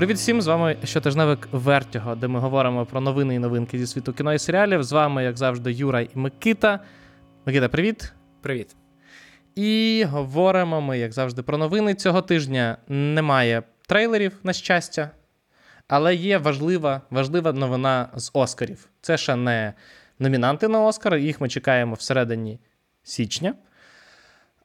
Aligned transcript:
Привіт 0.00 0.16
всім! 0.16 0.42
З 0.42 0.46
вами 0.46 0.76
щотижневик 0.84 1.48
Вертього, 1.52 2.14
де 2.14 2.28
ми 2.28 2.40
говоримо 2.40 2.86
про 2.86 3.00
новини 3.00 3.34
і 3.34 3.38
новинки 3.38 3.78
зі 3.78 3.86
світу 3.86 4.12
кіно 4.12 4.34
і 4.34 4.38
серіалів. 4.38 4.82
З 4.82 4.92
вами, 4.92 5.24
як 5.24 5.36
завжди, 5.36 5.72
Юра 5.72 6.00
і 6.00 6.10
Микита. 6.14 6.80
Микита, 7.46 7.68
привіт. 7.68 8.12
Привіт. 8.40 8.76
І 9.54 10.04
говоримо 10.08 10.80
ми, 10.80 10.98
як 10.98 11.12
завжди, 11.12 11.42
про 11.42 11.58
новини. 11.58 11.94
Цього 11.94 12.22
тижня 12.22 12.76
немає 12.88 13.62
трейлерів, 13.86 14.32
на 14.42 14.52
щастя, 14.52 15.10
але 15.88 16.14
є 16.14 16.38
важлива, 16.38 17.00
важлива 17.10 17.52
новина 17.52 18.08
з 18.16 18.30
Оскарів. 18.32 18.88
Це 19.00 19.16
ще 19.16 19.36
не 19.36 19.74
номінанти 20.18 20.68
на 20.68 20.80
Оскар, 20.82 21.16
їх 21.16 21.40
ми 21.40 21.48
чекаємо 21.48 21.94
всередині 21.94 22.60
січня. 23.02 23.54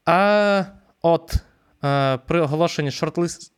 А 0.06 0.64
от 1.02 1.36
е, 1.84 2.18
при 2.18 2.42
оголошенні 2.42 2.92
шортлист 2.92 3.55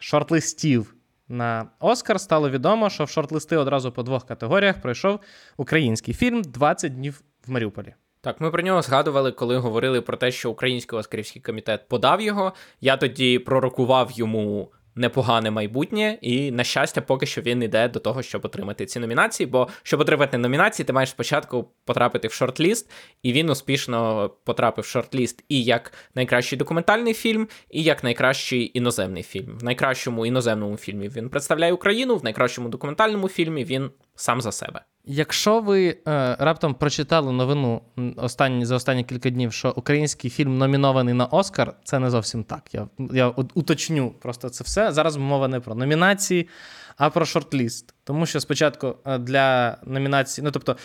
шортлистів 0.00 0.94
на 1.28 1.66
Оскар 1.80 2.20
стало 2.20 2.50
відомо, 2.50 2.90
що 2.90 3.04
в 3.04 3.08
шортлисти 3.08 3.56
одразу 3.56 3.92
по 3.92 4.02
двох 4.02 4.26
категоріях 4.26 4.80
пройшов 4.80 5.20
український 5.56 6.14
фільм 6.14 6.42
«20 6.42 6.88
днів 6.88 7.22
в 7.46 7.50
Маріуполі. 7.50 7.94
Так, 8.20 8.40
ми 8.40 8.50
про 8.50 8.62
нього 8.62 8.82
згадували, 8.82 9.32
коли 9.32 9.56
говорили 9.56 10.00
про 10.00 10.16
те, 10.16 10.30
що 10.30 10.50
Український 10.50 10.98
Оскарівський 10.98 11.42
комітет 11.42 11.88
подав 11.88 12.20
його. 12.20 12.52
Я 12.80 12.96
тоді 12.96 13.38
пророкував 13.38 14.10
йому 14.12 14.72
непогане 14.94 15.50
майбутнє, 15.50 16.18
і, 16.22 16.50
на 16.50 16.64
щастя, 16.64 17.00
поки 17.00 17.26
що 17.26 17.40
він 17.40 17.62
йде 17.62 17.88
до 17.88 18.00
того, 18.00 18.22
щоб 18.22 18.44
отримати 18.44 18.86
ці 18.86 18.98
номінації. 18.98 19.46
Бо 19.46 19.68
щоб 19.82 20.00
отримати 20.00 20.38
номінації, 20.38 20.86
ти 20.86 20.92
маєш 20.92 21.10
спочатку 21.10 21.70
потрапити 21.84 22.28
в 22.28 22.30
шорт-ліст, 22.30 22.90
і 23.22 23.32
він 23.32 23.50
успішно 23.50 24.30
потрапив 24.44 24.84
в 24.84 24.96
шорт-ліст 24.96 25.44
і 25.48 25.64
як 25.64 25.92
найкращий 26.14 26.58
документальний 26.58 27.14
фільм, 27.14 27.48
і 27.70 27.82
як 27.82 28.04
найкращий 28.04 28.70
іноземний 28.74 29.22
фільм. 29.22 29.58
В 29.58 29.64
найкращому 29.64 30.26
іноземному 30.26 30.76
фільмі 30.76 31.08
він 31.08 31.28
представляє 31.28 31.72
Україну, 31.72 32.16
в 32.16 32.24
найкращому 32.24 32.68
документальному 32.68 33.28
фільмі 33.28 33.64
він 33.64 33.90
сам 34.14 34.40
за 34.40 34.52
себе. 34.52 34.84
Якщо 35.04 35.60
ви 35.60 35.88
е, 35.88 36.36
раптом 36.38 36.74
прочитали 36.74 37.32
новину 37.32 37.80
останні 38.16 38.66
за 38.66 38.76
останні 38.76 39.04
кілька 39.04 39.30
днів, 39.30 39.52
що 39.52 39.72
український 39.76 40.30
фільм 40.30 40.58
номінований 40.58 41.14
на 41.14 41.26
Оскар, 41.26 41.74
це 41.84 41.98
не 41.98 42.10
зовсім 42.10 42.44
так. 42.44 42.74
Я 42.74 42.88
я 43.12 43.28
уточню 43.28 44.10
просто 44.10 44.48
це 44.48 44.64
все. 44.64 44.92
Зараз 44.92 45.16
мова 45.16 45.48
не 45.48 45.60
про 45.60 45.74
номінації, 45.74 46.48
а 46.96 47.10
про 47.10 47.24
шорт-ліст. 47.24 47.84
Тому 48.04 48.26
що 48.26 48.40
спочатку 48.40 48.96
е, 49.06 49.18
для 49.18 49.76
номінації, 49.86 50.44
ну 50.44 50.50
тобто, 50.50 50.76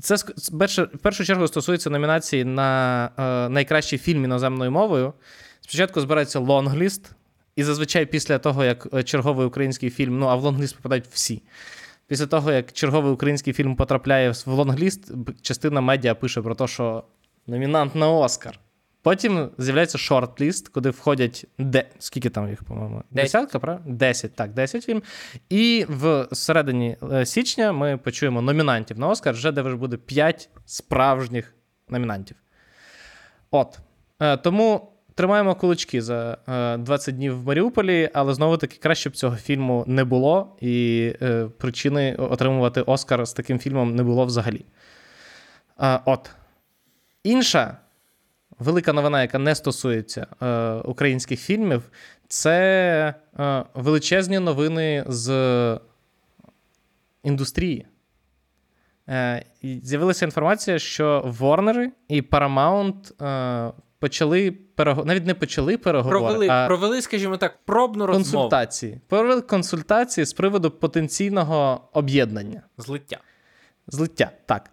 це 0.00 0.14
в 0.94 0.98
першу 1.02 1.24
чергу 1.24 1.48
стосується 1.48 1.90
номінації 1.90 2.44
на 2.44 3.10
е, 3.18 3.48
найкращий 3.48 3.98
фільм 3.98 4.24
іноземною 4.24 4.70
мовою. 4.70 5.12
Спочатку 5.60 6.00
збирається 6.00 6.38
лонгліст, 6.38 7.10
і 7.56 7.64
зазвичай 7.64 8.06
після 8.06 8.38
того, 8.38 8.64
як 8.64 8.88
е, 8.94 9.02
черговий 9.02 9.46
український 9.46 9.90
фільм, 9.90 10.18
ну 10.18 10.26
а 10.26 10.34
в 10.34 10.42
лонгліст 10.42 10.76
попадають 10.76 11.06
всі. 11.10 11.42
Після 12.14 12.26
того, 12.26 12.52
як 12.52 12.72
черговий 12.72 13.12
український 13.12 13.52
фільм 13.52 13.76
потрапляє 13.76 14.30
в 14.30 14.46
лонгліст, 14.46 15.12
частина 15.42 15.80
медіа 15.80 16.14
пише 16.14 16.42
про 16.42 16.54
те, 16.54 16.66
що 16.66 17.04
номінант 17.46 17.94
на 17.94 18.10
Оскар. 18.10 18.60
Потім 19.02 19.50
з'являється 19.58 19.98
шорт-ліст, 19.98 20.68
куди 20.68 20.90
входять 20.90 21.46
де... 21.58 21.84
скільки 21.98 22.30
там 22.30 22.48
їх, 22.48 22.64
по-моєму? 22.64 23.02
Десятка, 23.10 23.58
правда? 23.58 23.82
Десять, 23.86 24.34
так, 24.34 24.52
десять 24.52 24.84
фільм. 24.84 25.02
І 25.48 25.86
в 25.88 26.28
середині 26.32 26.96
е, 27.12 27.26
січня 27.26 27.72
ми 27.72 27.96
почуємо 27.96 28.42
номінантів 28.42 28.98
на 28.98 29.08
Оскар, 29.08 29.34
вже 29.34 29.52
де 29.52 29.62
вже 29.62 29.76
буде 29.76 29.96
п'ять 29.96 30.48
справжніх 30.64 31.54
номінантів. 31.88 32.36
От. 33.50 33.78
Е, 34.20 34.36
тому 34.36 34.92
Тримаємо 35.14 35.54
кулички 35.54 36.02
за 36.02 36.38
20 36.78 37.08
е, 37.08 37.12
днів 37.12 37.42
в 37.42 37.46
Маріуполі, 37.46 38.10
але 38.14 38.34
знову 38.34 38.56
таки 38.56 38.76
краще 38.76 39.10
б 39.10 39.16
цього 39.16 39.36
фільму 39.36 39.84
не 39.86 40.04
було, 40.04 40.56
і 40.60 41.12
е, 41.22 41.48
причини 41.58 42.14
отримувати 42.14 42.80
Оскар 42.80 43.26
з 43.26 43.32
таким 43.32 43.58
фільмом 43.58 43.94
не 43.94 44.02
було 44.02 44.24
взагалі. 44.24 44.64
Е, 45.80 46.00
от. 46.04 46.30
Інша 47.22 47.76
велика 48.58 48.92
новина, 48.92 49.22
яка 49.22 49.38
не 49.38 49.54
стосується 49.54 50.26
українських 50.84 51.40
фільмів, 51.40 51.90
це 52.28 53.14
величезні 53.74 54.38
новини 54.38 55.04
з 55.08 55.80
індустрії. 57.22 57.86
З'явилася 59.62 60.24
інформація, 60.24 60.78
що 60.78 61.22
Ворнери 61.26 61.92
і 62.08 62.22
Paramount 62.22 63.12
почали 64.04 64.50
переговори, 64.50 65.08
навіть 65.08 65.26
не 65.26 65.34
почали 65.34 65.76
переговори, 65.76 66.18
провели, 66.18 66.48
а 66.48 66.66
провели, 66.66 67.02
скажімо 67.02 67.36
так, 67.36 67.58
пробну 67.64 68.06
розмову. 68.06 68.24
консультації. 68.24 69.00
Провели 69.08 69.40
консультації 69.40 70.24
з 70.24 70.32
приводу 70.32 70.70
потенційного 70.70 71.88
об'єднання. 71.92 72.62
Злиття. 72.78 73.18
Злиття, 73.86 74.30
так. 74.46 74.70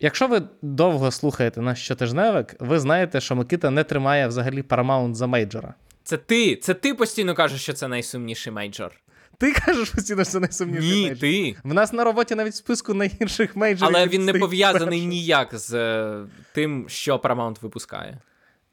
Якщо 0.00 0.28
ви 0.28 0.42
довго 0.62 1.10
слухаєте 1.10 1.60
наш 1.60 1.84
щотижневик, 1.84 2.56
ви 2.60 2.78
знаєте, 2.78 3.20
що 3.20 3.36
Микита 3.36 3.70
не 3.70 3.84
тримає 3.84 4.28
взагалі 4.28 4.62
Paramount 4.62 5.14
за 5.14 5.26
мейджора. 5.26 5.74
Це 6.04 6.16
ти. 6.16 6.56
Це 6.56 6.74
ти 6.74 6.94
постійно 6.94 7.34
кажеш, 7.34 7.62
що 7.62 7.72
це 7.72 7.88
найсумніший 7.88 8.52
мейджор. 8.52 8.92
Ти 9.38 9.52
кажеш 9.52 9.90
постійно, 9.90 10.24
що 10.24 10.32
це 10.32 10.40
найсумніший 10.40 10.90
Ні, 10.90 11.02
мейджор. 11.02 11.20
ти. 11.20 11.56
В 11.64 11.74
нас 11.74 11.92
на 11.92 12.04
роботі 12.04 12.34
навіть 12.34 12.52
в 12.52 12.56
списку 12.56 12.94
найгірших 12.94 13.56
мейджорів. 13.56 13.96
Але 13.96 14.06
він 14.06 14.24
не 14.24 14.32
пов'язаний 14.32 15.06
ніяк 15.06 15.58
з 15.58 15.74
е, 15.74 16.24
тим, 16.54 16.88
що 16.88 17.16
Paramount 17.16 17.60
випускає. 17.60 18.18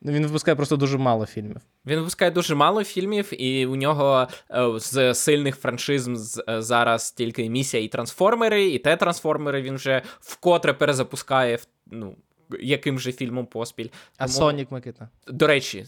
Він 0.05 0.25
випускає 0.25 0.55
просто 0.55 0.75
дуже 0.75 0.97
мало 0.97 1.25
фільмів. 1.25 1.57
Він 1.85 1.99
випускає 1.99 2.31
дуже 2.31 2.55
мало 2.55 2.83
фільмів, 2.83 3.41
і 3.41 3.65
у 3.65 3.75
нього 3.75 4.27
е, 4.51 4.79
з 4.79 5.13
сильних 5.13 5.55
франшизм 5.55 6.15
е, 6.49 6.61
зараз 6.61 7.11
тільки 7.11 7.49
місія 7.49 7.83
і 7.83 7.87
трансформери, 7.87 8.65
і 8.65 8.79
те 8.79 8.97
трансформери 8.97 9.61
він 9.61 9.75
вже 9.75 10.01
вкотре 10.19 10.73
перезапускає 10.73 11.59
ну, 11.91 12.15
яким 12.59 12.99
же 12.99 13.11
фільмом 13.11 13.45
поспіль. 13.45 13.87
А 14.17 14.27
Сонік 14.27 14.71
Микита. 14.71 15.09
До 15.27 15.47
речі. 15.47 15.85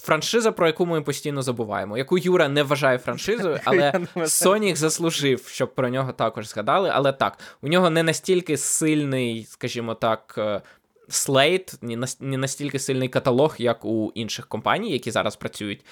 Франшиза, 0.00 0.52
про 0.52 0.66
яку 0.66 0.86
ми 0.86 1.02
постійно 1.02 1.42
забуваємо, 1.42 1.98
яку 1.98 2.18
Юра 2.18 2.48
не 2.48 2.62
вважає 2.62 2.98
франшизою, 2.98 3.60
але 3.64 3.92
Сонік 4.26 4.76
заслужив, 4.76 5.46
щоб 5.48 5.74
про 5.74 5.88
нього 5.88 6.12
також 6.12 6.48
згадали. 6.48 6.90
Але 6.92 7.12
так, 7.12 7.38
у 7.62 7.68
нього 7.68 7.90
не 7.90 8.02
настільки 8.02 8.56
сильний, 8.56 9.44
скажімо 9.44 9.94
так, 9.94 10.34
е, 10.38 10.60
slate, 11.08 11.74
не 12.20 12.36
настільки 12.36 12.78
сильний 12.78 13.08
каталог, 13.08 13.54
як 13.58 13.84
у 13.84 14.12
інших 14.14 14.46
компаній, 14.46 14.92
які 14.92 15.10
зараз 15.10 15.36
працюють. 15.36 15.84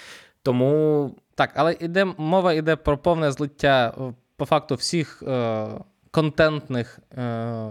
Тому. 0.43 1.15
Так, 1.35 1.51
але 1.55 1.77
іде, 1.81 2.05
мова 2.05 2.53
йде 2.53 2.77
про 2.77 2.99
повне 2.99 3.33
злиття 3.33 3.95
е, 3.99 4.15
по 4.37 4.45
факту 4.45 4.75
всіх 4.75 5.23
е, 5.23 5.67
контентних 6.11 6.99
е, 7.19 7.71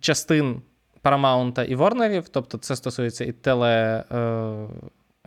частин 0.00 0.62
Paramount 1.02 1.64
і 1.64 1.74
Ворнерів, 1.74 2.28
тобто 2.28 2.58
це 2.58 2.76
стосується 2.76 3.24
і 3.24 3.32
теле, 3.32 4.04
е, 4.12 4.66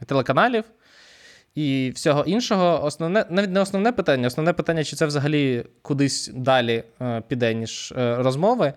і 0.01 0.05
телеканалів. 0.05 0.63
І 1.55 1.91
всього 1.95 2.23
іншого, 2.23 2.83
основне, 2.85 3.25
навіть 3.29 3.49
не 3.49 3.59
основне 3.59 3.91
питання, 3.91 4.27
основне 4.27 4.53
питання, 4.53 4.83
чи 4.83 4.95
це 4.95 5.05
взагалі 5.05 5.65
кудись 5.81 6.31
далі 6.33 6.83
е, 7.01 7.21
піде, 7.27 7.53
ніж 7.53 7.93
е, 7.97 8.15
розмови. 8.15 8.73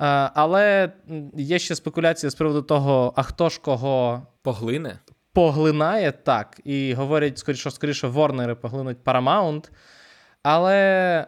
Е, 0.00 0.30
але 0.34 0.92
є 1.36 1.58
ще 1.58 1.74
спекуляції 1.74 2.30
з 2.30 2.34
приводу 2.34 2.62
того, 2.62 3.12
а 3.16 3.22
хто 3.22 3.48
ж 3.48 3.60
кого 3.60 4.26
поглине? 4.42 4.98
Поглинає 5.32 6.12
так. 6.12 6.60
І 6.64 6.94
говорять, 6.94 7.38
скоріше, 7.38 7.70
скоріше, 7.70 8.08
Ворнери 8.08 8.54
поглинуть 8.54 8.98
Paramount. 9.04 9.70
Але 10.42 11.26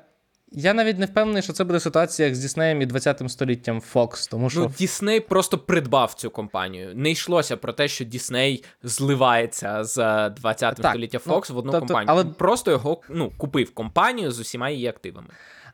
я 0.52 0.74
навіть 0.74 0.98
не 0.98 1.06
впевнений, 1.06 1.42
що 1.42 1.52
це 1.52 1.64
буде 1.64 1.80
ситуація 1.80 2.28
як 2.28 2.34
з 2.34 2.38
Діснеєм 2.38 2.82
і 2.82 2.86
20 2.86 3.22
століттям 3.30 3.82
Fox. 3.94 4.30
Тому 4.30 4.50
що... 4.50 4.60
Ну, 4.60 4.72
Дісней 4.78 5.20
просто 5.20 5.58
придбав 5.58 6.14
цю 6.14 6.30
компанію. 6.30 6.92
Не 6.94 7.10
йшлося 7.10 7.56
про 7.56 7.72
те, 7.72 7.88
що 7.88 8.04
Дісней 8.04 8.64
зливається 8.82 9.84
з 9.84 10.30
20 10.30 10.78
століття 10.78 11.18
Fox 11.18 11.46
ну, 11.48 11.54
в 11.54 11.58
одну 11.58 11.72
тобто, 11.72 11.86
компанію. 11.86 12.06
Але 12.10 12.24
просто 12.24 12.70
його 12.70 13.00
ну, 13.08 13.32
купив 13.38 13.74
компанію 13.74 14.32
з 14.32 14.40
усіма 14.40 14.70
її 14.70 14.86
активами. 14.86 15.28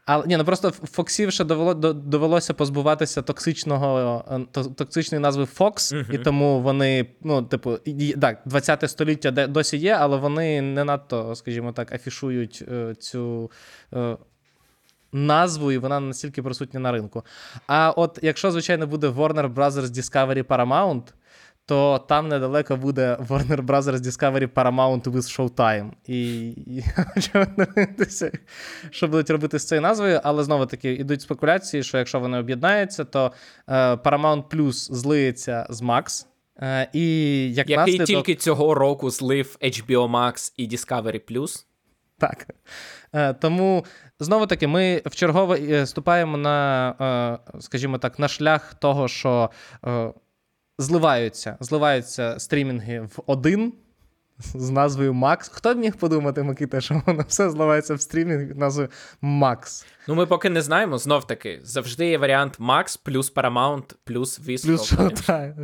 Але 0.06 0.26
ні, 0.26 0.36
ну 0.36 0.44
просто 0.44 0.70
Фоксів 0.70 1.32
ще 1.32 1.44
довело, 1.44 1.74
довелося 1.92 2.54
позбуватися 2.54 3.22
токсичного 3.22 4.24
е, 4.56 4.64
токсичної 4.76 5.22
назви 5.22 5.44
Fox, 5.58 5.74
uh-huh. 5.74 6.14
і 6.14 6.18
тому 6.18 6.60
вони, 6.60 7.06
ну, 7.22 7.42
типу, 7.42 7.78
так, 8.20 8.42
20 8.44 8.90
століття 8.90 9.30
досі 9.30 9.76
є, 9.76 9.96
але 10.00 10.16
вони 10.16 10.62
не 10.62 10.84
надто, 10.84 11.34
скажімо 11.34 11.72
так, 11.72 11.92
афішують 11.92 12.64
е, 12.72 12.94
цю. 12.94 13.50
Е, 13.94 14.16
назву, 15.14 15.72
і 15.72 15.78
вона 15.78 16.00
настільки 16.00 16.42
присутня 16.42 16.80
на 16.80 16.92
ринку. 16.92 17.24
А 17.66 17.90
от 17.90 18.18
якщо, 18.22 18.50
звичайно, 18.50 18.86
буде 18.86 19.08
Warner 19.08 19.54
Brothers 19.54 19.86
Discovery 19.86 20.42
Paramount, 20.42 21.02
то 21.66 22.04
там 22.08 22.28
недалеко 22.28 22.76
буде 22.76 23.16
Warner 23.28 23.62
Brothers 23.66 23.96
Discovery 23.96 24.46
Paramount 24.46 25.02
with 25.02 25.50
Showtime. 25.56 25.90
І, 26.06 26.48
і 26.48 26.84
що 28.90 29.08
будуть 29.08 29.30
робити 29.30 29.58
з 29.58 29.68
цією 29.68 29.82
назвою, 29.82 30.20
але 30.24 30.44
знову 30.44 30.66
таки 30.66 30.92
йдуть 30.92 31.22
спекуляції, 31.22 31.82
що 31.82 31.98
якщо 31.98 32.20
вони 32.20 32.38
об'єднаються, 32.38 33.04
то 33.04 33.32
е, 33.68 33.94
Paramount 33.94 34.42
Plus 34.42 34.72
злиється 34.72 35.66
з 35.70 35.82
Max. 35.82 36.26
Е, 36.58 36.88
і 36.92 37.46
як 37.54 37.70
Який 37.70 37.76
наслідок... 37.76 38.06
тільки 38.06 38.34
цього 38.34 38.74
року 38.74 39.10
злив 39.10 39.56
HBO 39.62 40.10
Max 40.10 40.52
і 40.56 40.68
Discovery 40.68 41.20
Plus. 41.32 41.64
Так. 42.18 42.46
Е, 43.12 43.34
Тому 43.34 43.84
знову 44.20 44.46
таки, 44.46 44.66
ми 44.66 45.02
вчергово 45.06 45.54
е, 45.54 45.86
ступаємо 45.86 46.36
на, 46.36 47.38
скажімо 47.60 47.98
так, 47.98 48.18
на 48.18 48.28
шлях 48.28 48.74
того, 48.74 49.08
що 49.08 49.50
зливаються, 50.78 51.56
зливаються 51.60 52.38
стрімінги 52.38 53.00
в 53.00 53.18
один. 53.26 53.72
З 54.54 54.70
назвою 54.70 55.14
Макс. 55.14 55.48
Хто 55.48 55.74
б 55.74 55.78
міг 55.78 55.96
подумати, 55.96 56.42
Микита, 56.42 56.80
що 56.80 57.02
воно 57.06 57.24
все 57.28 57.50
зливається 57.50 57.94
в 57.94 58.00
стрімінг 58.00 58.56
назвою 58.56 58.88
Макс? 59.20 59.86
Ну, 60.08 60.14
ми 60.14 60.26
поки 60.26 60.50
не 60.50 60.62
знаємо, 60.62 60.98
знов 60.98 61.26
таки, 61.26 61.60
завжди 61.62 62.06
є 62.06 62.18
варіант 62.18 62.60
Max 62.60 63.00
плюс 63.02 63.34
Paramount 63.34 63.94
плюс. 64.04 64.38
Плюс 64.38 64.92
так. 65.26 65.54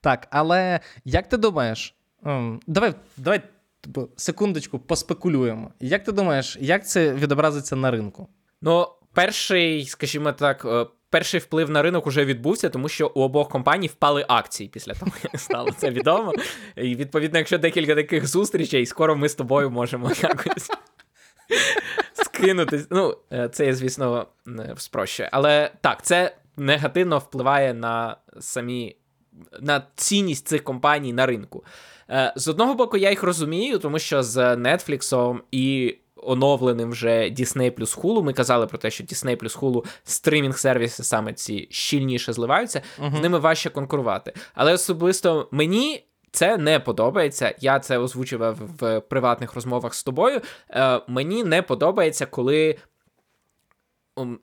Так, 0.00 0.26
але 0.30 0.80
як 1.04 1.28
ти 1.28 1.36
думаєш? 1.36 1.94
ем, 2.24 2.60
давай, 2.66 2.94
давай 3.16 3.42
типу, 3.80 4.08
секундочку 4.16 4.78
поспекулюємо. 4.78 5.72
Як 5.80 6.04
ти 6.04 6.12
думаєш, 6.12 6.56
як 6.60 6.88
це 6.88 7.14
відобразиться 7.14 7.76
на 7.76 7.90
ринку? 7.90 8.28
Ну, 8.62 8.86
перший, 9.12 9.84
скажімо 9.84 10.32
так, 10.32 10.64
е, 10.64 10.86
перший 11.10 11.40
вплив 11.40 11.70
на 11.70 11.82
ринок 11.82 12.06
уже 12.06 12.24
відбувся, 12.24 12.68
тому 12.68 12.88
що 12.88 13.12
у 13.14 13.22
обох 13.22 13.48
компаній 13.48 13.86
впали 13.86 14.24
акції 14.28 14.68
після 14.68 14.94
того, 14.94 15.12
як 15.22 15.40
стало 15.40 15.72
це 15.72 15.90
відомо. 15.90 16.32
І 16.76 16.94
відповідно, 16.94 17.38
якщо 17.38 17.58
декілька 17.58 17.94
таких 17.94 18.26
зустрічей, 18.26 18.86
скоро 18.86 19.16
ми 19.16 19.28
з 19.28 19.34
тобою 19.34 19.70
можемо 19.70 20.10
якось. 20.22 20.70
Скинутись. 22.12 22.86
Ну, 22.90 23.16
е, 23.32 23.48
це 23.48 23.66
я, 23.66 23.74
звісно, 23.74 24.26
не 24.46 24.74
спрощую. 24.76 25.28
Але 25.32 25.70
так, 25.80 26.02
це 26.02 26.36
негативно 26.56 27.18
впливає 27.18 27.74
на 27.74 28.16
самі 28.40 28.96
на 29.60 29.82
цінність 29.94 30.48
цих 30.48 30.64
компаній 30.64 31.12
на 31.12 31.26
ринку. 31.26 31.64
Е, 32.10 32.32
З 32.36 32.48
одного 32.48 32.74
боку, 32.74 32.96
я 32.96 33.10
їх 33.10 33.22
розумію, 33.22 33.78
тому 33.78 33.98
що 33.98 34.22
з 34.22 34.56
Netflix 34.56 35.40
і 35.50 35.98
оновленим 36.22 36.90
вже 36.90 37.10
Disney 37.10 37.70
плюс 37.70 37.98
Hulu, 37.98 38.22
ми 38.22 38.32
казали 38.32 38.66
про 38.66 38.78
те, 38.78 38.90
що 38.90 39.04
Disney 39.04 39.36
плюс 39.36 39.58
Hulu 39.58 39.84
стримінг-сервіси 40.04 41.02
саме 41.02 41.32
ці 41.32 41.68
щільніше 41.70 42.32
зливаються, 42.32 42.82
з 43.18 43.20
ними 43.20 43.38
важче 43.38 43.70
конкурувати. 43.70 44.32
Але 44.54 44.72
особисто 44.72 45.48
мені. 45.50 46.04
Це 46.30 46.56
не 46.56 46.80
подобається. 46.80 47.54
Я 47.60 47.80
це 47.80 47.98
озвучував 47.98 48.56
в 48.78 49.00
приватних 49.00 49.54
розмовах 49.54 49.94
з 49.94 50.04
тобою. 50.04 50.40
Е, 50.70 51.00
мені 51.08 51.44
не 51.44 51.62
подобається, 51.62 52.26
коли 52.26 52.76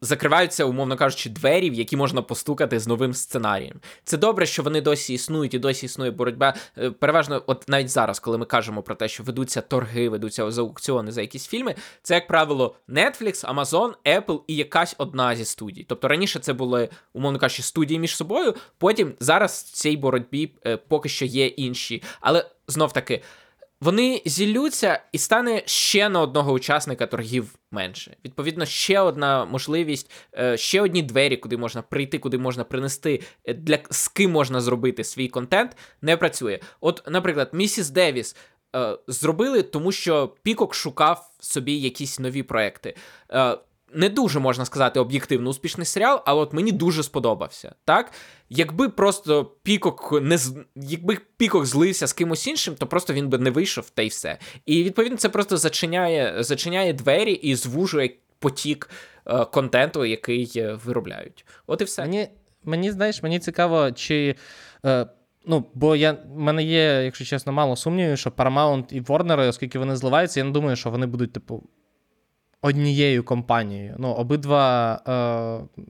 закриваються, 0.02 0.66
умовно 0.66 0.98
кажучи, 0.98 1.30
двері, 1.30 1.70
в 1.70 1.74
які 1.74 1.98
можна 1.98 2.22
постукати 2.22 2.80
з 2.80 2.88
новим 2.88 3.14
сценарієм. 3.14 3.80
Це 4.04 4.18
добре, 4.18 4.46
що 4.46 4.64
вони 4.64 4.82
досі 4.82 5.14
існують 5.14 5.54
і 5.54 5.60
досі 5.60 5.86
існує 5.86 6.12
боротьба. 6.12 6.54
Е, 6.78 6.92
Переважно, 6.92 7.44
от 7.48 7.70
навіть 7.70 7.90
зараз, 7.90 8.20
коли 8.20 8.38
ми 8.38 8.46
кажемо 8.46 8.82
про 8.82 8.96
те, 8.96 9.08
що 9.08 9.24
ведуться 9.24 9.62
торги, 9.62 10.10
ведуться 10.10 10.52
за 10.52 10.62
аукціони 10.62 11.12
за 11.12 11.22
якісь 11.22 11.48
фільми, 11.48 11.76
це, 12.02 12.14
як 12.14 12.28
правило, 12.28 12.76
Netflix, 12.90 13.56
Amazon, 13.56 13.94
Apple 14.06 14.42
і 14.48 14.56
якась 14.56 14.96
одна 14.98 15.36
зі 15.36 15.46
студій. 15.46 15.86
Тобто 15.90 16.08
раніше 16.08 16.40
це 16.40 16.54
були, 16.54 16.90
умовно 17.14 17.40
кажучи, 17.40 17.64
студії 17.64 18.00
між 18.00 18.16
собою. 18.16 18.56
Потім 18.78 19.14
зараз 19.20 19.66
в 19.68 19.72
цій 19.72 19.98
боротьбі 19.98 20.52
е, 20.66 20.78
поки 20.78 21.10
що 21.10 21.26
є 21.26 21.48
інші. 21.48 22.04
Але 22.22 22.46
знов 22.68 22.94
таки. 22.94 23.22
Вони 23.86 24.22
зіллються 24.26 25.00
і 25.12 25.18
стане 25.18 25.64
ще 25.66 26.10
на 26.10 26.22
одного 26.22 26.52
учасника 26.52 27.08
торгів 27.08 27.56
менше. 27.72 28.18
Відповідно, 28.26 28.66
ще 28.66 29.00
одна 29.00 29.46
можливість, 29.46 30.12
е, 30.38 30.58
ще 30.58 30.82
одні 30.82 31.02
двері, 31.02 31.38
куди 31.38 31.58
можна 31.58 31.82
прийти, 31.82 32.20
куди 32.20 32.38
можна 32.38 32.64
принести, 32.64 33.22
е, 33.46 33.54
для 33.54 33.80
з 33.90 34.08
ким 34.08 34.32
можна 34.32 34.62
зробити 34.62 35.04
свій 35.04 35.28
контент, 35.28 35.78
не 36.02 36.18
працює. 36.18 36.60
От, 36.82 37.04
наприклад, 37.08 37.50
місіс 37.54 37.90
Девіс 37.90 38.36
е, 38.76 38.98
зробили, 39.08 39.64
тому 39.64 39.92
що 39.92 40.36
Пікок 40.44 40.76
шукав 40.76 41.30
собі 41.40 41.80
якісь 41.80 42.20
нові 42.20 42.44
проекти. 42.44 42.96
Не 43.98 44.10
дуже 44.10 44.40
можна 44.40 44.66
сказати 44.66 45.00
об'єктивно 45.00 45.50
успішний 45.50 45.86
серіал, 45.86 46.22
але 46.26 46.42
от 46.42 46.54
мені 46.54 46.72
дуже 46.72 47.04
сподобався. 47.04 47.76
Так, 47.86 48.12
якби 48.50 48.90
просто 48.90 49.46
Пікок 49.64 50.22
не 50.22 50.38
з- 50.38 50.56
якби 50.76 51.18
Пікок 51.38 51.66
злився 51.66 52.08
з 52.08 52.14
кимось 52.14 52.48
іншим, 52.48 52.76
то 52.76 52.88
просто 52.88 53.14
він 53.14 53.30
би 53.30 53.38
не 53.38 53.50
вийшов 53.52 53.90
та 53.90 54.02
й 54.02 54.08
все. 54.08 54.38
І 54.66 54.84
відповідно 54.84 55.18
це 55.18 55.30
просто 55.30 55.58
зачиняє, 55.58 56.44
зачиняє 56.44 56.94
двері 56.94 57.32
і 57.34 57.56
звужує 57.56 58.10
потік 58.40 58.90
е, 59.28 59.46
контенту, 59.46 60.06
який 60.06 60.52
е, 60.56 60.80
виробляють. 60.86 61.46
От 61.68 61.82
і 61.82 61.84
все. 61.84 62.02
Мені, 62.02 62.28
мені 62.64 62.92
знаєш, 62.92 63.24
мені 63.24 63.40
цікаво, 63.40 63.92
чи. 63.92 64.36
Е, 64.86 65.08
ну, 65.46 65.66
бо 65.74 65.96
я, 65.96 66.18
мене 66.36 66.64
є, 66.64 67.02
якщо 67.04 67.26
чесно, 67.26 67.54
мало 67.54 67.76
сумнівів, 67.76 68.18
що 68.18 68.30
Paramount 68.30 68.94
і 68.94 69.02
Warner, 69.02 69.48
оскільки 69.50 69.80
вони 69.80 69.96
зливаються, 69.96 70.40
я 70.40 70.44
не 70.44 70.52
думаю, 70.52 70.76
що 70.76 70.90
вони 70.90 71.06
будуть, 71.06 71.34
типу, 71.34 71.64
однією 72.66 73.24
компанією. 73.24 73.96
Ну, 74.00 74.12
обидва. 74.12 75.02
Е, 75.08 75.84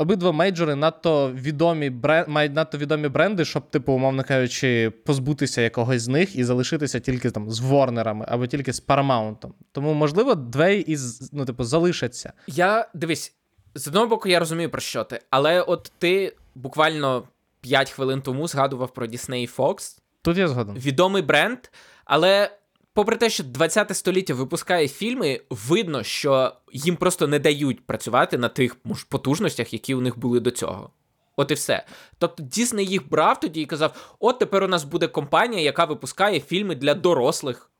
Обидва 0.00 0.32
мейджори 0.32 0.74
надто 0.74 1.32
відомі 1.32 1.90
бренд, 1.90 2.28
мають 2.28 2.54
надто 2.54 2.78
відомі 2.78 3.08
бренди, 3.08 3.44
щоб, 3.44 3.70
типу, 3.70 3.92
умовно 3.92 4.24
кажучи, 4.24 4.90
позбутися 4.90 5.60
якогось 5.60 6.02
з 6.02 6.08
них 6.08 6.36
і 6.36 6.44
залишитися 6.44 7.00
тільки 7.00 7.30
там 7.30 7.50
з 7.50 7.60
Ворнерами 7.60 8.24
або 8.28 8.46
тільки 8.46 8.72
з 8.72 8.86
Paramount. 8.86 9.50
Тому, 9.72 9.94
можливо, 9.94 10.34
двері 10.34 10.80
із, 10.80 11.32
ну, 11.32 11.44
типу, 11.44 11.64
залишаться. 11.64 12.32
Я 12.46 12.88
дивись, 12.94 13.34
з 13.74 13.88
одного 13.88 14.06
боку, 14.06 14.28
я 14.28 14.38
розумію 14.38 14.70
про 14.70 14.80
що 14.80 15.04
ти, 15.04 15.20
але 15.30 15.62
от 15.62 15.92
ти 15.98 16.36
буквально 16.54 17.28
5 17.60 17.90
хвилин 17.90 18.22
тому 18.22 18.48
згадував 18.48 18.94
про 18.94 19.06
Disney 19.06 19.36
і 19.36 19.48
Fox. 19.56 19.98
Тут 20.22 20.36
я 20.36 20.48
згоден. 20.48 20.74
відомий 20.76 21.22
бренд, 21.22 21.58
але. 22.04 22.50
Попри 22.98 23.16
те, 23.16 23.30
що 23.30 23.44
20 23.44 23.96
століття 23.96 24.34
випускає 24.34 24.88
фільми, 24.88 25.40
видно, 25.50 26.02
що 26.02 26.52
їм 26.72 26.96
просто 26.96 27.26
не 27.26 27.38
дають 27.38 27.86
працювати 27.86 28.38
на 28.38 28.48
тих 28.48 28.76
потужностях, 29.08 29.72
які 29.72 29.94
у 29.94 30.00
них 30.00 30.18
були 30.18 30.40
до 30.40 30.50
цього. 30.50 30.90
От 31.36 31.50
і 31.50 31.54
все. 31.54 31.86
Тобто 32.18 32.42
Дісней 32.42 32.86
їх 32.86 33.08
брав 33.08 33.40
тоді 33.40 33.60
і 33.60 33.66
казав: 33.66 34.16
от 34.18 34.38
тепер 34.38 34.64
у 34.64 34.68
нас 34.68 34.84
буде 34.84 35.06
компанія, 35.06 35.62
яка 35.62 35.84
випускає 35.84 36.40
фільми 36.40 36.74
для 36.74 36.94
дорослих 36.94 37.70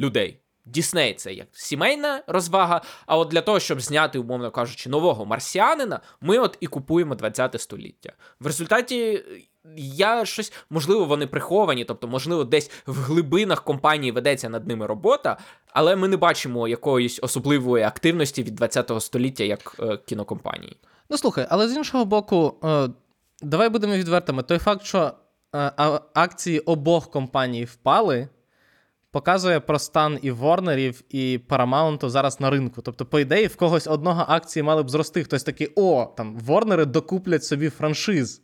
людей. 0.00 0.40
Дісней 0.64 1.14
це 1.14 1.32
як 1.32 1.46
сімейна 1.52 2.22
розвага. 2.26 2.82
А 3.06 3.18
от 3.18 3.28
для 3.28 3.40
того, 3.40 3.60
щоб 3.60 3.80
зняти, 3.80 4.18
умовно 4.18 4.50
кажучи, 4.50 4.90
нового 4.90 5.26
марсіанина, 5.26 6.00
ми 6.20 6.38
от 6.38 6.56
і 6.60 6.66
купуємо 6.66 7.14
20 7.14 7.60
століття. 7.60 8.12
В 8.40 8.46
результаті 8.46 9.24
я 9.76 10.24
щось, 10.24 10.52
можливо, 10.70 11.04
вони 11.04 11.26
приховані, 11.26 11.84
тобто, 11.84 12.08
можливо, 12.08 12.44
десь 12.44 12.70
в 12.86 12.96
глибинах 13.02 13.64
компанії 13.64 14.12
ведеться 14.12 14.48
над 14.48 14.66
ними 14.66 14.86
робота, 14.86 15.36
але 15.72 15.96
ми 15.96 16.08
не 16.08 16.16
бачимо 16.16 16.68
якоїсь 16.68 17.18
особливої 17.22 17.84
активності 17.84 18.42
від 18.42 18.54
20 18.54 18.92
століття 18.98 19.44
як 19.44 19.76
е, 19.80 19.96
кінокомпанії. 19.96 20.76
Ну 21.10 21.18
слухай, 21.18 21.46
але 21.50 21.68
з 21.68 21.76
іншого 21.76 22.04
боку, 22.04 22.54
е, 22.64 22.88
давай 23.42 23.68
будемо 23.68 23.94
відвертими. 23.94 24.42
Той 24.42 24.58
факт, 24.58 24.84
що 24.84 25.12
е, 25.54 25.72
акції 26.14 26.58
обох 26.58 27.10
компаній 27.10 27.64
впали, 27.64 28.28
показує 29.10 29.60
про 29.60 29.78
стан 29.78 30.18
і 30.22 30.30
Ворнерів, 30.30 31.02
і 31.10 31.40
Paramount 31.48 32.08
зараз 32.08 32.40
на 32.40 32.50
ринку. 32.50 32.82
Тобто, 32.82 33.06
по 33.06 33.20
ідеї, 33.20 33.46
в 33.46 33.56
когось 33.56 33.86
одного 33.86 34.24
акції 34.28 34.62
мали 34.62 34.82
б 34.82 34.90
зрости. 34.90 35.24
Хтось 35.24 35.42
такий, 35.42 35.72
о, 35.76 36.12
там 36.16 36.36
Ворнери 36.36 36.84
докуплять 36.84 37.44
собі 37.44 37.70
франшиз. 37.70 38.42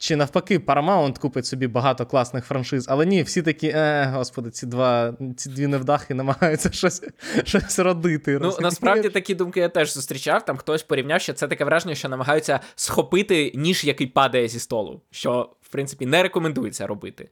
Чи 0.00 0.16
навпаки, 0.16 0.58
Paramount 0.58 1.18
купить 1.18 1.46
собі 1.46 1.66
багато 1.66 2.06
класних 2.06 2.44
франшиз, 2.44 2.86
але 2.88 3.06
ні, 3.06 3.22
всі 3.22 3.42
такі, 3.42 3.68
е, 3.68 4.12
господи, 4.14 4.50
ці 4.50 4.66
два, 4.66 5.14
ці 5.36 5.50
дві 5.50 5.66
невдахи 5.66 6.14
намагаються 6.14 6.72
щось, 6.72 7.02
щось 7.44 7.78
родити. 7.78 8.38
Ну, 8.42 8.56
насправді 8.60 9.08
такі 9.08 9.34
думки 9.34 9.60
я 9.60 9.68
теж 9.68 9.94
зустрічав. 9.94 10.44
Там 10.44 10.56
хтось 10.56 10.82
порівняв, 10.82 11.20
що 11.20 11.32
це 11.32 11.48
таке 11.48 11.64
враження, 11.64 11.94
що 11.94 12.08
намагаються 12.08 12.60
схопити 12.74 13.52
ніж, 13.54 13.84
який 13.84 14.06
падає 14.06 14.48
зі 14.48 14.60
столу, 14.60 15.00
що, 15.10 15.50
в 15.62 15.68
принципі, 15.68 16.06
не 16.06 16.22
рекомендується 16.22 16.86
робити. 16.86 17.28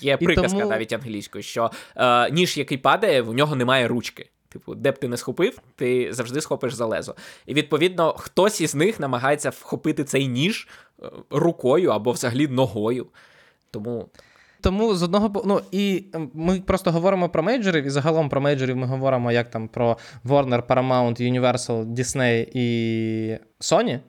Є 0.00 0.16
приказка 0.16 0.58
тому- 0.58 0.70
навіть 0.70 0.92
англійською, 0.92 1.42
що 1.42 1.70
е, 1.96 2.30
ніж, 2.30 2.56
який 2.56 2.78
падає, 2.78 3.22
в 3.22 3.34
нього 3.34 3.56
немає 3.56 3.88
ручки. 3.88 4.30
Типу, 4.52 4.74
де 4.74 4.90
б 4.90 4.98
ти 4.98 5.08
не 5.08 5.16
схопив, 5.16 5.58
ти 5.76 6.12
завжди 6.12 6.40
схопиш 6.40 6.74
за 6.74 6.86
лезо. 6.86 7.14
І 7.46 7.54
відповідно, 7.54 8.14
хтось 8.18 8.60
із 8.60 8.74
них 8.74 9.00
намагається 9.00 9.50
вхопити 9.50 10.04
цей 10.04 10.28
ніж 10.28 10.68
рукою 11.30 11.90
або 11.90 12.12
взагалі 12.12 12.48
ногою. 12.48 13.06
Тому 13.70 14.08
Тому 14.60 14.94
з 14.94 15.02
одного 15.02 15.28
боку, 15.28 15.48
ну 15.48 15.60
і 15.70 16.04
ем, 16.14 16.30
ми 16.34 16.60
просто 16.60 16.90
говоримо 16.90 17.28
про 17.28 17.42
мейджорів, 17.42 17.84
і 17.84 17.90
загалом 17.90 18.28
про 18.28 18.40
мейджорів 18.40 18.76
ми 18.76 18.86
говоримо 18.86 19.32
як 19.32 19.50
там 19.50 19.68
про 19.68 19.96
Warner, 20.24 20.62
Paramount, 20.66 21.22
Universal, 21.22 21.84
Disney 21.84 22.48
і 22.54 23.38
Sony. 23.60 24.00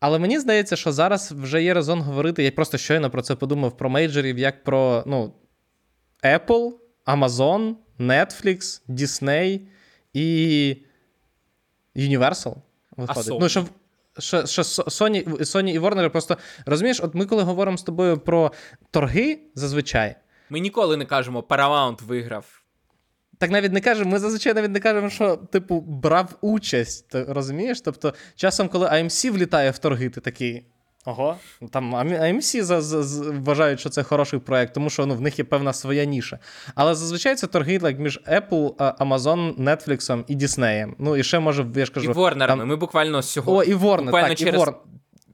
Але 0.00 0.18
мені 0.18 0.38
здається, 0.38 0.76
що 0.76 0.92
зараз 0.92 1.32
вже 1.32 1.62
є 1.62 1.74
резон 1.74 2.00
говорити. 2.00 2.44
Я 2.44 2.50
просто 2.50 2.78
щойно 2.78 3.10
про 3.10 3.22
це 3.22 3.34
подумав 3.34 3.76
про 3.76 3.90
мейджорів, 3.90 4.38
як 4.38 4.64
про 4.64 5.02
ну, 5.06 5.32
Apple, 6.24 6.72
Amazon, 7.06 7.74
Netflix, 7.98 8.82
Disney 8.88 9.60
і 10.12 10.76
Universal. 11.96 12.54
Виходить. 12.96 13.32
Sony? 13.32 13.38
Ну, 13.40 13.48
що, 13.48 13.64
що, 14.18 14.46
що 14.46 14.62
Sony, 14.62 15.28
Sony 15.28 15.68
і 15.68 15.78
Warner 15.78 16.08
просто 16.08 16.36
розумієш, 16.66 17.00
от 17.00 17.14
ми 17.14 17.26
коли 17.26 17.42
говоримо 17.42 17.78
з 17.78 17.82
тобою 17.82 18.18
про 18.18 18.52
торги 18.90 19.38
зазвичай. 19.54 20.16
ми 20.50 20.60
ніколи 20.60 20.96
не 20.96 21.04
кажемо, 21.04 21.40
Paramount 21.40 22.04
виграв 22.04 22.62
Так 23.38 23.50
навіть 23.50 23.72
не 23.72 23.80
кажемо, 23.80 24.10
ми 24.10 24.18
зазвичай 24.18 24.54
навіть 24.54 24.70
не 24.70 24.80
кажемо, 24.80 25.10
що, 25.10 25.36
типу, 25.36 25.80
брав 25.80 26.38
участь. 26.40 27.08
Ти 27.08 27.24
розумієш? 27.24 27.80
Тобто, 27.80 28.14
часом, 28.36 28.68
коли 28.68 28.86
AMC 28.86 29.30
влітає 29.30 29.70
в 29.70 29.78
торги, 29.78 30.08
ти 30.08 30.20
такий. 30.20 30.71
Ого, 31.04 31.36
там 31.70 31.94
AMC 31.94 32.62
за, 32.62 32.80
за, 32.80 33.30
вважають, 33.30 33.80
що 33.80 33.88
це 33.88 34.02
хороший 34.02 34.40
проект, 34.40 34.74
тому 34.74 34.90
що 34.90 35.06
ну, 35.06 35.14
в 35.14 35.20
них 35.20 35.38
є 35.38 35.44
певна 35.44 35.72
своя 35.72 36.04
ніша. 36.04 36.38
Але 36.74 36.94
зазвичай 36.94 37.34
це 37.34 37.46
торги 37.46 37.78
like, 37.78 37.98
між 37.98 38.20
Apple, 38.28 38.74
Amazon, 38.76 39.54
Netflix 39.54 40.24
і 40.28 40.36
Disney. 40.36 40.92
Ну 40.98 41.16
і 41.16 41.22
ще 41.22 41.38
може, 41.38 41.66
я 41.74 41.84
ж 41.84 41.92
кажу. 41.92 42.10
І 42.10 42.14
Warner. 42.14 42.46
Там... 42.46 42.66
Ми 42.66 42.76
буквально 42.76 43.22
сьогодні. 43.22 43.74
О, 43.74 43.76
і 43.76 43.80
Warner, 43.80 44.04
буквально 44.04 44.28
так, 44.28 44.38
через... 44.38 44.54
і 44.54 44.64
Warner 44.64 44.74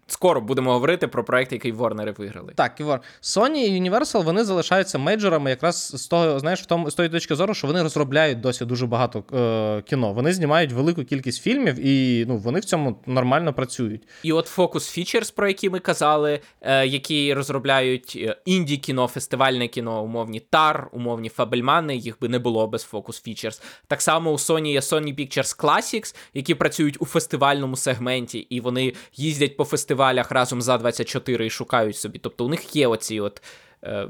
скоро 0.08 0.40
будемо 0.40 0.72
говорити 0.72 1.08
про 1.08 1.24
проект, 1.24 1.52
який 1.52 1.72
Ворнери 1.72 2.14
виграли. 2.18 2.52
Так, 2.56 2.80
і 2.80 2.84
Warner. 2.84 3.00
Sony 3.22 3.56
і 3.56 3.82
Universal 3.82 4.24
вони 4.24 4.44
залишаються 4.44 4.98
мейджорами 4.98 5.50
якраз 5.50 5.92
з 5.94 6.06
того, 6.06 6.38
знаєш, 6.38 6.62
в 6.62 6.66
тому 6.66 6.90
з 6.90 6.94
тої 6.94 7.08
точки 7.08 7.34
зору, 7.34 7.54
що 7.54 7.66
вони 7.66 7.82
розробляють 7.82 8.40
досі 8.40 8.64
дуже 8.64 8.86
багато 8.86 9.24
е, 9.32 9.82
кіно. 9.82 10.12
Вони 10.12 10.32
знімають 10.32 10.72
велику 10.72 11.04
кількість 11.04 11.42
фільмів, 11.42 11.86
і 11.86 12.24
ну 12.28 12.36
вони 12.36 12.60
в 12.60 12.64
цьому 12.64 13.00
нормально 13.06 13.52
працюють. 13.52 14.02
І 14.22 14.32
от 14.32 14.58
Focus 14.58 14.74
Features, 14.74 15.34
про 15.34 15.48
які 15.48 15.70
ми 15.70 15.78
казали, 15.78 16.40
е, 16.60 16.86
які 16.86 17.34
розробляють 17.34 18.12
е, 18.16 18.36
інді 18.44 18.76
кіно, 18.76 19.06
фестивальне 19.06 19.68
кіно, 19.68 20.02
умовні 20.02 20.40
Тар, 20.40 20.88
умовні 20.92 21.28
Фабельмани, 21.28 21.96
їх 21.96 22.20
би 22.20 22.28
не 22.28 22.38
було 22.38 22.66
без 22.66 22.88
Focus 22.92 23.28
Features. 23.28 23.62
Так 23.86 24.02
само 24.02 24.32
у 24.32 24.36
Sony 24.36 24.66
є 24.66 24.80
Sony 24.80 25.20
Pictures 25.20 25.60
Classics, 25.60 26.16
які 26.34 26.54
працюють 26.54 26.96
у 27.02 27.04
фестивальному 27.04 27.76
сегменті, 27.76 28.38
і 28.38 28.60
вони 28.60 28.92
їздять 29.16 29.56
по 29.56 29.64
фестивалю 29.64 29.97
фестивалях 29.98 30.30
разом 30.30 30.62
за 30.62 30.78
24 30.78 31.46
і 31.46 31.50
шукають 31.50 31.96
собі. 31.96 32.18
Тобто 32.18 32.44
у 32.44 32.48
них 32.48 32.76
є 32.76 32.86
оці 32.86 33.20
от 33.20 33.42
е, 33.84 34.08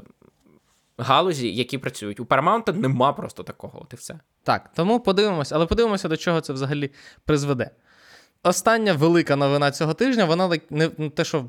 галузі, 0.97 1.55
які 1.55 1.77
працюють. 1.77 2.19
У 2.19 2.23
Paramount 2.23 2.73
нема 2.73 3.13
просто 3.13 3.43
такого, 3.43 3.81
от 3.81 3.93
і 3.93 3.95
все. 3.95 4.19
Так, 4.43 4.71
тому 4.75 4.99
подивимося, 4.99 5.55
але 5.55 5.65
подивимося, 5.65 6.07
до 6.07 6.17
чого 6.17 6.41
це 6.41 6.53
взагалі 6.53 6.91
призведе. 7.25 7.71
Остання 8.43 8.93
велика 8.93 9.35
новина 9.35 9.71
цього 9.71 9.93
тижня, 9.93 10.25
вона 10.25 10.59
не 10.69 10.89
те, 10.89 11.23
що 11.23 11.45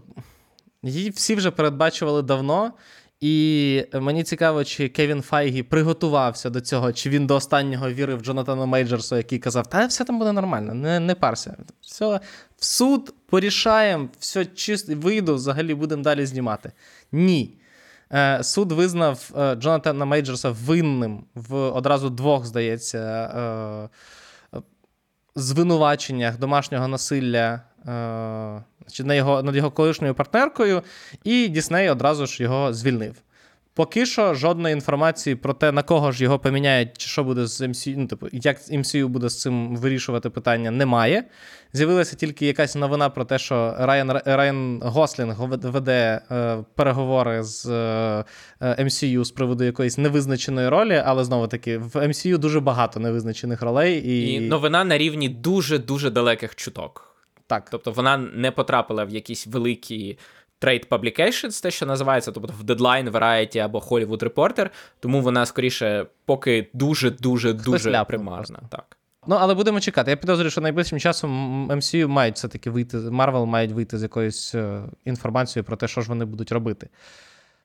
її 0.82 1.10
всі 1.10 1.34
вже 1.34 1.50
передбачували 1.50 2.22
давно. 2.22 2.72
І 3.20 3.84
мені 3.94 4.22
цікаво, 4.22 4.64
чи 4.64 4.88
Кевін 4.88 5.22
Файгі 5.22 5.62
приготувався 5.62 6.50
до 6.50 6.60
цього, 6.60 6.92
чи 6.92 7.10
він 7.10 7.26
до 7.26 7.36
останнього 7.36 7.90
вірив 7.90 8.20
Джонатану 8.20 8.66
Мейджерсу, 8.66 9.16
який 9.16 9.38
казав, 9.38 9.66
та 9.66 9.86
все 9.86 10.04
там 10.04 10.18
буде 10.18 10.32
нормально, 10.32 10.74
не 10.74 11.00
не 11.00 11.14
парся. 11.14 11.56
Все, 11.80 12.20
в 12.56 12.64
суд 12.64 13.14
порішаємо, 13.26 14.08
все 14.18 14.46
чисто, 14.46 14.94
вийду, 14.96 15.34
взагалі 15.34 15.74
будемо 15.74 16.02
далі 16.02 16.26
знімати. 16.26 16.72
Ні. 17.12 17.56
Е, 18.12 18.42
Суд 18.42 18.72
визнав 18.72 19.30
е, 19.38 19.54
Джонатана 19.54 20.04
Мейджерса 20.04 20.50
винним 20.50 21.24
в 21.34 21.54
одразу 21.54 22.10
двох, 22.10 22.46
здається, 22.46 22.98
е, 24.54 24.60
звинуваченнях 25.34 26.38
домашнього 26.38 26.88
насилля 26.88 27.60
е, 29.00 29.04
на 29.04 29.14
його, 29.14 29.42
над 29.42 29.56
його 29.56 29.70
колишньою 29.70 30.14
партнеркою, 30.14 30.82
і 31.24 31.48
Дісней 31.48 31.90
одразу 31.90 32.26
ж 32.26 32.42
його 32.42 32.72
звільнив. 32.72 33.14
Поки 33.74 34.06
що 34.06 34.34
жодної 34.34 34.72
інформації 34.72 35.36
про 35.36 35.54
те, 35.54 35.72
на 35.72 35.82
кого 35.82 36.12
ж 36.12 36.24
його 36.24 36.38
поміняють, 36.38 36.98
чи 36.98 37.08
що 37.08 37.24
буде 37.24 37.46
з 37.46 37.60
MCU, 37.60 37.94
ну, 37.96 38.06
типу, 38.06 38.26
як 38.32 38.58
MCU 38.60 39.06
буде 39.06 39.28
з 39.28 39.40
цим 39.40 39.76
вирішувати 39.76 40.30
питання, 40.30 40.70
немає. 40.70 41.24
З'явилася 41.72 42.16
тільки 42.16 42.46
якась 42.46 42.74
новина 42.74 43.10
про 43.10 43.24
те, 43.24 43.38
що 43.38 43.74
Райан 43.78 44.20
Райан 44.24 44.80
Гослінг 44.84 45.36
веде 45.62 46.20
е, 46.30 46.58
переговори 46.74 47.42
з 47.42 47.66
е, 47.66 48.24
MCU 48.60 49.24
з 49.24 49.30
приводу 49.30 49.64
якоїсь 49.64 49.98
невизначеної 49.98 50.68
ролі, 50.68 51.02
але 51.06 51.24
знову 51.24 51.46
таки 51.46 51.78
в 51.78 51.96
MCU 51.96 52.38
дуже 52.38 52.60
багато 52.60 53.00
невизначених 53.00 53.62
ролей. 53.62 53.98
І, 54.06 54.32
і 54.32 54.40
новина 54.40 54.84
на 54.84 54.98
рівні 54.98 55.28
дуже-дуже 55.28 56.10
далеких 56.10 56.54
чуток. 56.54 57.09
Так. 57.50 57.70
Тобто 57.70 57.92
вона 57.92 58.16
не 58.16 58.50
потрапила 58.50 59.04
в 59.04 59.10
якісь 59.10 59.46
великі 59.46 60.18
trade 60.60 60.88
publications, 60.88 61.62
те, 61.62 61.70
що 61.70 61.86
називається, 61.86 62.32
тобто 62.32 62.52
в 62.60 62.64
Deadline, 62.64 63.10
Variety 63.10 63.58
або 63.58 63.78
Hollywood 63.78 64.28
Reporter, 64.28 64.70
тому 65.00 65.20
вона 65.20 65.46
скоріше 65.46 66.06
поки 66.24 66.70
дуже-дуже 66.72 67.52
дуже 67.52 68.04
примарна. 68.04 68.60
Так. 68.68 68.96
Ну, 69.26 69.36
але 69.40 69.54
будемо 69.54 69.80
чекати. 69.80 70.10
Я 70.10 70.16
підозрюю, 70.16 70.50
що 70.50 70.60
найближчим 70.60 71.00
часом 71.00 71.30
MCU 71.70 72.06
мають 72.06 72.34
все-таки 72.34 72.70
вийти, 72.70 72.98
Marvel 72.98 73.46
мають 73.46 73.72
вийти 73.72 73.98
з 73.98 74.02
якоюсь 74.02 74.54
е, 74.54 74.82
інформацією 75.04 75.64
про 75.64 75.76
те, 75.76 75.88
що 75.88 76.00
ж 76.00 76.08
вони 76.08 76.24
будуть 76.24 76.52
робити. 76.52 76.88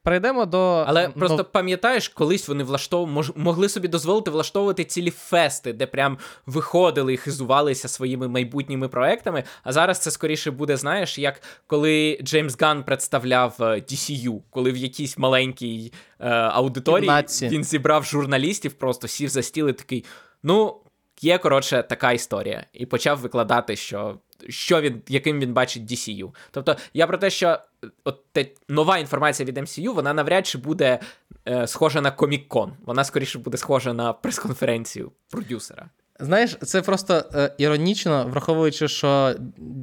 Перейдемо 0.06 0.46
до. 0.46 0.84
Але 0.88 1.08
ну... 1.08 1.14
просто 1.14 1.46
пам'ятаєш, 1.46 2.10
колись 2.10 2.48
вони 2.48 2.64
влаштов... 2.64 3.08
мож... 3.08 3.32
могли 3.36 3.70
собі 3.70 3.88
дозволити 3.88 4.32
влаштовувати 4.32 4.84
цілі 4.84 5.12
фести, 5.12 5.74
де 5.74 5.88
прям 5.88 6.18
виходили 6.46 7.14
і 7.14 7.18
хизувалися 7.18 7.88
своїми 7.88 8.28
майбутніми 8.28 8.88
проектами. 8.88 9.44
А 9.64 9.72
зараз 9.72 10.00
це 10.00 10.12
скоріше 10.12 10.52
буде, 10.52 10.78
знаєш, 10.78 11.20
як 11.20 11.42
коли 11.68 12.20
Джеймс 12.24 12.62
Ган 12.62 12.84
представляв 12.84 13.56
е, 13.60 13.64
DCU, 13.64 14.42
коли 14.50 14.72
в 14.72 14.78
якійсь 14.78 15.18
маленькій 15.18 15.94
е, 16.20 16.30
аудиторії 16.30 17.08
Кімнаці. 17.08 17.48
він 17.48 17.64
зібрав 17.64 18.04
журналістів, 18.04 18.74
просто 18.74 19.08
сів 19.08 19.30
за 19.30 19.42
стіл 19.44 19.70
і 19.70 19.74
такий. 19.74 20.06
Ну, 20.44 20.76
є 21.22 21.38
коротше 21.38 21.84
така 21.90 22.12
історія, 22.12 22.66
і 22.74 22.86
почав 22.86 23.20
викладати, 23.20 23.76
що 23.76 24.16
що 24.50 24.82
він, 24.82 25.02
яким 25.08 25.40
він 25.40 25.54
бачить 25.54 25.92
DCU. 25.92 26.30
Тобто 26.52 26.76
я 26.94 27.08
про 27.08 27.18
те, 27.18 27.30
що 27.30 27.60
от 28.04 28.32
те, 28.32 28.46
нова 28.70 28.98
інформація 28.98 29.48
від 29.48 29.58
MCU, 29.58 29.94
вона 29.94 30.14
навряд 30.14 30.48
чи 30.48 30.58
буде 30.58 31.00
е, 31.48 31.68
схожа 31.68 32.02
на 32.02 32.12
Комік-кон. 32.12 32.72
Вона 32.86 33.04
скоріше 33.04 33.40
буде 33.40 33.58
схожа 33.58 33.94
на 33.94 34.14
прес-конференцію 34.14 35.12
продюсера. 35.30 35.90
Знаєш, 36.20 36.58
це 36.62 36.82
просто 36.82 37.24
е, 37.34 37.54
іронічно, 37.58 38.28
враховуючи, 38.32 38.88
що 38.88 39.36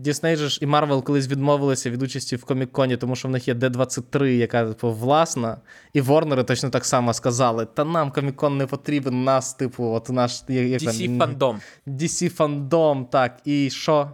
Disney 0.05 0.37
ж 0.37 0.59
і 0.63 0.67
Marvel 0.67 1.03
колись 1.03 1.29
відмовилися 1.29 1.91
від 1.91 2.03
участі 2.03 2.37
в 2.37 2.45
Комік-коні, 2.45 2.97
тому 2.97 3.17
що 3.17 3.29
в 3.29 3.31
них 3.31 3.49
є 3.49 3.55
D23, 3.55 4.25
яка 4.25 4.67
типу, 4.67 4.93
власна, 4.93 5.57
і 5.93 6.01
Ворнери 6.01 6.45
точно 6.45 6.71
так 6.71 6.85
само 6.85 7.15
сказали: 7.15 7.67
та 7.75 7.85
нам 7.85 8.11
Комік-кон 8.11 8.57
не 8.57 8.67
потрібен, 8.67 9.25
нас, 9.25 9.55
типу, 9.55 9.85
от 9.85 10.09
наш 10.09 10.43
як, 10.49 10.83
DC 10.83 11.19
фандом. 11.19 11.61
DC 11.87 12.29
фандом, 12.29 13.07
так. 13.07 13.41
І 13.45 13.71
що? 13.71 14.11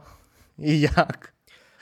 І 0.59 0.81
як? 0.81 1.35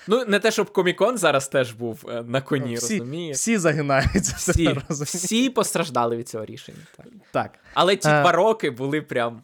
Ну, 0.08 0.24
не 0.24 0.38
те, 0.38 0.50
щоб 0.50 0.72
Комікон 0.72 1.18
зараз 1.18 1.48
теж 1.48 1.72
був 1.72 2.04
е, 2.08 2.22
на 2.22 2.40
коні, 2.40 2.74
всі, 2.74 2.98
розумієш? 2.98 3.36
Всі 3.36 3.58
загинаються. 3.58 4.34
Всі 4.36 4.78
всі 4.90 5.50
постраждали 5.50 6.16
від 6.16 6.28
цього 6.28 6.44
рішення. 6.44 6.78
Так. 6.96 7.06
так. 7.32 7.58
Але 7.74 7.96
ті 7.96 8.08
а... 8.08 8.18
Е. 8.18 8.22
два 8.22 8.32
роки 8.32 8.70
були 8.70 9.02
прям. 9.02 9.42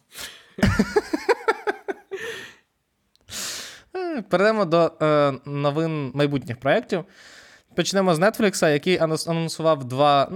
Е, 3.95 4.21
перейдемо 4.21 4.65
до 4.65 4.91
е, 5.01 5.33
новин 5.45 6.11
майбутніх 6.13 6.59
проєктів. 6.59 7.05
Почнемо 7.75 8.15
з 8.15 8.19
Netflix, 8.19 8.69
який 8.69 8.97
анонсував 8.97 9.83
два 9.83 10.31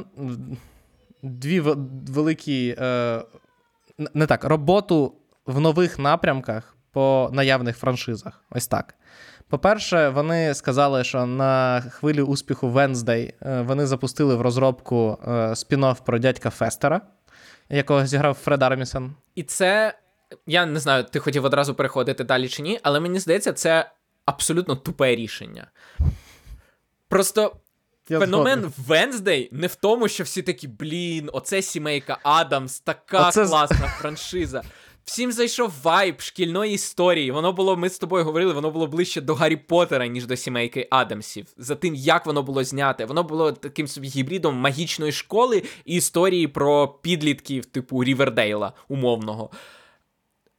дві 1.23 1.59
великі 1.59 2.75
е, 2.79 3.23
не 4.13 4.25
так, 4.25 4.43
роботу 4.43 5.15
в 5.45 5.59
нових 5.59 5.99
напрямках 5.99 6.76
по 6.97 7.29
наявних 7.33 7.77
франшизах. 7.77 8.43
Ось 8.49 8.67
так. 8.67 8.95
По-перше, 9.49 10.09
вони 10.09 10.53
сказали, 10.53 11.03
що 11.03 11.25
на 11.25 11.81
хвилі 11.81 12.21
успіху 12.21 12.67
Wednesday 12.67 13.33
е, 13.41 13.61
вони 13.61 13.85
запустили 13.85 14.35
в 14.35 14.41
розробку 14.41 15.19
е, 15.23 15.29
спін-офф 15.31 15.95
про 16.05 16.19
дядька 16.19 16.49
Фестера, 16.49 17.01
якого 17.69 18.05
зіграв 18.05 18.33
Фред 18.33 18.63
Армісон. 18.63 19.15
І 19.35 19.43
це. 19.43 19.99
Я 20.47 20.65
не 20.65 20.79
знаю, 20.79 21.03
ти 21.03 21.19
хотів 21.19 21.45
одразу 21.45 21.75
переходити 21.75 22.23
далі 22.23 22.49
чи 22.49 22.61
ні, 22.61 22.79
але 22.83 22.99
мені 22.99 23.19
здається, 23.19 23.53
це 23.53 23.91
абсолютно 24.25 24.75
тупе 24.75 25.15
рішення. 25.15 25.67
Просто 27.09 27.55
Я 28.09 28.19
феномен 28.19 28.59
згоден. 28.59 29.11
Wednesday 29.11 29.49
не 29.51 29.67
в 29.67 29.75
тому, 29.75 30.07
що 30.07 30.23
всі 30.23 30.41
такі, 30.41 30.67
блін, 30.67 31.29
оце 31.33 31.61
сімейка 31.61 32.17
Адамс, 32.23 32.79
така 32.79 33.27
оце... 33.27 33.45
класна 33.45 33.87
франшиза. 33.87 34.63
Всім 35.07 35.31
зайшов 35.31 35.73
вайб 35.83 36.21
шкільної 36.21 36.73
історії. 36.73 37.31
Воно 37.31 37.53
було, 37.53 37.77
ми 37.77 37.89
з 37.89 37.99
тобою 37.99 38.25
говорили, 38.25 38.53
воно 38.53 38.71
було 38.71 38.87
ближче 38.87 39.21
до 39.21 39.35
Гаррі 39.35 39.55
Поттера, 39.55 40.07
ніж 40.07 40.25
до 40.25 40.35
сімейки 40.35 40.87
Адамсів. 40.91 41.45
За 41.57 41.75
тим, 41.75 41.95
як 41.95 42.25
воно 42.25 42.43
було 42.43 42.63
зняте. 42.63 43.05
Воно 43.05 43.23
було 43.23 43.51
таким 43.51 43.87
собі 43.87 44.07
гібридом 44.07 44.55
магічної 44.55 45.11
школи 45.11 45.63
і 45.85 45.95
історії 45.95 46.47
про 46.47 46.87
підлітків, 46.87 47.65
типу 47.65 48.03
Рівердейла, 48.03 48.73
умовного. 48.87 49.49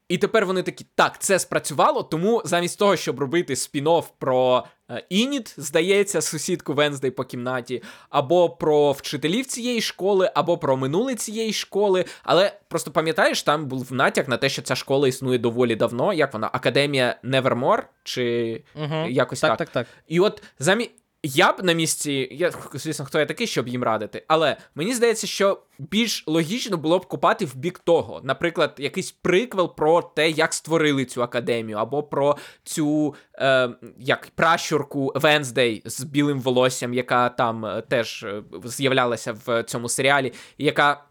І 0.09 0.19
тепер 0.19 0.47
вони 0.47 0.62
такі, 0.62 0.87
так, 0.95 1.19
це 1.19 1.38
спрацювало, 1.38 2.03
тому 2.03 2.43
замість 2.45 2.79
того, 2.79 2.97
щоб 2.97 3.19
робити 3.19 3.55
спін-офф 3.55 4.05
про 4.19 4.65
е, 4.91 5.07
Ініт, 5.09 5.55
здається, 5.57 6.21
сусідку 6.21 6.75
Венздей 6.75 7.11
по 7.11 7.25
кімнаті, 7.25 7.83
або 8.11 8.50
про 8.50 8.93
вчителів 8.93 9.47
цієї 9.47 9.81
школи, 9.81 10.31
або 10.35 10.59
про 10.59 10.77
минуле 10.77 11.15
цієї 11.15 11.53
школи. 11.53 12.05
Але 12.23 12.53
просто 12.69 12.91
пам'ятаєш, 12.91 13.43
там 13.43 13.67
був 13.67 13.93
натяк 13.93 14.29
на 14.29 14.37
те, 14.37 14.49
що 14.49 14.62
ця 14.62 14.75
школа 14.75 15.09
існує 15.09 15.38
доволі 15.38 15.77
давно. 15.77 16.12
Як 16.12 16.33
вона? 16.33 16.50
Академія 16.53 17.17
Невермор? 17.23 17.88
Чи 18.05 18.65
угу. 18.75 19.07
якось 19.09 19.41
так? 19.41 19.59
Так, 19.59 19.59
так, 19.59 19.69
так. 19.69 19.87
І 20.07 20.21
от 20.21 20.43
замість. 20.59 20.91
Я 21.23 21.53
б 21.53 21.65
на 21.65 21.73
місці, 21.73 22.29
я 22.31 22.53
звісно, 22.75 23.05
хто 23.05 23.19
я 23.19 23.27
такий, 23.27 23.47
щоб 23.47 23.69
їм 23.69 23.83
радити, 23.83 24.25
але 24.29 24.57
мені 24.75 24.95
здається, 24.95 25.27
що 25.27 25.63
більш 25.79 26.25
логічно 26.27 26.77
було 26.77 26.99
б 26.99 27.07
копати 27.07 27.45
в 27.45 27.57
бік 27.57 27.79
того, 27.79 28.21
наприклад, 28.25 28.75
якийсь 28.79 29.13
приквел 29.13 29.77
про 29.77 30.03
те, 30.03 30.31
як 30.31 30.55
створили 30.55 31.05
цю 31.05 31.23
академію, 31.23 31.79
або 31.79 32.03
про 32.03 32.37
цю 32.65 33.15
е, 33.35 33.71
як 33.99 34.29
пращурку 34.35 35.13
Венздей 35.15 35.83
з 35.85 36.05
білим 36.05 36.41
волоссям, 36.41 36.95
яка 36.95 37.29
там 37.29 37.67
е, 37.67 37.83
теж 37.89 38.23
е, 38.23 38.43
з'являлася 38.65 39.37
в 39.47 39.63
цьому 39.63 39.89
серіалі, 39.89 40.33
яка 40.59 41.05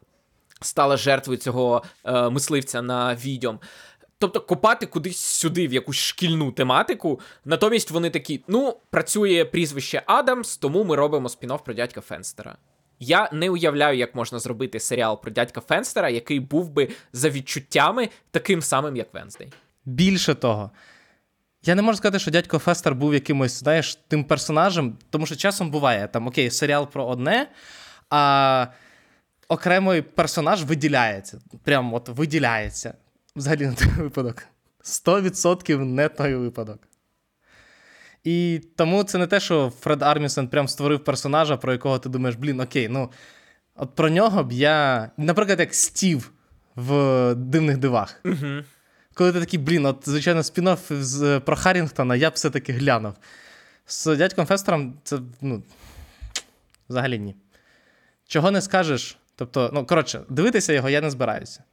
стала 0.61 0.97
жертвою 0.97 1.39
цього 1.39 1.83
е, 2.05 2.29
мисливця 2.29 2.81
на 2.81 3.15
відьом. 3.15 3.59
Тобто 4.19 4.41
копати 4.41 4.85
кудись 4.85 5.17
сюди 5.17 5.67
в 5.67 5.73
якусь 5.73 5.97
шкільну 5.97 6.51
тематику. 6.51 7.19
Натомість 7.45 7.91
вони 7.91 8.09
такі: 8.09 8.43
ну, 8.47 8.77
працює 8.89 9.45
прізвище 9.45 10.03
Адамс, 10.05 10.57
тому 10.57 10.83
ми 10.83 10.95
робимо 10.95 11.27
спін-офф 11.27 11.63
про 11.63 11.73
дядька 11.73 12.01
Фенстера. 12.01 12.57
Я 12.99 13.29
не 13.33 13.49
уявляю, 13.49 13.97
як 13.97 14.15
можна 14.15 14.39
зробити 14.39 14.79
серіал 14.79 15.21
про 15.21 15.31
дядька 15.31 15.61
Фенстера, 15.61 16.09
який 16.09 16.39
був 16.39 16.69
би 16.69 16.89
за 17.13 17.29
відчуттями 17.29 18.09
таким 18.31 18.61
самим, 18.61 18.95
як 18.95 19.13
Венздей. 19.13 19.53
Більше 19.85 20.35
того, 20.35 20.71
я 21.63 21.75
не 21.75 21.81
можу 21.81 21.97
сказати, 21.97 22.19
що 22.19 22.31
дядько 22.31 22.59
Фестер 22.59 22.95
був 22.95 23.13
якимось, 23.13 23.59
знаєш, 23.59 23.95
тим 24.07 24.23
персонажем, 24.23 24.97
тому 25.09 25.25
що 25.25 25.35
часом 25.35 25.71
буває 25.71 26.07
там 26.07 26.27
окей, 26.27 26.51
серіал 26.51 26.87
про 26.87 27.05
одне, 27.05 27.47
а 28.09 28.67
окремий 29.47 30.01
персонаж 30.01 30.63
виділяється. 30.63 31.39
Прям 31.63 31.93
от 31.93 32.09
виділяється. 32.09 32.93
Взагалі 33.37 33.67
не 33.67 33.73
той 33.73 33.87
випадок. 33.87 34.43
100% 34.83 35.85
не 35.85 36.09
той 36.09 36.35
випадок. 36.35 36.79
І 38.23 38.61
тому 38.75 39.03
це 39.03 39.17
не 39.17 39.27
те, 39.27 39.39
що 39.39 39.73
Фред 39.79 40.03
Армісон 40.03 40.47
прям 40.47 40.67
створив 40.67 41.03
персонажа, 41.03 41.57
про 41.57 41.71
якого 41.71 41.99
ти 41.99 42.09
думаєш, 42.09 42.35
блін, 42.35 42.59
окей, 42.59 42.87
ну 42.87 43.11
от 43.75 43.95
про 43.95 44.09
нього 44.09 44.43
б 44.43 44.51
я. 44.51 45.09
Наприклад, 45.17 45.59
як 45.59 45.73
Стів 45.73 46.31
в 46.75 47.35
дивних 47.35 47.77
дивах. 47.77 48.21
Угу. 48.25 48.63
Коли 49.13 49.33
ти 49.33 49.39
такий, 49.39 49.59
блін, 49.59 49.85
от, 49.85 50.09
звичайно, 50.09 50.41
спін-офф 50.41 51.01
з 51.01 51.39
про 51.39 51.55
Харрінгтона, 51.55 52.15
я 52.15 52.29
б 52.29 52.33
все-таки 52.33 52.73
глянув. 52.73 53.13
З 53.87 54.15
дядьком 54.15 54.45
Фестером 54.45 54.93
це, 55.03 55.19
ну, 55.41 55.63
взагалі 56.89 57.19
ні. 57.19 57.35
Чого 58.27 58.51
не 58.51 58.61
скажеш? 58.61 59.17
Тобто, 59.35 59.69
ну, 59.73 59.85
коротше, 59.85 60.21
дивитися 60.29 60.73
його 60.73 60.89
я 60.89 61.01
не 61.01 61.11
збираюся. 61.11 61.63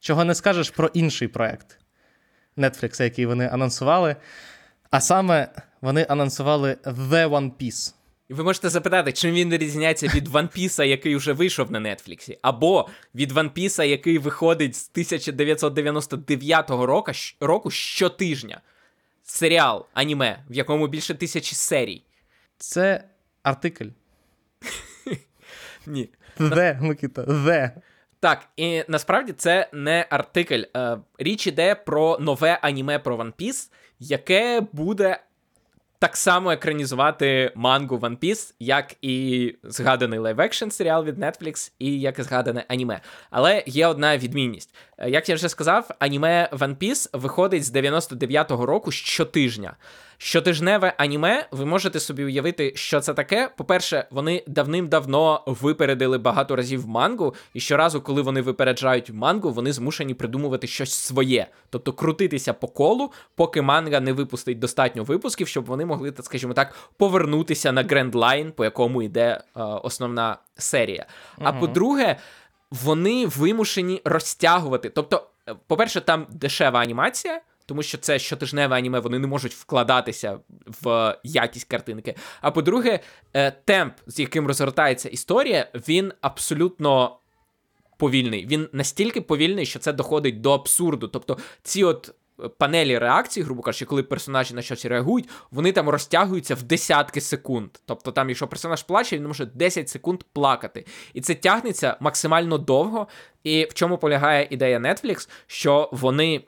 Чого 0.00 0.24
не 0.24 0.34
скажеш 0.34 0.70
про 0.70 0.90
інший 0.94 1.28
проект 1.28 1.78
Netflix, 2.56 3.02
який 3.02 3.26
вони 3.26 3.46
анонсували. 3.46 4.16
А 4.90 5.00
саме 5.00 5.48
вони 5.80 6.06
анонсували 6.08 6.76
The 6.84 7.28
One 7.28 7.52
Piece. 7.60 7.94
І 8.28 8.34
ви 8.34 8.44
можете 8.44 8.68
запитати, 8.68 9.12
чим 9.12 9.34
він 9.34 9.50
відрізняється 9.50 10.06
від 10.06 10.28
One 10.28 10.58
Piece, 10.58 10.84
який 10.84 11.16
вже 11.16 11.32
вийшов 11.32 11.72
на 11.72 11.94
Нетфліксі, 11.94 12.38
або 12.42 12.88
від 13.14 13.32
One 13.32 13.52
Piece, 13.52 13.84
який 13.84 14.18
виходить 14.18 14.76
з 14.76 14.90
1999 14.92 16.70
року, 16.70 17.12
року 17.40 17.70
щотижня. 17.70 18.60
Серіал, 19.22 19.86
аніме, 19.94 20.44
в 20.50 20.54
якому 20.54 20.88
більше 20.88 21.14
тисячі 21.14 21.56
серій. 21.56 22.02
Це 22.58 23.04
артикль. 23.42 23.88
Ні. 25.86 26.08
The, 26.38 26.82
Микита, 26.82 27.22
The. 27.22 27.70
Так, 28.20 28.48
і 28.56 28.84
насправді 28.88 29.32
це 29.32 29.68
не 29.72 30.06
артикль. 30.10 30.62
Е, 30.76 30.98
річ 31.18 31.46
іде 31.46 31.74
про 31.74 32.18
нове 32.20 32.58
аніме 32.62 32.98
про 32.98 33.16
One 33.16 33.32
Piece, 33.32 33.70
яке 33.98 34.62
буде 34.72 35.20
так 35.98 36.16
само 36.16 36.50
екранізувати 36.52 37.52
мангу 37.54 37.96
One 37.96 38.18
Piece, 38.18 38.54
як 38.58 38.94
і 39.02 39.54
згаданий 39.62 40.18
live-action 40.18 40.70
серіал 40.70 41.04
від 41.04 41.18
Netflix, 41.18 41.72
і 41.78 42.00
як 42.00 42.18
і 42.18 42.22
згадане 42.22 42.64
аніме. 42.68 43.00
Але 43.30 43.64
є 43.66 43.86
одна 43.86 44.18
відмінність. 44.18 44.74
Е, 44.98 45.10
як 45.10 45.28
я 45.28 45.34
вже 45.34 45.48
сказав, 45.48 45.90
аніме 45.98 46.48
One 46.52 46.76
Piece 46.76 47.18
виходить 47.18 47.64
з 47.64 47.74
99-го 47.74 48.66
року 48.66 48.90
щотижня. 48.90 49.76
Щотижневе 50.22 50.94
аніме, 50.98 51.48
ви 51.50 51.66
можете 51.66 52.00
собі 52.00 52.24
уявити, 52.24 52.72
що 52.74 53.00
це 53.00 53.14
таке. 53.14 53.50
По-перше, 53.56 54.06
вони 54.10 54.44
давним-давно 54.46 55.42
випередили 55.46 56.18
багато 56.18 56.56
разів 56.56 56.88
мангу, 56.88 57.34
і 57.54 57.60
щоразу, 57.60 58.00
коли 58.00 58.22
вони 58.22 58.40
випереджають 58.42 59.10
мангу, 59.10 59.50
вони 59.50 59.72
змушені 59.72 60.14
придумувати 60.14 60.66
щось 60.66 60.92
своє, 60.92 61.46
тобто 61.70 61.92
крутитися 61.92 62.52
по 62.52 62.68
колу, 62.68 63.12
поки 63.34 63.62
манга 63.62 64.00
не 64.00 64.12
випустить 64.12 64.58
достатньо 64.58 65.04
випусків, 65.04 65.48
щоб 65.48 65.64
вони 65.64 65.84
могли, 65.84 66.10
так 66.10 66.24
скажімо 66.24 66.52
так, 66.52 66.74
повернутися 66.96 67.72
на 67.72 67.82
Grand 67.82 68.17
Line, 68.17 68.52
по 68.52 68.64
якому 68.64 69.02
йде 69.02 69.40
е, 69.56 69.62
основна 69.62 70.36
серія. 70.56 71.06
Uh-huh. 71.38 71.42
А 71.44 71.52
по-друге, 71.52 72.16
вони 72.70 73.26
вимушені 73.26 74.00
розтягувати. 74.04 74.90
Тобто, 74.90 75.26
е, 75.48 75.54
по-перше, 75.66 76.00
там 76.00 76.26
дешева 76.30 76.80
анімація 76.80 77.40
тому 77.70 77.82
що 77.82 77.98
це 77.98 78.18
щотижневе 78.18 78.76
аніме, 78.76 78.98
вони 78.98 79.18
не 79.18 79.26
можуть 79.26 79.54
вкладатися 79.54 80.38
в 80.82 81.16
якість 81.24 81.68
картинки. 81.68 82.14
А 82.40 82.50
по-друге, 82.50 83.00
е, 83.34 83.50
темп, 83.50 83.94
з 84.06 84.18
яким 84.18 84.46
розгортається 84.46 85.08
історія, 85.08 85.68
він 85.74 86.12
абсолютно. 86.20 87.16
Повільний, 87.96 88.46
він 88.46 88.68
настільки 88.72 89.20
повільний, 89.20 89.66
що 89.66 89.78
це 89.78 89.92
доходить 89.92 90.40
до 90.40 90.52
абсурду. 90.52 91.08
Тобто, 91.08 91.38
ці 91.62 91.84
от 91.84 92.14
е, 92.44 92.48
панелі 92.48 92.98
реакцій, 92.98 93.42
грубо 93.42 93.62
кажучи, 93.62 93.84
коли 93.84 94.02
персонажі 94.02 94.54
на 94.54 94.62
щось 94.62 94.84
реагують, 94.84 95.28
вони 95.50 95.72
там 95.72 95.88
розтягуються 95.88 96.54
в 96.54 96.62
десятки 96.62 97.20
секунд. 97.20 97.70
Тобто, 97.86 98.12
там, 98.12 98.28
якщо 98.28 98.48
персонаж 98.48 98.82
плаче, 98.82 99.16
він 99.16 99.26
може 99.26 99.46
10 99.46 99.88
секунд 99.88 100.22
плакати. 100.32 100.86
І 101.14 101.20
це 101.20 101.34
тягнеться 101.34 101.96
максимально 102.00 102.58
довго. 102.58 103.06
І 103.44 103.64
в 103.70 103.74
чому 103.74 103.98
полягає 103.98 104.46
ідея 104.50 104.78
Netflix, 104.78 105.28
що 105.46 105.88
вони 105.92 106.44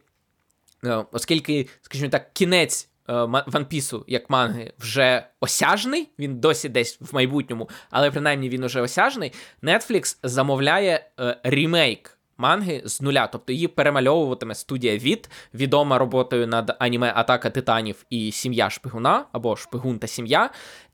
оскільки, 1.12 1.68
скажімо 1.82 2.10
так, 2.10 2.32
кінець 2.32 2.88
Ван 3.08 3.66
е, 3.72 3.96
як 4.06 4.30
манги, 4.30 4.72
вже 4.78 5.26
осяжний, 5.40 6.08
він 6.18 6.40
досі 6.40 6.68
десь 6.68 6.98
в 7.00 7.14
майбутньому, 7.14 7.68
але 7.90 8.10
принаймні 8.10 8.48
він 8.48 8.64
уже 8.64 8.80
осяжний. 8.80 9.32
Netflix 9.62 10.18
замовляє 10.22 11.06
е, 11.20 11.36
ремейк 11.44 12.18
манги 12.38 12.82
з 12.84 13.00
нуля, 13.00 13.26
тобто 13.26 13.52
її 13.52 13.68
перемальовуватиме 13.68 14.54
студія 14.54 14.98
від, 14.98 15.28
відома 15.54 15.98
роботою 15.98 16.46
над 16.46 16.76
аніме 16.78 17.12
Атака 17.16 17.50
Титанів 17.50 18.04
і 18.10 18.32
Сім'я 18.32 18.70
Шпигуна 18.70 19.24
або 19.32 19.56
Шпигун 19.56 19.98
та 19.98 20.06
Сім'я. 20.06 20.50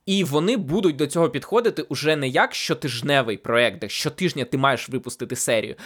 І 0.06 0.24
вони 0.24 0.56
будуть 0.56 0.96
до 0.96 1.06
цього 1.06 1.30
підходити 1.30 1.82
уже 1.82 2.16
не 2.16 2.28
як 2.28 2.54
щотижневий 2.54 3.36
проект, 3.36 3.78
де 3.78 3.88
щотижня 3.88 4.44
ти 4.44 4.58
маєш 4.58 4.88
випустити 4.88 5.36
серію, 5.36 5.76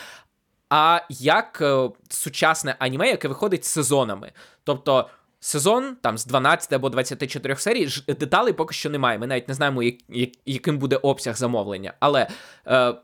а 0.75 1.01
як 1.09 1.59
е, 1.61 1.91
сучасне 2.09 2.77
аніме, 2.79 3.09
яке 3.09 3.29
виходить 3.29 3.65
сезонами. 3.65 4.33
Тобто 4.65 5.09
сезон 5.41 5.97
там 6.03 6.19
з 6.19 6.27
12 6.27 6.73
або 6.73 6.89
24 6.89 7.57
серій, 7.57 7.89
деталей 8.09 8.53
поки 8.53 8.75
що 8.75 8.91
немає. 8.91 9.19
Ми 9.19 9.27
навіть 9.27 9.49
не 9.49 9.55
знаємо, 9.55 9.83
як, 9.83 9.95
як, 10.09 10.31
яким 10.47 10.79
буде 10.79 10.97
обсяг 10.97 11.37
замовлення. 11.37 11.95
Але 12.01 12.29
е, 12.67 12.95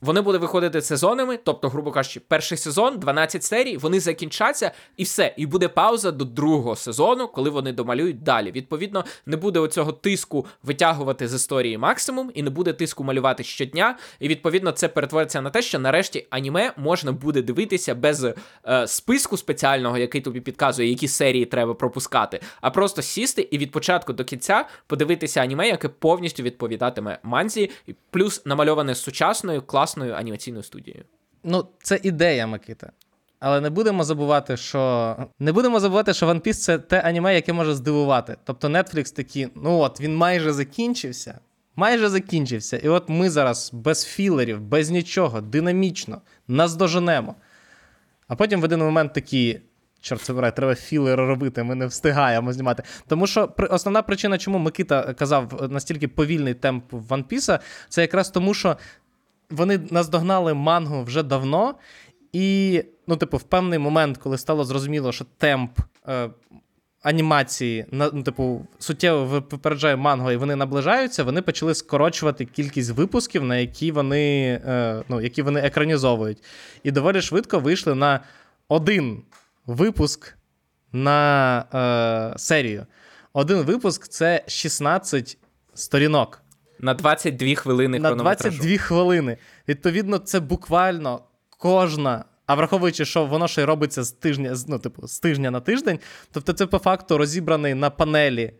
вони 0.00 0.20
будуть 0.20 0.40
виходити 0.40 0.82
сезонами, 0.82 1.38
тобто, 1.44 1.68
грубо 1.68 1.90
кажучи, 1.90 2.20
перший 2.20 2.58
сезон, 2.58 2.98
12 2.98 3.44
серій, 3.44 3.76
вони 3.76 4.00
закінчаться 4.00 4.70
і 4.96 5.04
все. 5.04 5.34
І 5.36 5.46
буде 5.46 5.68
пауза 5.68 6.10
до 6.10 6.24
другого 6.24 6.76
сезону, 6.76 7.28
коли 7.28 7.50
вони 7.50 7.72
домалюють 7.72 8.22
далі. 8.22 8.52
Відповідно, 8.52 9.04
не 9.26 9.36
буде 9.36 9.58
оцього 9.60 9.92
тиску 9.92 10.46
витягувати 10.62 11.28
з 11.28 11.34
історії 11.34 11.78
максимум, 11.78 12.30
і 12.34 12.42
не 12.42 12.50
буде 12.50 12.72
тиску 12.72 13.04
малювати 13.04 13.44
щодня. 13.44 13.96
І 14.20 14.28
відповідно 14.28 14.72
це 14.72 14.88
перетвориться 14.88 15.40
на 15.40 15.50
те, 15.50 15.62
що 15.62 15.78
нарешті 15.78 16.26
аніме 16.30 16.72
можна 16.76 17.12
буде 17.12 17.42
дивитися 17.42 17.94
без 17.94 18.24
е, 18.24 18.34
списку 18.86 19.36
спеціального, 19.36 19.98
який 19.98 20.20
тобі 20.20 20.40
підказує, 20.40 20.88
які 20.88 21.08
серії 21.08 21.44
треба 21.44 21.74
пропускати, 21.74 22.40
а 22.60 22.70
просто 22.70 23.02
сісти 23.02 23.48
і 23.50 23.58
від 23.58 23.70
початку 23.70 24.12
до 24.12 24.24
кінця 24.24 24.64
подивитися 24.86 25.40
аніме, 25.40 25.68
яке 25.68 25.88
повністю 25.88 26.42
відповідатиме 26.42 27.18
манзі, 27.22 27.70
плюс 28.10 28.46
намальоване 28.46 28.94
сучасною 28.94 29.62
класною 29.62 29.85
класною 29.86 30.14
анімаційною 30.14 30.62
студією. 30.62 31.04
Ну, 31.44 31.68
це 31.82 32.00
ідея, 32.02 32.46
Микита. 32.46 32.92
Але 33.40 33.60
не 33.60 33.70
будемо 33.70 34.04
забувати, 34.04 34.56
що 34.56 35.16
не 35.38 35.52
будемо 35.52 35.80
забувати, 35.80 36.14
що 36.14 36.26
One 36.26 36.40
Piece— 36.40 36.52
це 36.54 36.78
те 36.78 37.00
аніме, 37.00 37.34
яке 37.34 37.52
може 37.52 37.74
здивувати. 37.74 38.36
Тобто 38.44 38.68
Netflix 38.68 39.14
такі, 39.14 39.48
ну 39.54 39.78
от 39.78 40.00
він 40.00 40.16
майже 40.16 40.52
закінчився, 40.52 41.38
майже 41.76 42.08
закінчився. 42.08 42.76
І 42.76 42.88
от 42.88 43.08
ми 43.08 43.30
зараз 43.30 43.70
без 43.72 44.04
філерів, 44.04 44.60
без 44.60 44.90
нічого, 44.90 45.40
динамічно 45.40 46.20
наздоженемо. 46.48 47.34
А 48.28 48.36
потім 48.36 48.60
в 48.60 48.64
один 48.64 48.80
момент 48.80 49.12
такі. 49.12 49.60
Чорт 50.00 50.26
забирай, 50.26 50.56
треба 50.56 50.74
філери 50.74 51.26
робити, 51.26 51.62
ми 51.62 51.74
не 51.74 51.86
встигаємо 51.86 52.52
знімати. 52.52 52.82
Тому 53.08 53.26
що 53.26 53.54
основна 53.70 54.02
причина, 54.02 54.38
чому 54.38 54.58
Микита 54.58 55.14
казав 55.14 55.68
настільки 55.70 56.08
повільний 56.08 56.54
темп 56.54 56.92
One 56.92 57.24
Piece, 57.24 57.58
це 57.88 58.00
якраз 58.02 58.30
тому, 58.30 58.54
що 58.54 58.76
вони 59.50 59.78
наздогнали 59.90 60.54
мангу 60.54 61.02
вже 61.02 61.22
давно, 61.22 61.74
і, 62.32 62.82
ну, 63.06 63.16
типу, 63.16 63.36
в 63.36 63.42
певний 63.42 63.78
момент, 63.78 64.18
коли 64.18 64.38
стало 64.38 64.64
зрозуміло, 64.64 65.12
що 65.12 65.24
темп 65.38 65.78
е, 66.08 66.30
анімації, 67.02 67.86
ну, 67.90 68.22
типу, 68.22 68.66
суттєво 68.78 69.24
випереджає 69.24 69.96
манго, 69.96 70.32
і 70.32 70.36
вони 70.36 70.56
наближаються, 70.56 71.24
вони 71.24 71.42
почали 71.42 71.74
скорочувати 71.74 72.44
кількість 72.44 72.90
випусків, 72.90 73.44
на 73.44 73.56
які 73.56 73.92
вони, 73.92 74.60
е, 74.66 75.02
ну, 75.08 75.20
які 75.20 75.42
вони 75.42 75.60
екранізовують. 75.60 76.44
І 76.82 76.90
доволі 76.90 77.20
швидко 77.22 77.58
вийшли 77.58 77.94
на 77.94 78.20
один 78.68 79.22
випуск 79.66 80.36
на 80.92 81.58
е, 82.34 82.38
серію. 82.38 82.86
Один 83.32 83.58
випуск 83.58 84.08
це 84.08 84.44
16 84.46 85.38
сторінок. 85.74 86.42
На 86.80 86.94
22 86.94 87.54
хвилини 87.54 87.98
На 87.98 88.10
22 88.22 88.76
хвилини. 88.78 89.36
Відповідно, 89.68 90.18
це 90.18 90.40
буквально 90.40 91.20
кожна. 91.58 92.24
А 92.46 92.54
враховуючи, 92.54 93.04
що 93.04 93.24
воно 93.26 93.48
ще 93.48 93.62
й 93.62 93.64
робиться 93.64 94.02
з 94.04 94.12
тижня, 94.12 94.54
з- 94.54 94.68
ну, 94.68 94.78
типу, 94.78 95.06
з 95.06 95.20
тижня 95.20 95.50
на 95.50 95.60
тиждень, 95.60 95.98
тобто 96.32 96.52
це 96.52 96.66
по 96.66 96.78
факту 96.78 97.18
розібраний 97.18 97.74
на 97.74 97.90
панелі 97.90 98.52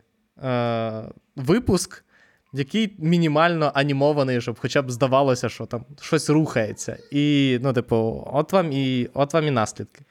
е, 0.45 1.03
випуск, 1.37 2.05
який 2.53 2.95
мінімально 2.99 3.71
анімований, 3.75 4.41
щоб 4.41 4.59
хоча 4.61 4.83
б 4.83 4.91
здавалося, 4.91 5.49
що 5.49 5.67
там 5.67 5.85
щось 6.01 6.31
рухається. 6.31 6.99
І, 7.11 7.59
ну, 7.63 7.73
типу, 7.73 8.29
от 8.33 8.53
вам 8.53 8.73
і, 8.73 9.09
от 9.15 9.35
вам 9.35 9.47
і 9.47 9.51
наслідки. 9.51 10.05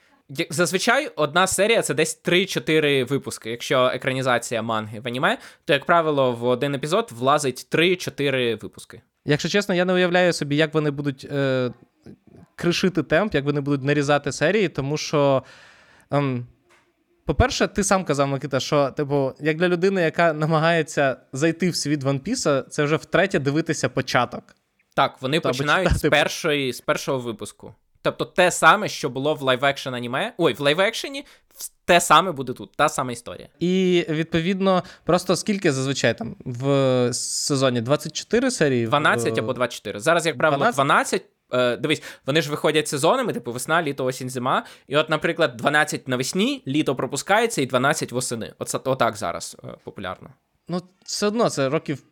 Зазвичай 0.49 1.11
одна 1.15 1.47
серія 1.47 1.81
це 1.81 1.93
десь 1.93 2.21
3-4 2.25 3.07
випуски. 3.07 3.51
Якщо 3.51 3.85
екранізація 3.93 4.61
манги 4.61 4.99
в 4.99 5.07
аніме, 5.07 5.37
то, 5.65 5.73
як 5.73 5.85
правило, 5.85 6.31
в 6.31 6.43
один 6.43 6.75
епізод 6.75 7.09
влазить 7.11 7.67
3-4 7.71 8.61
випуски. 8.61 9.01
Якщо 9.25 9.49
чесно, 9.49 9.75
я 9.75 9.85
не 9.85 9.93
уявляю 9.93 10.33
собі, 10.33 10.55
як 10.55 10.73
вони 10.73 10.91
будуть 10.91 11.27
е, 11.31 11.71
кришити 12.55 13.03
темп, 13.03 13.35
як 13.35 13.45
вони 13.45 13.61
будуть 13.61 13.83
нарізати 13.83 14.31
серії, 14.31 14.69
тому 14.69 14.97
що. 14.97 15.43
Ем, 16.11 16.47
по-перше, 17.25 17.67
ти 17.67 17.83
сам 17.83 18.05
казав, 18.05 18.27
Микита, 18.27 18.59
що, 18.59 18.91
типу, 18.91 19.33
як 19.39 19.57
для 19.57 19.67
людини, 19.67 20.01
яка 20.01 20.33
намагається 20.33 21.17
зайти 21.33 21.69
в 21.69 21.75
світ 21.75 22.03
One 22.03 22.19
Piece, 22.29 22.63
це 22.69 22.83
вже 22.83 22.95
втретє 22.95 23.39
дивитися 23.39 23.89
початок. 23.89 24.55
Так, 24.95 25.21
вони 25.21 25.39
Та, 25.39 25.49
починають 25.49 25.89
з, 25.89 25.93
почитати- 25.93 26.09
першої, 26.09 26.73
з 26.73 26.81
першого 26.81 27.19
випуску. 27.19 27.75
Тобто 28.05 28.25
те 28.25 28.51
саме, 28.51 28.89
що 28.89 29.09
було 29.09 29.35
в 29.35 29.41
live-action 29.41 29.95
аніме. 29.95 30.33
Ой, 30.37 30.53
в 30.53 30.59
live-action 30.61 31.08
-ені 31.08 31.25
те 31.85 32.01
саме 32.01 32.31
буде 32.31 32.53
тут, 32.53 32.71
та 32.75 32.89
сама 32.89 33.11
історія. 33.11 33.47
І 33.59 34.05
відповідно, 34.09 34.83
просто 35.03 35.35
скільки 35.35 35.71
зазвичай 35.71 36.17
там 36.17 36.35
в 36.45 37.09
сезоні 37.13 37.81
24 37.81 38.51
серії? 38.51 38.87
12 38.87 39.37
В- 39.37 39.39
або 39.39 39.53
24. 39.53 39.99
Зараз, 39.99 40.25
як 40.25 40.37
правило, 40.37 40.59
12? 40.71 40.75
12. 40.75 41.25
Е, 41.53 41.77
дивись, 41.77 42.03
вони 42.25 42.41
ж 42.41 42.49
виходять 42.49 42.87
сезонами, 42.87 43.33
типу 43.33 43.51
весна, 43.51 43.83
літо, 43.83 44.05
осінь, 44.05 44.29
зима. 44.29 44.65
І 44.87 44.97
от, 44.97 45.09
наприклад, 45.09 45.57
12 45.57 46.07
навесні, 46.07 46.63
літо 46.67 46.95
пропускається, 46.95 47.61
і 47.61 47.65
12 47.65 48.11
восени. 48.11 48.53
Оце 48.59 48.77
отак 48.77 49.15
зараз 49.17 49.57
е, 49.63 49.67
популярно. 49.83 50.29
Ну, 50.67 50.81
все 51.03 51.27
одно 51.27 51.49
це 51.49 51.69
років 51.69 52.03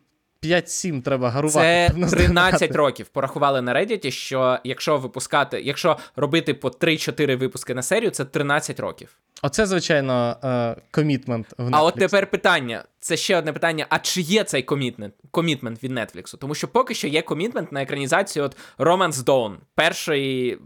5-7 0.44 1.02
треба 1.02 1.30
гарувати. 1.30 1.58
Це 1.58 1.86
щоб 1.86 1.98
наздогнати. 1.98 2.26
13 2.26 2.76
років. 2.76 3.08
Порахували 3.08 3.62
на 3.62 3.74
Reddit, 3.74 4.10
що 4.10 4.58
якщо 4.64 4.98
випускати, 4.98 5.60
якщо 5.60 5.98
робити 6.16 6.54
по 6.54 6.68
3-4 6.68 7.36
випуски 7.36 7.74
на 7.74 7.82
серію, 7.82 8.10
це 8.10 8.24
13 8.24 8.80
років. 8.80 9.18
Оце, 9.42 9.66
звичайно, 9.66 10.36
е, 10.44 10.76
комітмент 10.90 11.46
в 11.58 11.62
Netflix. 11.62 11.70
А 11.72 11.82
от 11.82 11.94
тепер 11.94 12.30
питання: 12.30 12.84
це 13.00 13.16
ще 13.16 13.38
одне 13.38 13.52
питання: 13.52 13.86
а 13.88 13.98
чи 13.98 14.20
є 14.20 14.44
цей 14.44 14.62
комітмент, 14.62 15.14
комітмент 15.30 15.82
від 15.82 15.92
Netflix? 15.92 16.38
Тому 16.38 16.54
що 16.54 16.68
поки 16.68 16.94
що 16.94 17.08
є 17.08 17.22
комітмент 17.22 17.72
на 17.72 17.82
екранізацію 17.82 18.44
от 18.44 18.56
Romance 18.78 19.12
Dawn, 19.24 19.54
першої. 19.74 20.58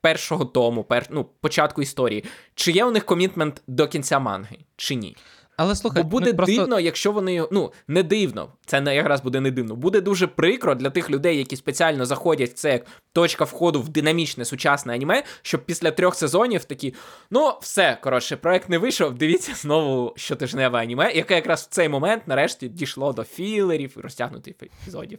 Першого 0.00 0.44
тому, 0.44 0.84
пер, 0.84 1.06
ну, 1.10 1.24
початку 1.24 1.82
історії. 1.82 2.24
Чи 2.54 2.72
є 2.72 2.84
у 2.84 2.90
них 2.90 3.04
комітмент 3.04 3.62
до 3.66 3.88
кінця 3.88 4.18
манги, 4.18 4.58
чи 4.76 4.94
ні? 4.94 5.16
Але 5.56 5.76
слухай, 5.76 6.02
Бо 6.02 6.08
буде 6.08 6.34
просто... 6.34 6.56
дивно, 6.56 6.80
якщо 6.80 7.12
вони. 7.12 7.44
Ну, 7.52 7.72
не 7.88 8.02
дивно. 8.02 8.52
Це 8.66 8.80
не 8.80 8.96
якраз 8.96 9.22
буде 9.22 9.40
не 9.40 9.50
дивно. 9.50 9.76
Буде 9.76 10.00
дуже 10.00 10.26
прикро 10.26 10.74
для 10.74 10.90
тих 10.90 11.10
людей, 11.10 11.38
які 11.38 11.56
спеціально 11.56 12.06
заходять 12.06 12.50
в 12.50 12.54
це 12.54 12.72
як 12.72 12.86
точка 13.12 13.44
входу 13.44 13.82
в 13.82 13.88
динамічне 13.88 14.44
сучасне 14.44 14.94
аніме, 14.94 15.22
щоб 15.42 15.64
після 15.64 15.90
трьох 15.90 16.14
сезонів 16.14 16.64
такі. 16.64 16.94
Ну, 17.30 17.52
все, 17.60 17.98
коротше, 18.02 18.36
проект 18.36 18.68
не 18.68 18.78
вийшов. 18.78 19.14
Дивіться 19.14 19.52
знову 19.54 20.12
щотижневе 20.16 20.78
аніме, 20.78 21.12
яке 21.12 21.34
якраз 21.34 21.62
в 21.62 21.68
цей 21.68 21.88
момент 21.88 22.22
нарешті 22.26 22.68
дійшло 22.68 23.12
до 23.12 23.24
філерів 23.24 23.94
і 23.98 24.00
розтягнутих 24.00 24.54
епізодів. 24.62 25.18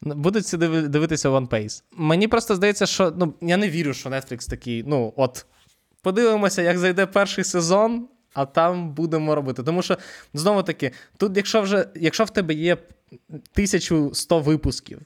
Будуть 0.00 0.44
всі 0.44 0.56
дивитися 0.56 1.30
One 1.30 1.48
Piece. 1.48 1.82
Мені 1.92 2.28
просто 2.28 2.54
здається, 2.54 2.86
що 2.86 3.12
ну, 3.16 3.34
я 3.40 3.56
не 3.56 3.68
вірю, 3.70 3.94
що 3.94 4.10
Netflix 4.10 4.50
такий, 4.50 4.84
ну, 4.86 5.12
от, 5.16 5.46
подивимося, 6.02 6.62
як 6.62 6.78
зайде 6.78 7.06
перший 7.06 7.44
сезон, 7.44 8.08
а 8.34 8.46
там 8.46 8.90
будемо 8.90 9.34
робити. 9.34 9.62
Тому 9.62 9.82
що, 9.82 9.98
знову 10.34 10.62
таки, 10.62 10.92
тут, 11.16 11.36
якщо 11.36 11.62
вже, 11.62 11.88
якщо 11.94 12.24
в 12.24 12.30
тебе 12.30 12.54
є 12.54 12.76
1100 13.30 14.40
випусків, 14.40 15.00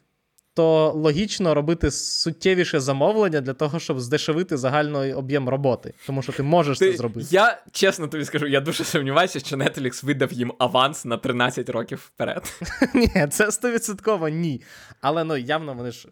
то 0.59 0.93
логічно 0.93 1.55
робити 1.55 1.91
суттєвіше 1.91 2.81
замовлення 2.81 3.41
для 3.41 3.55
того, 3.55 3.79
щоб 3.79 4.01
здешевити 4.01 4.57
загальний 4.57 5.13
об'єм 5.13 5.49
роботи. 5.49 5.95
Тому 6.07 6.23
що 6.23 6.33
ти 6.33 6.43
можеш 6.43 6.79
це 6.79 6.93
зробити. 6.93 7.29
Я 7.31 7.63
чесно 7.73 8.09
тобі 8.09 8.25
скажу, 8.25 8.47
я 8.47 8.61
дуже 8.61 8.85
сумніваюся, 8.85 9.41
що 9.41 9.57
Netflix 9.57 10.05
видав 10.05 10.33
їм 10.33 10.53
аванс 10.59 11.05
на 11.05 11.17
13 11.17 11.69
років 11.69 11.99
вперед. 12.07 12.61
Ні, 12.95 13.27
це 13.31 13.53
стовідсотково 13.53 14.29
ні. 14.29 14.63
Але 15.01 15.25
ну 15.25 15.37
явно 15.37 15.75
вони 15.75 15.91
ж 15.91 16.09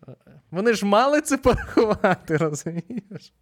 вони 0.51 0.75
ж 0.75 0.87
мали 0.87 1.21
це 1.21 1.37
порахувати, 1.37 2.37
розумієш? 2.37 3.33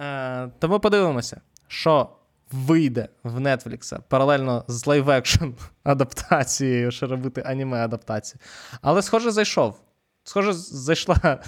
Е, 0.00 0.50
тому 0.58 0.80
подивимося, 0.80 1.40
що 1.68 2.08
вийде 2.52 3.08
в 3.24 3.38
Netflix 3.38 4.00
паралельно 4.08 4.64
з 4.68 4.86
live-action 4.86 5.48
адаптацією, 5.84 6.90
що 6.90 7.06
робити 7.06 7.42
аніме 7.46 7.84
адаптацію. 7.84 8.40
Але, 8.82 9.02
схоже, 9.02 9.30
зайшов. 9.30 9.80
Схоже, 10.24 10.52
зайшла. 10.52 11.16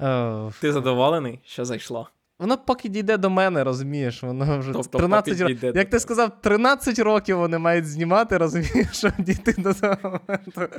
Е, 0.00 0.50
Ти 0.60 0.72
задоволений, 0.72 1.40
що 1.44 1.64
зайшло? 1.64 2.08
Воно 2.38 2.58
поки 2.58 2.88
дійде 2.88 3.16
до 3.16 3.30
мене, 3.30 3.64
розумієш, 3.64 4.22
воно 4.22 4.58
вже 4.58 4.72
Тобто 4.72 4.98
13 4.98 5.40
років. 5.40 5.64
Як 5.64 5.74
ти 5.74 5.84
тебе. 5.84 6.00
сказав, 6.00 6.40
13 6.40 6.98
років 6.98 7.38
вони 7.38 7.58
мають 7.58 7.86
знімати, 7.86 8.38
розумієш, 8.38 8.88
щоб 8.92 9.12
дійти 9.18 9.54
до 9.58 9.74
того 9.74 9.96
моменту, 10.02 10.78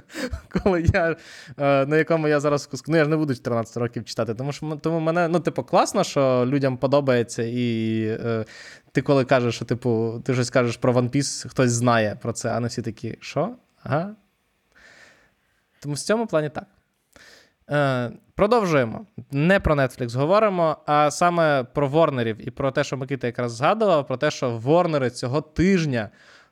коли 0.49 0.85
я, 0.93 1.15
е, 1.57 1.85
на 1.85 1.97
якому 1.97 2.27
я 2.27 2.39
зараз. 2.39 2.69
Ну, 2.87 2.97
я 2.97 3.03
ж 3.03 3.09
не 3.09 3.17
буду 3.17 3.35
13 3.35 3.77
років 3.77 4.05
читати, 4.05 4.33
тому 4.33 4.51
що 4.51 4.79
тому 4.81 4.99
мене, 4.99 5.27
ну, 5.27 5.39
типу, 5.39 5.63
класно, 5.63 6.03
що 6.03 6.45
людям 6.47 6.77
подобається, 6.77 7.43
і 7.43 8.01
е, 8.07 8.45
ти 8.91 9.01
коли 9.01 9.25
кажеш, 9.25 9.55
що, 9.55 9.65
типу, 9.65 10.21
ти 10.25 10.33
щось 10.33 10.49
кажеш 10.49 10.77
про 10.77 10.93
One 10.93 11.15
Piece, 11.15 11.49
хтось 11.49 11.71
знає 11.71 12.17
про 12.21 12.33
це, 12.33 12.49
а 12.49 12.59
не 12.59 12.67
всі 12.67 12.81
такі, 12.81 13.17
що? 13.21 13.55
Ага. 13.83 14.15
Тому 15.79 15.95
в 15.95 15.99
цьому 15.99 16.27
плані 16.27 16.49
так. 16.49 16.65
Е, 17.71 18.11
продовжуємо. 18.35 19.05
Не 19.31 19.59
про 19.59 19.75
Netflix 19.75 20.17
говоримо, 20.17 20.77
а 20.85 21.11
саме 21.11 21.63
про 21.63 21.87
Ворнерів 21.87 22.47
і 22.47 22.51
про 22.51 22.71
те, 22.71 22.83
що 22.83 22.97
Микита 22.97 23.27
якраз 23.27 23.51
згадував, 23.51 24.07
про 24.07 24.17
те, 24.17 24.31
що 24.31 24.49
Ворнери 24.49 25.09
цього 25.09 25.41
тижня 25.41 26.09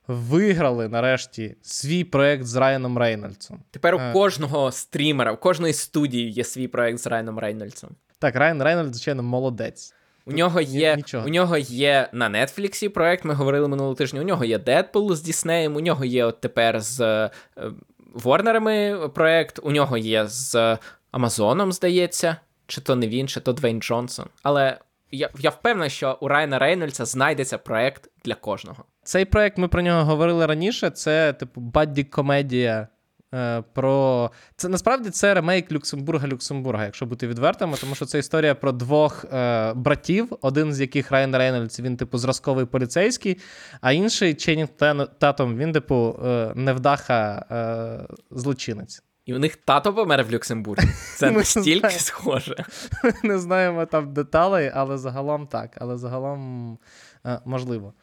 виграли 0.08 0.88
нарешті 0.88 1.56
свій 1.62 2.04
проект 2.04 2.44
з 2.44 2.56
Райаном 2.56 2.98
Рейнольдсом. 2.98 3.60
Тепер 3.72 3.96
у 3.96 4.00
Е. 4.00 4.14
кожного 4.14 4.72
стрімера, 4.72 5.32
у 5.32 5.38
кожної 5.38 5.74
студії 5.74 6.32
є 6.32 6.44
свій 6.44 6.68
проект 6.68 7.00
з 7.00 7.08
Райаном 7.08 7.40
Рейнольдсом. 7.40 7.90
Так, 8.20 8.36
Райан 8.36 8.64
Рейнольдс, 8.64 8.98
звичайно, 8.98 9.24
молодець. 9.24 9.94
У 10.26 10.32
нього 10.32 10.62
є 10.62 10.96
нічого. 10.96 11.26
у 11.26 11.30
нього 11.30 11.58
є 11.58 12.10
на 12.14 12.30
Нетфліксі 12.30 12.90
проект, 12.90 13.26
ми 13.26 13.34
говорили 13.34 13.68
минулого 13.68 13.96
тижня. 13.96 14.22
У 14.22 14.24
нього 14.24 14.46
є 14.46 14.60
Дедпул 14.60 15.16
з 15.16 15.22
Діснеєм, 15.22 15.76
у 15.76 15.80
нього 15.80 16.06
є 16.06 16.26
от 16.26 16.42
тепер 16.42 16.82
з 16.82 17.30
Ворнерами 18.14 19.00
проект, 19.16 19.60
у 19.64 19.72
нього 19.72 19.98
є 19.98 20.26
з 20.28 20.78
Амазоном, 21.18 21.72
здається, 21.72 22.38
чи 22.68 22.82
то 22.82 22.96
не 22.96 23.08
він, 23.08 23.28
чи 23.28 23.40
то 23.40 23.54
Двейн 23.54 23.82
Джонсон. 23.82 24.26
Але 24.44 24.78
я, 25.12 25.30
я 25.40 25.50
впевнений, 25.50 25.90
що 25.90 26.18
у 26.22 26.28
Райана 26.28 26.60
Рейнольдса 26.60 27.06
знайдеться 27.06 27.58
проект 27.58 28.10
для 28.26 28.36
кожного. 28.36 28.84
Цей 29.04 29.26
проект 29.26 29.58
ми 29.58 29.68
про 29.68 29.82
нього 29.82 30.04
говорили 30.04 30.46
раніше. 30.46 30.90
Це, 30.90 31.34
типу, 31.34 31.62
бадді 31.62 32.04
комедія. 32.04 32.88
е, 33.34 33.64
Про 33.74 34.32
це 34.56 34.70
насправді 34.70 35.10
це 35.10 35.34
ремейк 35.34 35.72
Люксембурга 35.72 36.28
Люксембурга, 36.28 36.86
якщо 36.86 37.06
бути 37.06 37.28
відвертими, 37.28 37.78
тому 37.82 37.96
що 37.96 38.06
це 38.06 38.20
історія 38.20 38.56
про 38.56 38.72
двох 38.72 39.26
е, 39.34 39.74
братів, 39.74 40.38
один 40.42 40.74
з 40.74 40.82
яких 40.82 41.12
Райан 41.12 41.36
Рейнольдс, 41.36 41.80
він, 41.80 41.98
типу, 41.98 42.18
зразковий 42.18 42.66
поліцейський, 42.66 43.38
а 43.82 43.92
інший 43.92 44.34
Ченнінг 44.34 44.70
Татом, 45.20 45.58
він, 45.58 45.72
типу, 45.74 46.20
е, 46.26 46.52
невдаха 46.56 47.46
е, 47.52 48.14
злочинець. 48.32 49.04
І 49.28 49.34
у 49.34 49.40
них 49.40 49.56
тато 49.56 49.94
помер 49.94 50.24
в 50.24 50.32
Люксембурзі. 50.32 50.88
Це 51.16 51.32
настільки 51.32 51.90
схоже. 51.90 52.66
Не 53.24 53.40
знаємо 53.40 53.86
там 53.86 54.14
деталей, 54.14 54.72
але 54.74 54.98
загалом 54.98 55.48
так. 55.48 55.78
Але 55.78 55.98
загалом 55.98 56.78
е, 57.26 57.40
можливо. 57.46 57.94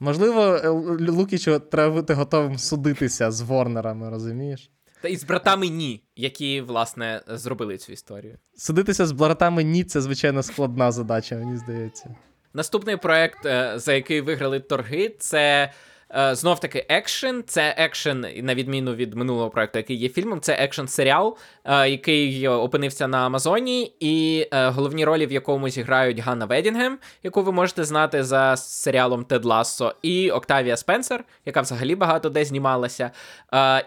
Можливо, 0.00 0.40
е, 0.42 0.68
Лукічу 1.10 1.58
треба 1.58 1.94
бути 1.94 2.14
готовим 2.14 2.58
судитися 2.58 3.30
з 3.30 3.40
Ворнерами, 3.40 4.10
розумієш? 4.10 4.70
Та 5.02 5.08
і 5.08 5.16
з 5.16 5.24
братами 5.24 5.68
ні, 5.68 6.02
які, 6.16 6.60
власне, 6.60 7.22
зробили 7.28 7.78
цю 7.78 7.92
історію. 7.92 8.38
Судитися 8.56 9.06
з 9.06 9.12
братами 9.12 9.64
ні, 9.64 9.84
це 9.84 10.00
звичайно 10.00 10.42
складна 10.42 10.92
задача, 10.92 11.34
мені 11.34 11.56
здається. 11.56 12.16
Наступний 12.54 12.96
проект, 12.96 13.46
е, 13.46 13.72
за 13.76 13.92
який 13.92 14.20
виграли 14.20 14.60
торги, 14.60 15.16
це. 15.18 15.72
Е, 16.16 16.34
Знов 16.34 16.60
таки 16.60 16.86
екшен. 16.88 17.44
Це 17.46 17.74
екшен, 17.78 18.26
на 18.36 18.54
відміну 18.54 18.94
від 18.94 19.14
минулого 19.14 19.50
проекту, 19.50 19.78
який 19.78 19.96
є 19.96 20.08
фільмом. 20.08 20.40
Це 20.40 20.52
екшен 20.52 20.88
серіал, 20.88 21.36
е, 21.64 21.88
який 21.88 22.48
опинився 22.48 23.08
на 23.08 23.26
Амазоні, 23.26 23.96
і 24.00 24.46
е, 24.52 24.68
головні 24.68 25.04
ролі 25.04 25.26
в 25.26 25.32
якому 25.32 25.68
зіграють 25.68 26.18
Ганна 26.18 26.44
Ведінгем, 26.44 26.98
яку 27.22 27.42
ви 27.42 27.52
можете 27.52 27.84
знати 27.84 28.24
за 28.24 28.56
серіалом 28.56 29.24
Тед 29.24 29.44
Лассо, 29.44 29.94
і 30.02 30.30
Октавія 30.30 30.76
Спенсер, 30.76 31.24
яка 31.46 31.60
взагалі 31.60 31.94
багато 31.94 32.28
де 32.28 32.44
знімалася. 32.44 33.10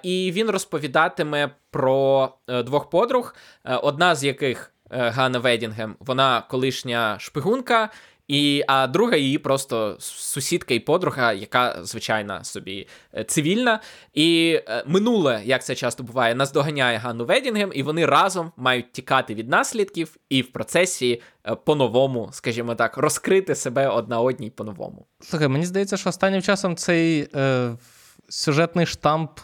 І 0.04 0.32
він 0.34 0.50
розповідатиме 0.50 1.50
про 1.72 2.30
двох 2.48 2.90
подруг, 2.90 3.36
одна 3.82 4.16
з 4.16 4.24
яких 4.24 4.72
Ганна 4.90 5.40
Ведінгем, 5.40 5.96
вона 6.00 6.44
колишня 6.50 7.16
шпигунка. 7.20 7.90
І 8.28 8.64
а 8.68 8.88
друга 8.88 9.18
її 9.18 9.38
просто 9.38 9.98
сусідка 10.00 10.74
і 10.74 10.80
подруга, 10.80 11.34
яка 11.34 11.80
звичайна 11.84 12.44
собі 12.44 12.88
е, 13.14 13.24
цивільна. 13.24 13.80
І 14.14 14.60
е, 14.68 14.84
минуле, 14.88 15.42
як 15.46 15.66
це 15.66 15.76
часто 15.76 16.04
буває, 16.04 16.36
наздоганяє 16.36 16.98
Ганну 16.98 17.26
Ведінгем, 17.26 17.72
і 17.76 17.84
вони 17.84 18.06
разом 18.06 18.52
мають 18.58 18.92
тікати 18.92 19.36
від 19.36 19.50
наслідків 19.50 20.18
і 20.30 20.42
в 20.42 20.52
процесі 20.52 21.22
е, 21.44 21.56
по-новому, 21.56 22.30
скажімо 22.32 22.76
так, 22.76 22.98
розкрити 22.98 23.56
себе 23.56 23.88
одна 23.88 24.20
одній 24.20 24.50
по-новому. 24.50 25.06
Слухай, 25.22 25.48
мені 25.48 25.66
здається, 25.66 25.98
що 25.98 26.10
останнім 26.10 26.42
часом 26.42 26.76
цей 26.76 27.28
е, 27.36 27.78
сюжетний 28.30 28.86
штамп 28.86 29.40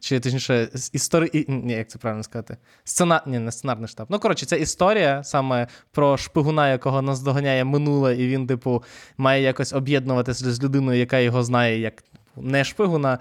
чи 0.00 0.20
точніше, 0.20 0.68
історії. 0.92 1.44
Ні, 1.48 1.72
як 1.72 1.88
це 1.88 1.98
правильно 1.98 2.22
сказати? 2.22 2.56
Сцена... 2.84 3.22
Ні, 3.26 3.38
не 3.38 3.52
сценарний 3.52 3.88
штаб. 3.88 4.06
Ну, 4.10 4.18
коротше, 4.18 4.46
ця 4.46 4.56
історія 4.56 5.24
саме 5.24 5.66
про 5.90 6.16
шпигуна, 6.16 6.70
якого 6.70 7.02
наздоганяє 7.02 7.64
минуле, 7.64 8.16
і 8.16 8.28
він, 8.28 8.46
типу, 8.46 8.82
має 9.16 9.42
якось 9.42 9.72
об'єднуватися 9.72 10.52
з 10.52 10.62
людиною, 10.62 10.98
яка 10.98 11.18
його 11.18 11.42
знає 11.42 11.78
як 11.78 12.02
типу, 12.02 12.42
не 12.42 12.64
шпигуна. 12.64 13.18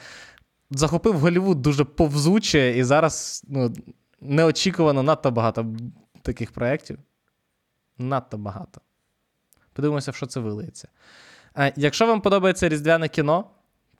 Захопив 0.71 1.19
Голівуд 1.19 1.61
дуже 1.61 1.83
повзуче, 1.83 2.77
і 2.77 2.83
зараз 2.83 3.43
ну, 3.47 3.73
неочікувано 4.21 5.03
надто 5.03 5.31
багато 5.31 5.65
таких 6.21 6.51
проєктів. 6.51 6.97
Надто 7.97 8.37
багато. 8.37 8.81
Подивимося, 9.73 10.11
в 10.11 10.15
що 10.15 10.25
це 10.25 10.39
вилиється. 10.39 10.87
Якщо 11.75 12.07
вам 12.07 12.21
подобається 12.21 12.69
різдвяне 12.69 13.07
кіно, 13.09 13.45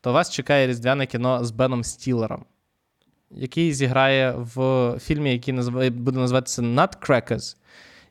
то 0.01 0.13
вас 0.13 0.29
чекає 0.29 0.67
різдвяне 0.67 1.05
кіно 1.05 1.45
з 1.45 1.51
Беном 1.51 1.83
Стілером 1.83 2.45
який 3.31 3.73
зіграє 3.73 4.35
в 4.37 4.95
фільмі, 4.99 5.31
який 5.31 5.53
називає, 5.53 5.89
буде 5.89 6.19
називатися 6.19 6.61
Nutcrackers. 6.61 7.55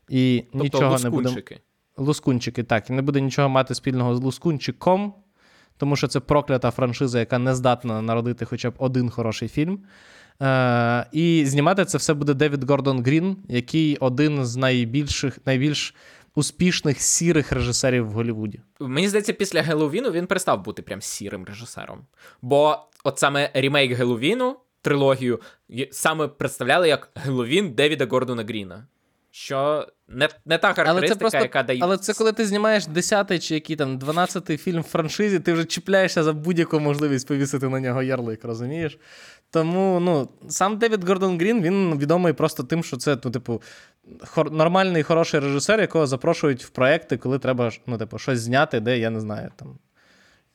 І 0.09 0.45
тобто 0.53 0.65
нічого 0.65 0.93
лускунчики. 0.93 1.55
не 1.55 1.61
буде. 1.97 2.07
Лускунчики, 2.09 2.63
так. 2.63 2.91
І 2.91 2.93
не 2.93 3.03
буде 3.03 3.21
нічого 3.21 3.49
мати 3.49 3.75
спільного 3.75 4.17
з 4.17 4.21
Лускунчиком, 4.21 5.15
тому 5.77 5.97
що 5.97 6.09
це 6.09 6.21
проклята 6.21 6.71
франшиза, 6.71 7.19
яка 7.19 7.39
не 7.39 7.55
здатна 7.55 8.03
народити 8.03 8.45
хоча 8.45 8.71
б 8.71 8.75
один 8.79 9.11
хороший 9.11 9.49
фільм. 9.49 9.79
Е, 10.43 11.07
І 11.13 11.45
знімати 11.47 11.85
це 11.85 11.99
все 11.99 12.15
буде 12.15 12.35
Девід 12.35 12.71
Гордон 12.71 13.03
Грін, 13.03 13.37
який 13.49 13.97
один 13.97 14.45
з 14.45 14.57
найбільших, 14.57 15.39
найбільш 15.47 15.95
успішних 16.35 17.01
сірих 17.01 17.53
режисерів 17.53 18.07
в 18.09 18.13
Голлівуді. 18.13 18.61
Мені 18.81 19.09
здається, 19.09 19.33
після 19.33 19.63
Геловіну 19.63 20.11
він 20.11 20.27
перестав 20.27 20.65
бути 20.65 20.83
прям 20.83 21.03
сірим 21.03 21.45
режисером. 21.45 22.01
Бо 22.43 22.79
от 23.05 23.19
саме 23.19 23.51
ремейк 23.55 23.93
Геловіну 23.93 24.57
трилогію 24.83 25.41
саме 25.91 26.29
представляли 26.29 26.89
як 26.89 27.11
Геловін 27.15 27.73
Девіда 27.73 28.07
Гордона 28.07 28.43
Гріна. 28.43 28.87
Що 29.31 29.89
не 30.09 30.29
не 30.47 30.59
та 30.59 30.73
характеристика, 30.73 30.91
але 30.91 31.09
це 31.09 31.15
просто, 31.15 31.39
яка 31.39 31.63
дає. 31.63 31.81
Але 31.83 31.99
це 31.99 32.15
коли 32.15 32.33
ти 32.33 32.47
знімаєш 32.47 32.89
10-й 32.89 33.39
чи 33.39 33.55
який 33.55 33.77
там 33.77 33.99
12-й 33.99 34.57
фільм 34.57 34.81
в 34.81 34.85
франшизі, 34.85 35.41
ти 35.41 35.53
вже 35.53 35.65
чіпляєшся 35.65 36.23
за 36.23 36.33
будь-яку 36.33 36.81
можливість 36.81 37.29
повісити 37.29 37.69
на 37.69 37.81
нього 37.81 38.03
ярлик, 38.03 38.45
розумієш? 38.45 38.99
Тому 39.51 40.01
ну, 40.01 40.29
сам 40.49 40.79
Девід 40.79 41.09
Гордон 41.09 41.39
Грін 41.39 41.63
він 41.63 41.99
відомий 41.99 42.33
просто 42.33 42.63
тим, 42.63 42.85
що 42.85 42.97
це, 42.97 43.19
ну, 43.25 43.31
типу, 43.31 43.63
хор- 44.21 44.53
нормальний 44.53 45.03
хороший 45.03 45.41
режисер, 45.41 45.81
якого 45.81 46.07
запрошують 46.07 46.65
в 46.65 46.69
проекти, 46.69 47.17
коли 47.17 47.39
треба 47.39 47.71
ну, 47.87 47.99
типу, 47.99 48.19
щось 48.19 48.41
зняти, 48.41 48.81
де 48.81 48.99
я 48.99 49.11
не 49.11 49.21
знаю. 49.21 49.51
там 49.57 49.79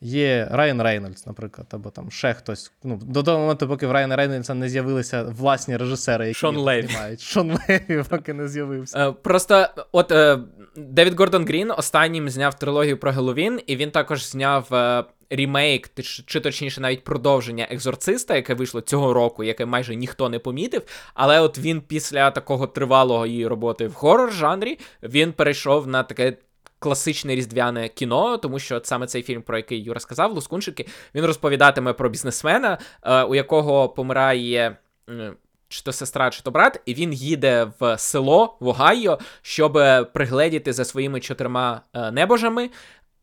Є 0.04 0.48
Райан 0.52 0.82
Рейнольдс, 0.82 1.26
наприклад, 1.26 1.68
або 1.72 1.90
там 1.90 2.12
ще 2.12 2.34
хтось. 2.34 2.72
Ну, 2.84 3.00
До 3.04 3.24
того 3.24 3.40
моменту, 3.40 3.68
поки 3.68 3.88
в 3.88 3.92
Райана 3.92 4.16
Рейнольдса 4.16 4.54
не 4.54 4.70
з'явилися 4.70 5.24
власні 5.24 5.78
режисери, 5.78 6.28
які 6.28 6.40
Шон 6.40 6.58
Леві. 6.58 6.88
знімають. 6.88 7.22
Шон 7.22 7.52
Леві 7.70 8.04
поки 8.10 8.34
не 8.34 8.48
з'явився. 8.48 9.10
Е, 9.10 9.12
просто 9.12 9.68
от 9.92 10.12
е, 10.12 10.40
Девід 10.76 11.20
Гордон 11.20 11.46
Грін 11.46 11.72
останнім 11.78 12.30
зняв 12.30 12.60
трилогію 12.60 12.98
про 12.98 13.12
Геловін, 13.12 13.60
і 13.68 13.76
він 13.76 13.92
також 13.92 14.30
зняв 14.30 14.74
е, 14.74 15.04
рімейк, 15.30 15.90
чи 16.26 16.40
точніше 16.40 16.82
навіть 16.82 17.04
продовження 17.04 17.68
екзорциста, 17.70 18.36
яке 18.36 18.54
вийшло 18.54 18.82
цього 18.82 19.14
року, 19.14 19.44
яке 19.44 19.66
майже 19.66 19.96
ніхто 19.96 20.30
не 20.30 20.40
помітив. 20.40 20.82
Але 21.14 21.40
от 21.40 21.58
він 21.58 21.82
після 21.82 22.32
такого 22.32 22.68
тривалого 22.68 23.26
її 23.26 23.48
роботи 23.48 23.88
в 23.88 23.94
хорор 23.94 24.34
жанрі 24.34 24.80
він 25.04 25.34
перейшов 25.34 25.88
на 25.88 26.04
таке 26.04 26.38
класичне 26.84 27.36
різдвяне 27.36 27.90
кіно, 27.90 28.38
тому 28.38 28.60
що 28.60 28.82
саме 28.84 29.08
цей 29.08 29.24
фільм, 29.24 29.42
про 29.42 29.58
який 29.58 29.84
Юра 29.84 30.00
сказав, 30.00 30.34
Лускунчики, 30.34 30.86
він 31.16 31.26
розповідатиме 31.26 31.94
про 31.94 32.10
бізнесмена, 32.10 32.78
е, 33.04 33.24
у 33.24 33.36
якого 33.36 33.90
помирає. 33.90 34.78
Чи 35.68 35.84
то 35.84 35.94
сестра, 35.94 36.30
чи 36.30 36.42
то 36.42 36.52
брат, 36.52 36.82
і 36.86 36.94
він 36.94 37.14
їде 37.14 37.68
в 37.80 37.98
село 37.98 38.58
в 38.60 38.68
Огайо, 38.68 39.20
щоб 39.42 39.80
пригледіти 40.14 40.74
за 40.74 40.86
своїми 40.86 41.20
чотирма 41.20 41.82
е, 41.94 42.12
небожами, 42.12 42.70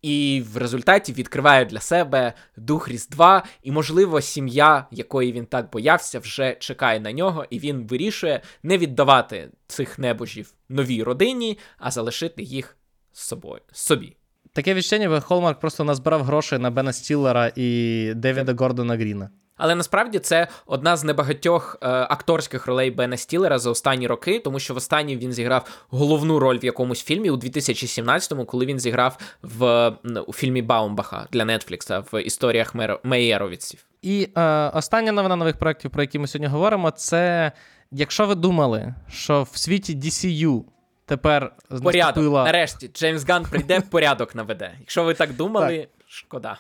і 0.03 0.43
в 0.53 0.57
результаті 0.57 1.13
відкриває 1.13 1.65
для 1.65 1.81
себе 1.81 2.33
дух 2.57 2.89
Різдва, 2.89 3.43
і, 3.63 3.73
можливо, 3.73 4.21
сім'я, 4.21 4.87
якої 4.91 5.33
він 5.33 5.47
так 5.47 5.71
боявся, 5.71 6.19
вже 6.19 6.55
чекає 6.55 7.01
на 7.01 7.13
нього, 7.13 7.45
і 7.51 7.59
він 7.59 7.87
вирішує 7.87 8.41
не 8.63 8.79
віддавати 8.79 9.49
цих 9.67 9.99
небожів 9.99 10.55
новій 10.69 11.03
родині, 11.03 11.59
а 11.79 11.91
залишити 11.91 12.43
їх 12.43 12.77
з 13.13 13.21
собою 13.21 13.61
собі. 13.73 14.17
Таке 14.53 14.75
відчуття, 14.75 14.99
ніби 14.99 15.21
Hallmark 15.21 15.61
просто 15.61 15.85
назбирав 15.85 16.23
грошей 16.23 16.59
на 16.59 16.71
Бена 16.71 16.93
Стіллера 16.93 17.53
і 17.57 18.13
Девіда 18.15 18.55
Гордона 18.55 18.97
Гріна. 18.97 19.31
Але 19.61 19.75
насправді 19.75 20.19
це 20.19 20.49
одна 20.67 20.97
з 20.97 21.05
небагатьох 21.05 21.79
е, 21.83 21.89
акторських 21.89 22.67
ролей 22.67 22.91
Бена 22.91 23.17
Стіллера 23.17 23.59
за 23.59 23.71
останні 23.71 24.07
роки, 24.07 24.39
тому 24.39 24.59
що 24.59 24.75
в 24.75 24.77
останній 24.77 25.17
він 25.17 25.33
зіграв 25.33 25.85
головну 25.89 26.39
роль 26.39 26.59
в 26.59 26.65
якомусь 26.65 27.03
фільмі 27.03 27.31
у 27.31 27.37
2017-му, 27.37 28.45
коли 28.45 28.67
він 28.67 28.79
зіграв 28.79 29.19
в 29.43 29.89
у 30.27 30.33
фільмі 30.33 30.63
Баумбаха 30.63 31.27
для 31.33 31.45
Netflix 31.45 31.91
-а 31.91 32.05
в 32.13 32.23
історіях 32.23 32.75
Меєровіців. 33.05 33.85
І 34.03 34.29
е, 34.37 34.43
остання 34.69 35.13
новина 35.13 35.37
нових 35.37 35.57
проєктів, 35.57 35.91
про 35.91 36.03
які 36.03 36.19
ми 36.19 36.27
сьогодні 36.27 36.49
говоримо, 36.49 36.91
це 36.91 37.53
якщо 37.91 38.27
ви 38.27 38.35
думали, 38.35 38.95
що 39.09 39.47
в 39.53 39.59
світі 39.59 39.97
DCU 39.97 40.63
Тепер 41.11 41.53
порядок. 41.83 42.17
Наступила... 42.17 42.45
Нарешті 42.45 42.91
Джеймс 42.95 43.25
Ган 43.29 43.45
прийде, 43.45 43.81
порядок 43.91 44.35
наведе. 44.35 44.75
Якщо 44.81 45.05
ви 45.05 45.15
так 45.15 45.33
думали, 45.33 45.79
так. 45.79 45.89
шкода. 46.09 46.59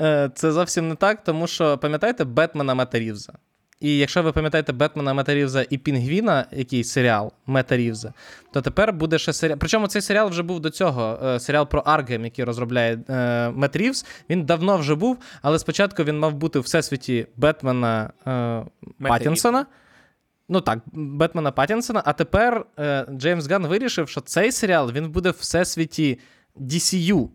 Е, 0.00 0.30
це 0.34 0.52
зовсім 0.52 0.88
не 0.88 0.94
так, 0.94 1.24
тому 1.24 1.46
що 1.46 1.78
пам'ятаєте 1.78 2.24
Бетмена 2.24 2.74
Мета 2.74 2.98
Рівза? 2.98 3.32
І 3.80 3.98
якщо 3.98 4.22
ви 4.22 4.32
пам'ятаєте 4.32 4.72
Бетмена 4.72 5.14
Мета 5.14 5.34
Рівза 5.34 5.64
і 5.70 5.78
Пінгвіна, 5.78 6.46
який 6.52 6.84
серіал 6.84 7.32
Мета 7.46 7.76
Рівза, 7.76 8.12
то 8.52 8.62
тепер 8.62 8.92
буде 8.92 9.18
ще 9.18 9.32
серіал. 9.32 9.58
Причому 9.58 9.86
цей 9.86 10.02
серіал 10.02 10.28
вже 10.28 10.42
був 10.42 10.60
до 10.60 10.70
цього. 10.70 11.18
Е, 11.24 11.40
серіал 11.40 11.68
про 11.68 11.80
Аргем, 11.80 12.24
який 12.24 12.44
розробляє 12.44 12.98
е, 13.08 13.50
Мет 13.50 13.76
Рівз. 13.76 14.06
Він 14.30 14.44
давно 14.44 14.76
вже 14.76 14.94
був, 14.94 15.18
але 15.42 15.58
спочатку 15.58 16.04
він 16.04 16.18
мав 16.18 16.34
бути 16.34 16.58
у 16.58 16.62
всесвіті 16.62 17.26
Бетмена 17.36 18.10
е, 18.26 18.64
Паттінсона. 19.08 19.66
Ну 20.48 20.60
так, 20.60 20.78
Бетмена 20.92 21.52
Паттінсона, 21.52 22.02
а 22.04 22.12
тепер 22.12 22.66
е, 22.78 23.06
Джеймс 23.10 23.46
Ган 23.46 23.66
вирішив, 23.66 24.08
що 24.08 24.20
цей 24.20 24.52
серіал 24.52 24.92
він 24.92 25.10
буде 25.10 25.30
в 25.30 25.36
всесвіті 25.40 26.18
DCU, 26.56 27.28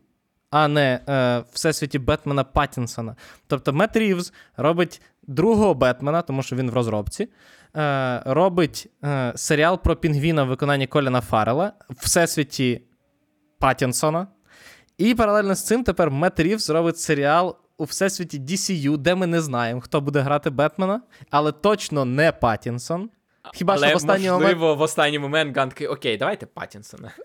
а 0.50 0.68
не 0.68 1.00
е, 1.10 1.44
всесвіті 1.54 2.00
Бетмена 2.00 2.44
Паттінсона. 2.44 3.16
Тобто 3.48 3.74
Мет 3.74 3.98
Рівз 3.98 4.34
робить 4.58 5.02
другого 5.28 5.74
Бетмена, 5.74 6.22
тому 6.22 6.44
що 6.44 6.56
він 6.56 6.72
в 6.72 6.74
розробці, 6.74 7.28
е, 7.76 8.22
робить 8.26 8.88
е, 9.04 9.34
серіал 9.36 9.80
про 9.84 9.96
Пінгвіна 9.96 10.44
в 10.44 10.48
виконанні 10.48 10.88
Коліна 10.88 11.22
Фаррела 11.22 11.74
в 11.90 11.96
всесвіті 12.00 12.82
Паттінсона. 13.60 14.28
І 14.98 15.16
паралельно 15.16 15.56
з 15.56 15.66
цим 15.66 15.84
тепер 15.84 16.12
Мет 16.12 16.40
Рівз 16.40 16.70
робить 16.70 17.00
серіал 17.00 17.56
у 17.80 17.84
всесвіті 17.84 18.40
DCU, 18.40 18.98
де 18.98 19.16
ми 19.16 19.28
не 19.28 19.42
знаємо, 19.42 19.82
хто 19.82 20.02
буде 20.02 20.20
грати 20.20 20.50
Бетмена, 20.50 21.02
але 21.30 21.52
точно 21.52 22.06
не 22.06 22.32
Паттінсон. 22.32 23.10
Хіба 23.54 23.74
але, 23.74 23.88
що 23.88 23.94
в 23.94 23.98
останній 23.98 24.32
можливо, 24.32 24.60
момент... 24.60 24.80
в 24.80 24.82
останній 24.82 25.20
момент 25.20 25.58
Ганки, 25.58 25.88
окей, 25.88 26.18
давайте 26.18 26.46
Паттінсона. 26.46 27.12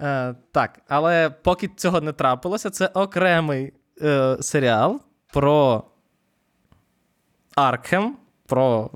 Е, 0.00 0.34
Так, 0.52 0.80
але 0.88 1.30
поки 1.30 1.68
цього 1.68 2.00
не 2.00 2.12
трапилося, 2.12 2.70
це 2.70 2.86
окремий 2.86 3.72
е, 4.02 4.36
серіал 4.40 5.00
про 5.32 5.84
Аркхем, 7.54 8.16
про 8.46 8.90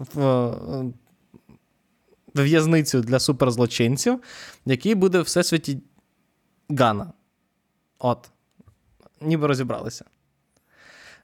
в'язницю 2.34 3.00
для 3.00 3.18
суперзлочинців, 3.18 4.22
який 4.64 4.94
буде 4.94 5.18
в 5.18 5.22
всесвіті 5.22 5.82
Гана. 6.70 7.12
От. 7.98 8.30
Ніби 9.20 9.46
розібралися. 9.46 10.04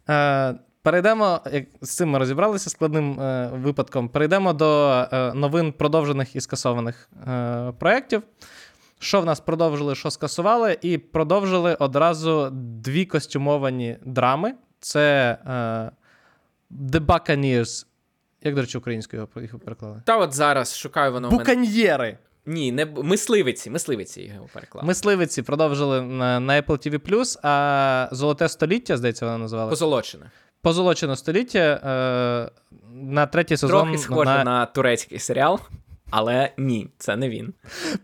Е, 0.08 0.54
Перейдемо, 0.82 1.40
як 1.52 1.64
з 1.80 1.90
цим 1.96 2.10
ми 2.10 2.18
розібралися 2.18 2.70
складним 2.70 3.20
е, 3.20 3.50
випадком. 3.54 4.08
Перейдемо 4.08 4.52
до 4.52 4.90
е, 5.12 5.32
новин 5.34 5.72
продовжених 5.72 6.36
і 6.36 6.40
скасованих 6.40 7.10
е, 7.28 7.72
проєктів. 7.78 8.22
Що 8.98 9.20
в 9.20 9.24
нас 9.24 9.40
продовжили, 9.40 9.94
що 9.94 10.10
скасували, 10.10 10.78
і 10.82 10.98
продовжили 10.98 11.74
одразу 11.74 12.48
дві 12.52 13.04
костюмовані 13.06 13.96
драми. 14.04 14.54
Це 14.80 15.38
е, 15.46 15.50
The 16.70 17.06
Buccaneers. 17.06 17.86
Як, 18.42 18.54
до 18.54 18.60
речі, 18.60 18.78
українською 18.78 19.22
його 19.22 19.42
їх 19.42 19.58
переклали? 19.58 20.02
Та 20.04 20.16
от 20.18 20.32
зараз 20.32 20.76
шукаю 20.76 21.12
воно. 21.12 21.30
Буканьєри. 21.30 22.18
Ні, 22.46 22.72
не 22.72 22.86
мисливиці, 22.86 23.70
мисливиці 23.70 24.22
його 24.22 24.48
переклали. 24.52 24.86
Мисливиці 24.86 25.42
продовжили 25.42 26.02
на, 26.02 26.40
на 26.40 26.62
Apple 26.62 26.88
TV+, 26.88 27.38
а 27.42 28.08
Золоте 28.12 28.48
століття, 28.48 28.96
здається, 28.96 29.26
вона 29.26 29.38
називала. 29.38 29.70
Позолочене. 29.70 30.30
Позолочене 30.62 31.16
століття 31.16 31.58
е, 31.58 32.50
на 32.92 33.26
третій 33.26 33.56
сезон. 33.56 33.82
Трохи 33.82 33.98
схоже 33.98 34.24
на... 34.24 34.44
на 34.44 34.66
турецький 34.66 35.18
серіал, 35.18 35.60
але 36.12 36.52
ні, 36.58 36.88
це 36.98 37.16
не 37.16 37.28
він. 37.28 37.54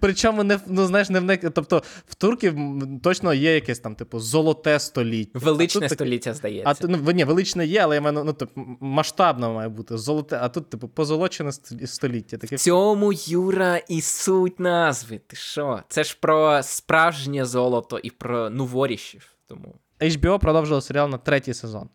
Причому 0.00 0.44
не 0.44 0.60
ну, 0.66 0.86
знаєш, 0.86 1.10
не 1.10 1.20
в 1.20 1.24
них. 1.24 1.40
Тобто 1.54 1.82
в 2.06 2.14
турків 2.14 2.56
точно 3.02 3.34
є 3.34 3.54
якесь 3.54 3.78
там, 3.78 3.94
типу, 3.94 4.20
золоте 4.20 4.78
століття. 4.78 5.38
Величне 5.38 5.88
тут, 5.88 5.92
століття, 5.98 6.34
здається. 6.34 6.86
А 6.86 6.86
ну, 6.88 7.12
ні, 7.12 7.24
величне 7.24 7.66
є, 7.66 7.80
але 7.80 7.94
я 7.94 8.00
маю, 8.00 8.24
ну, 8.24 8.36
м- 8.56 8.76
масштабно 8.80 9.54
має 9.54 9.68
бути. 9.68 9.98
Золоте, 9.98 10.38
а 10.42 10.48
тут, 10.48 10.70
типу, 10.70 10.88
позолочене 10.88 11.52
століття. 11.86 12.36
Таке 12.38 12.56
В 12.56 12.60
цьому 12.60 13.12
Юра 13.12 13.76
і 13.76 14.00
суть 14.00 14.60
назви. 14.60 15.20
Ти 15.26 15.36
що? 15.36 15.82
Це 15.88 16.04
ж 16.04 16.16
про 16.20 16.62
справжнє 16.62 17.44
золото 17.44 17.98
і 17.98 18.10
про 18.10 18.50
нуворіщів. 18.50 19.32
Тому 19.46 19.74
HBO 20.00 20.38
продовжило 20.38 20.80
серіал 20.80 21.08
на 21.08 21.18
третій 21.18 21.54
сезон. 21.54 21.88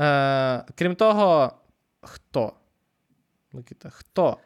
Е, 0.00 0.64
крім 0.74 0.94
того, 0.94 1.52
хто? 2.00 2.52
Микита, 3.52 3.90
хто? 3.90 4.36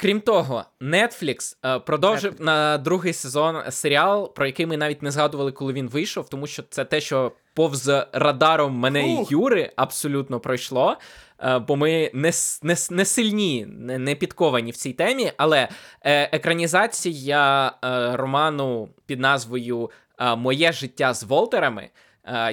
Крім 0.00 0.20
того, 0.20 0.64
Netflix 0.80 1.56
е, 1.64 1.78
продовжив 1.78 2.34
на 2.40 2.78
другий 2.78 3.12
сезон 3.12 3.56
серіал, 3.70 4.34
про 4.34 4.46
який 4.46 4.66
ми 4.66 4.76
навіть 4.76 5.02
не 5.02 5.10
згадували, 5.10 5.52
коли 5.52 5.72
він 5.72 5.88
вийшов, 5.88 6.28
тому 6.28 6.46
що 6.46 6.62
це 6.70 6.84
те, 6.84 7.00
що 7.00 7.32
повз 7.54 7.90
радаром 8.12 8.74
мене 8.74 9.08
і 9.08 9.26
Юри 9.28 9.72
абсолютно 9.76 10.40
пройшло. 10.40 10.96
е, 11.42 11.58
Бо 11.58 11.76
ми 11.76 12.10
не, 12.14 12.32
не, 12.62 12.76
не 12.90 13.04
сильні, 13.04 13.66
не, 13.68 13.98
не 13.98 14.14
підковані 14.14 14.70
в 14.70 14.76
цій 14.76 14.92
темі. 14.92 15.32
Але 15.36 15.68
е, 16.02 16.36
екранізація 16.36 17.72
роману 18.12 18.88
під 19.06 19.20
назвою 19.20 19.90
Моє 20.36 20.72
життя 20.72 21.14
з 21.14 21.22
Волтерами. 21.24 21.90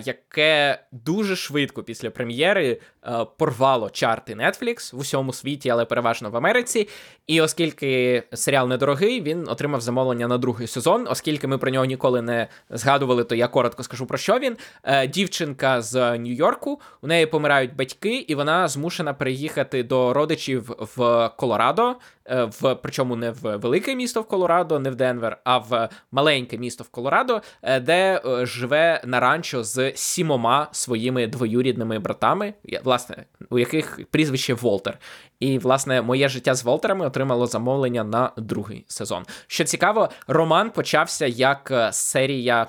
Яке 0.04 0.80
дуже 0.92 1.36
швидко 1.36 1.84
після 1.84 2.10
прем'єри 2.10 2.82
порвало 3.38 3.90
чарти 3.90 4.36
Netflix 4.36 4.96
в 4.96 5.00
усьому 5.00 5.34
світі, 5.34 5.70
але 5.70 5.86
переважно 5.86 6.30
в 6.30 6.38
Америці. 6.38 6.88
І 7.28 7.42
оскільки 7.42 8.24
серіал 8.34 8.68
недорогий, 8.68 9.22
він 9.22 9.50
отримав 9.50 9.82
замовлення 9.82 10.28
на 10.28 10.38
другий 10.38 10.68
сезон. 10.68 11.08
Оскільки 11.10 11.48
ми 11.48 11.58
про 11.58 11.72
нього 11.72 11.86
ніколи 11.86 12.22
не 12.22 12.48
згадували, 12.70 13.24
то 13.24 13.36
я 13.36 13.48
коротко 13.48 13.84
скажу 13.84 14.06
про 14.06 14.18
що 14.18 14.40
він. 14.40 14.58
Е, 14.84 15.08
Дівчинка 15.08 15.82
з 15.82 16.18
Нью-Йорку, 16.18 16.82
у 17.02 17.08
неї 17.08 17.26
помирають 17.26 17.76
батьки, 17.76 18.16
і 18.16 18.36
вона 18.36 18.68
змушена 18.68 19.14
переїхати 19.14 19.84
до 19.84 20.14
родичів 20.14 20.76
в 20.96 21.30
Колорадо. 21.38 21.96
е, 22.30 22.44
В 22.44 22.76
причому 22.76 23.16
не 23.16 23.32
в 23.32 23.58
велике 23.58 23.96
місто 23.96 24.22
в 24.22 24.28
Колорадо, 24.28 24.80
не 24.80 24.90
в 24.90 24.96
Денвер, 24.96 25.38
а 25.44 25.58
в 25.58 25.90
маленьке 26.12 26.58
місто 26.58 26.84
в 26.84 26.90
Колорадо, 26.90 27.42
е, 27.62 27.80
де 27.80 28.22
е, 28.26 28.46
живе 28.46 29.02
на 29.06 29.20
ранчо 29.20 29.64
з 29.64 29.92
сімома 29.96 30.68
своїми 30.72 31.28
двоюрідними 31.28 32.00
братами, 32.00 32.54
власне, 32.96 33.26
у 33.50 33.60
яких 33.60 34.00
прізвище 34.12 34.54
Волтер. 34.54 34.98
І, 35.40 35.60
власне, 35.60 36.02
моє 36.02 36.30
життя 36.30 36.56
з 36.56 36.64
Волтерами 36.64 37.06
отримало 37.06 37.48
замовлення 37.48 38.04
на 38.04 38.32
другий 38.38 38.86
сезон. 38.88 39.24
Що 39.48 39.64
цікаво, 39.64 40.10
роман 40.28 40.70
почався 40.70 41.26
як 41.26 41.72
е, 41.72 41.90
серія. 41.94 42.68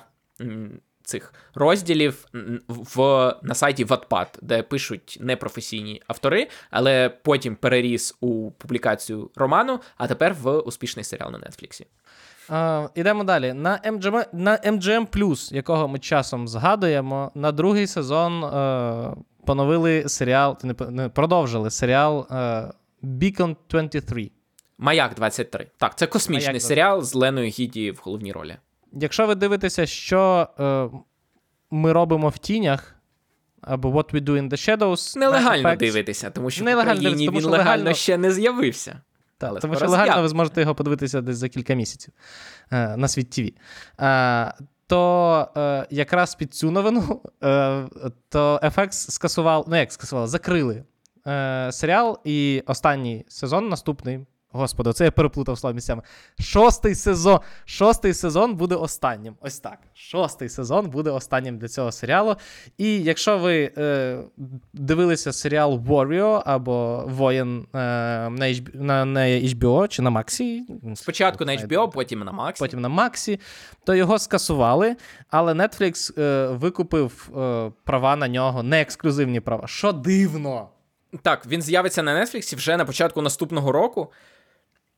Цих 1.03 1.33
розділів 1.55 2.25
в 2.67 2.97
на 3.43 3.55
сайті 3.55 3.85
Wattpad, 3.85 4.27
де 4.41 4.63
пишуть 4.63 5.17
непрофесійні 5.21 6.01
автори, 6.07 6.47
але 6.71 7.09
потім 7.09 7.55
переріс 7.55 8.17
у 8.21 8.51
публікацію 8.51 9.31
роману, 9.35 9.79
а 9.97 10.07
тепер 10.07 10.35
в 10.41 10.59
успішний 10.59 11.03
серіал 11.03 11.31
на 11.31 11.37
Нетфліксі. 11.37 11.85
Ідемо 12.95 13.23
далі. 13.23 13.53
На 13.53 13.79
MGM, 13.85 14.25
на 14.33 14.57
MGM+, 14.57 15.53
якого 15.55 15.87
ми 15.87 15.99
часом 15.99 16.47
згадуємо, 16.47 17.31
на 17.35 17.51
другий 17.51 17.87
сезон 17.87 18.43
е, 18.43 19.15
поновили 19.47 20.09
серіал, 20.09 20.57
не, 20.63 20.75
не 20.89 21.09
продовжили 21.09 21.69
серіал 21.71 22.27
е, 22.31 22.35
Beacon 23.03 23.55
23. 23.69 24.31
Маяк 24.77 25.15
23. 25.15 25.67
Так, 25.77 25.97
це 25.97 26.07
космічний 26.07 26.49
Маяк 26.49 26.61
серіал 26.61 27.01
з 27.01 27.13
Леною 27.15 27.49
Гіді 27.49 27.91
в 27.91 28.01
головній 28.03 28.31
ролі. 28.31 28.57
Якщо 28.93 29.27
ви 29.27 29.35
дивитеся, 29.35 29.85
що 29.85 30.47
е, 30.59 30.89
ми 31.71 31.93
робимо 31.93 32.29
в 32.29 32.37
тінях, 32.37 32.95
або 33.61 33.89
What 33.89 34.13
We 34.13 34.21
Do 34.21 34.29
in 34.29 34.49
the 34.49 34.77
Shadows, 34.77 35.17
Нелегально 35.17 35.75
дивитися, 35.75 36.29
тому 36.29 36.49
що 36.49 36.63
Нелегально 36.63 36.93
в 36.93 36.97
Україні 36.97 37.25
дивитися, 37.25 37.31
тому 37.31 37.37
він 37.37 37.41
що 37.41 37.49
легально 37.49 37.83
легально- 37.83 37.93
ще 37.93 38.17
не 38.17 38.31
з'явився. 38.31 39.01
Але 39.39 39.59
тому 39.59 39.75
що 39.75 39.85
легально 39.85 40.05
з'явиться. 40.05 40.21
ви 40.21 40.27
зможете 40.29 40.61
його 40.61 40.75
подивитися 40.75 41.21
десь 41.21 41.37
за 41.37 41.49
кілька 41.49 41.73
місяців 41.73 42.13
е, 42.71 42.97
на 42.97 43.07
світ 43.07 43.29
ТВ. 43.29 43.41
Е, 43.99 44.53
то 44.87 45.47
е, 45.57 45.87
якраз 45.89 46.35
під 46.35 46.53
цю 46.53 46.71
новину 46.71 47.21
е, 47.43 47.87
то 48.29 48.59
FX 48.63 48.91
скасував, 48.91 49.65
ну 49.67 49.75
як 49.75 49.91
скасували, 49.93 50.27
закрили 50.27 50.83
е, 51.27 51.69
серіал, 51.71 52.19
і 52.23 52.63
останній 52.67 53.25
сезон, 53.27 53.69
наступний. 53.69 54.25
Господи, 54.57 54.93
це 54.93 55.05
я 55.05 55.11
переплутав 55.11 55.57
слова 55.59 55.73
місцями. 55.73 56.01
Шостий 56.39 56.95
сезон. 56.95 57.39
Шостий 57.65 58.13
сезон 58.13 58.55
буде 58.55 58.75
останнім. 58.75 59.35
Ось 59.41 59.59
так. 59.59 59.79
Шостий 59.93 60.49
сезон 60.49 60.89
буде 60.89 61.09
останнім 61.09 61.57
для 61.57 61.67
цього 61.67 61.91
серіалу. 61.91 62.35
І 62.77 63.03
якщо 63.03 63.37
ви 63.37 63.71
е, 63.77 64.17
дивилися 64.73 65.33
серіал 65.33 65.73
Warrior 65.87 66.41
або 66.45 67.03
Воїн 67.07 67.59
е, 67.59 67.77
на, 68.29 68.45
HBO, 68.45 68.75
на, 68.75 69.05
на 69.05 69.19
HBO 69.19 69.87
чи 69.87 70.01
на 70.01 70.09
Максі, 70.09 70.65
Спочатку 70.95 71.45
на 71.45 71.51
HBO, 71.51 71.91
потім 71.91 72.19
на 72.19 72.31
Max. 72.31 72.59
потім 72.59 72.81
на 72.81 72.89
Максі, 72.89 73.39
то 73.83 73.95
його 73.95 74.19
скасували, 74.19 74.95
але 75.29 75.53
Netflix 75.53 76.21
е, 76.21 76.47
викупив 76.47 77.29
е, 77.37 77.71
права 77.83 78.15
на 78.15 78.27
нього, 78.27 78.63
не 78.63 78.81
ексклюзивні 78.81 79.39
права. 79.39 79.67
Що 79.67 79.91
дивно. 79.91 80.69
Так, 81.21 81.45
він 81.45 81.61
з'явиться 81.61 82.03
на 82.03 82.21
Netflix 82.21 82.55
вже 82.55 82.77
на 82.77 82.85
початку 82.85 83.21
наступного 83.21 83.71
року. 83.71 84.11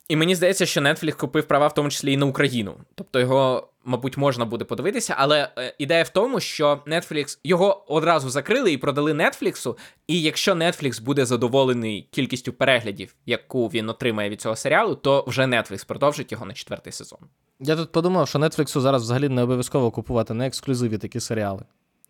І 0.10 0.16
мені 0.16 0.36
здається, 0.36 0.66
що 0.66 0.82
Netflix 0.82 1.18
купив 1.18 1.48
права 1.48 1.68
в 1.68 1.74
тому 1.74 1.90
числі 1.90 2.14
і 2.14 2.18
на 2.18 2.26
Україну. 2.26 2.76
Тобто 2.96 3.20
його, 3.20 3.70
мабуть, 3.86 4.18
можна 4.18 4.46
буде 4.46 4.66
подивитися. 4.66 5.16
Але 5.18 5.50
е, 5.58 5.76
ідея 5.78 6.04
в 6.04 6.10
тому, 6.10 6.40
що 6.40 6.84
Netflix 6.88 7.40
його 7.44 7.94
одразу 7.94 8.30
закрили 8.30 8.72
і 8.72 8.78
продали 8.78 9.14
Netflix, 9.14 9.76
І 10.08 10.22
якщо 10.22 10.54
Netflix 10.54 11.02
буде 11.02 11.26
задоволений 11.26 12.08
кількістю 12.12 12.54
переглядів, 12.54 13.16
яку 13.26 13.68
він 13.68 13.90
отримає 13.90 14.30
від 14.30 14.42
цього 14.42 14.56
серіалу, 14.56 14.96
то 14.96 15.24
вже 15.28 15.42
Netflix 15.42 15.88
продовжить 15.88 16.32
його 16.32 16.46
на 16.46 16.54
четвертий 16.54 16.94
сезон. 16.94 17.20
Я 17.60 17.76
тут 17.76 17.92
подумав, 17.92 18.28
що 18.28 18.40
Netflix 18.40 18.80
зараз 18.80 19.02
взагалі 19.04 19.30
не 19.30 19.44
обов'язково 19.44 19.92
купувати 19.92 20.34
на 20.34 20.48
ексклюзиві 20.48 20.98
такі 20.98 21.20
серіали. 21.20 21.62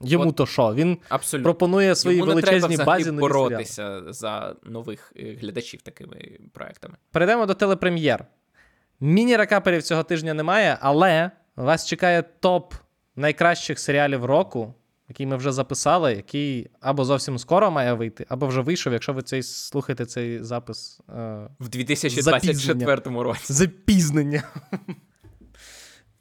Йому 0.01 0.29
От- 0.29 0.35
то 0.35 0.45
що? 0.45 0.73
Він 0.73 0.97
Абсолютно. 1.09 1.43
пропонує 1.43 1.95
свої 1.95 2.17
Йому 2.17 2.33
не 2.33 2.41
треба 2.41 2.57
величезні 2.59 2.85
базі 2.85 3.11
нові 3.11 3.21
серіали. 3.21 3.49
боротися 3.49 4.01
за 4.13 4.55
нових 4.63 5.13
е, 5.17 5.37
глядачів 5.41 5.81
такими 5.81 6.39
проектами. 6.53 6.95
Перейдемо 7.11 7.45
до 7.45 7.53
телепрем'єр. 7.53 8.25
Міні-ракаперів 8.99 9.83
цього 9.83 10.03
тижня 10.03 10.33
немає, 10.33 10.77
але 10.81 11.31
вас 11.55 11.85
чекає 11.87 12.23
топ 12.39 12.73
найкращих 13.15 13.79
серіалів 13.79 14.25
року, 14.25 14.73
який 15.09 15.25
ми 15.25 15.35
вже 15.35 15.51
записали, 15.51 16.13
який 16.13 16.69
або 16.81 17.05
зовсім 17.05 17.39
скоро 17.39 17.71
має 17.71 17.93
вийти, 17.93 18.25
або 18.29 18.47
вже 18.47 18.61
вийшов, 18.61 18.93
якщо 18.93 19.13
ви 19.13 19.21
цей 19.21 19.43
слухаєте 19.43 20.05
цей 20.05 20.43
запис 20.43 20.99
е, 21.09 21.13
В 21.59 21.69
2024 21.69 23.01
році. 23.23 23.53
запізнення. 23.53 24.43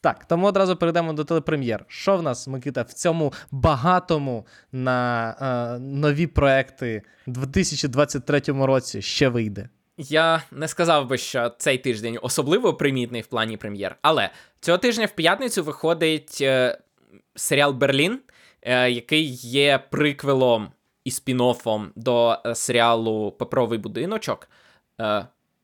Так, 0.00 0.24
тому 0.24 0.46
одразу 0.46 0.76
перейдемо 0.76 1.12
до 1.12 1.24
телепрем'єр. 1.24 1.84
Що 1.88 2.16
в 2.16 2.22
нас, 2.22 2.48
Микита, 2.48 2.82
в 2.82 2.92
цьому 2.92 3.32
багатому 3.50 4.46
на 4.72 5.30
е, 5.76 5.78
нові 5.78 6.26
проекти 6.26 7.02
в 7.26 7.46
2023 7.46 8.40
році 8.46 9.02
ще 9.02 9.28
вийде? 9.28 9.68
Я 9.96 10.42
не 10.50 10.68
сказав 10.68 11.08
би, 11.08 11.18
що 11.18 11.52
цей 11.58 11.78
тиждень 11.78 12.18
особливо 12.22 12.74
примітний 12.74 13.20
в 13.20 13.26
плані 13.26 13.56
прем'єр, 13.56 13.96
але 14.02 14.30
цього 14.60 14.78
тижня 14.78 15.06
в 15.06 15.10
п'ятницю 15.10 15.64
виходить 15.64 16.38
е, 16.40 16.78
серіал 17.34 17.72
Берлін, 17.72 18.20
е, 18.62 18.90
який 18.90 19.34
є 19.34 19.78
приквелом 19.90 20.68
і 21.04 21.10
спін-оффом 21.10 21.86
до 21.96 22.38
е, 22.46 22.54
серіалу 22.54 23.32
Паперовий 23.32 23.78
будиночок. 23.78 24.48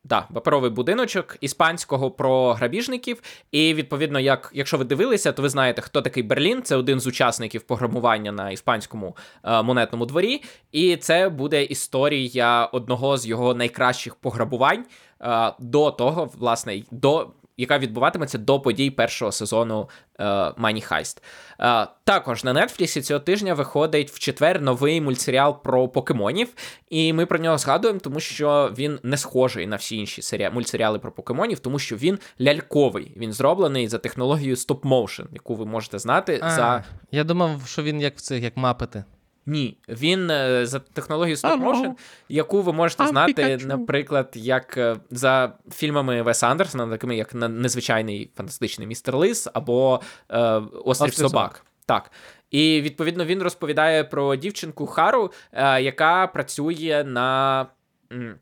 Да, 0.05 0.27
паперовий 0.33 0.69
будиночок 0.69 1.37
іспанського 1.41 2.11
про 2.11 2.53
грабіжників. 2.53 3.21
І 3.51 3.73
відповідно, 3.73 4.19
як 4.19 4.51
якщо 4.53 4.77
ви 4.77 4.83
дивилися, 4.83 5.31
то 5.31 5.41
ви 5.41 5.49
знаєте, 5.49 5.81
хто 5.81 6.01
такий 6.01 6.23
Берлін. 6.23 6.61
Це 6.63 6.75
один 6.75 6.99
з 6.99 7.07
учасників 7.07 7.61
пограбування 7.61 8.31
на 8.31 8.51
іспанському 8.51 9.17
е, 9.43 9.61
монетному 9.61 10.05
дворі. 10.05 10.43
І 10.71 10.97
це 10.97 11.29
буде 11.29 11.63
історія 11.63 12.65
одного 12.65 13.17
з 13.17 13.27
його 13.27 13.53
найкращих 13.53 14.15
пограбувань 14.15 14.85
е, 15.21 15.53
до 15.59 15.91
того, 15.91 16.29
власне, 16.37 16.83
до 16.91 17.27
яка 17.57 17.79
відбуватиметься 17.79 18.37
до 18.37 18.59
подій 18.59 18.91
першого 18.91 19.31
сезону 19.31 19.89
е, 20.19 20.23
Money 20.23 20.91
Heist. 20.91 21.21
Е, 21.59 21.87
також 22.03 22.43
на 22.43 22.53
Netflix 22.53 23.01
цього 23.01 23.19
тижня 23.19 23.53
виходить 23.53 24.11
в 24.11 24.19
четвер 24.19 24.61
новий 24.61 25.01
мультсеріал 25.01 25.63
про 25.63 25.87
покемонів, 25.87 26.47
і 26.89 27.13
ми 27.13 27.25
про 27.25 27.39
нього 27.39 27.57
згадуємо, 27.57 27.99
тому 27.99 28.19
що 28.19 28.73
він 28.77 28.99
не 29.03 29.17
схожий 29.17 29.67
на 29.67 29.75
всі 29.75 29.97
інші 29.97 30.21
серіали, 30.21 30.53
мультсеріали 30.53 30.99
про 30.99 31.11
покемонів, 31.11 31.59
тому 31.59 31.79
що 31.79 31.95
він 31.95 32.19
ляльковий. 32.41 33.11
Він 33.17 33.33
зроблений 33.33 33.87
за 33.87 33.97
технологією 33.97 34.55
стоп-моушен, 34.55 35.25
яку 35.33 35.55
ви 35.55 35.65
можете 35.65 35.99
знати 35.99 36.39
А, 36.41 36.51
за. 36.51 36.83
Я 37.11 37.23
думав, 37.23 37.61
що 37.65 37.83
він 37.83 38.01
як 38.01 38.17
в 38.17 38.21
цих, 38.21 38.43
як 38.43 38.57
мапити. 38.57 39.03
Ні, 39.45 39.77
він 39.89 40.31
е, 40.31 40.65
за 40.65 40.79
технологією 40.79 41.37
стоп 41.37 41.51
Алло. 41.51 41.71
motion, 41.73 41.91
яку 42.29 42.61
ви 42.61 42.73
можете 42.73 43.03
А, 43.03 43.07
знати, 43.07 43.33
Пікачу. 43.33 43.67
наприклад, 43.67 44.31
як 44.35 44.77
е, 44.77 44.95
за 45.09 45.53
фільмами 45.71 46.21
Веса 46.21 46.47
Андерсона, 46.47 46.87
такими 46.87 47.15
як 47.17 47.33
«На- 47.35 47.47
незвичайний 47.47 48.31
фантастичний 48.35 48.87
містер 48.87 49.15
Лис 49.15 49.47
або 49.53 50.01
е, 50.29 50.39
Острів 50.39 50.81
«Острів 50.85 51.13
собак. 51.13 51.29
собак». 51.31 51.65
Так. 51.85 52.11
І 52.51 52.81
відповідно 52.81 53.25
він 53.25 53.41
розповідає 53.43 54.03
про 54.03 54.35
дівчинку 54.35 54.85
Хару, 54.85 55.31
е, 55.51 55.81
яка 55.81 56.27
працює 56.27 57.03
на. 57.07 57.65
е, 58.11 58.35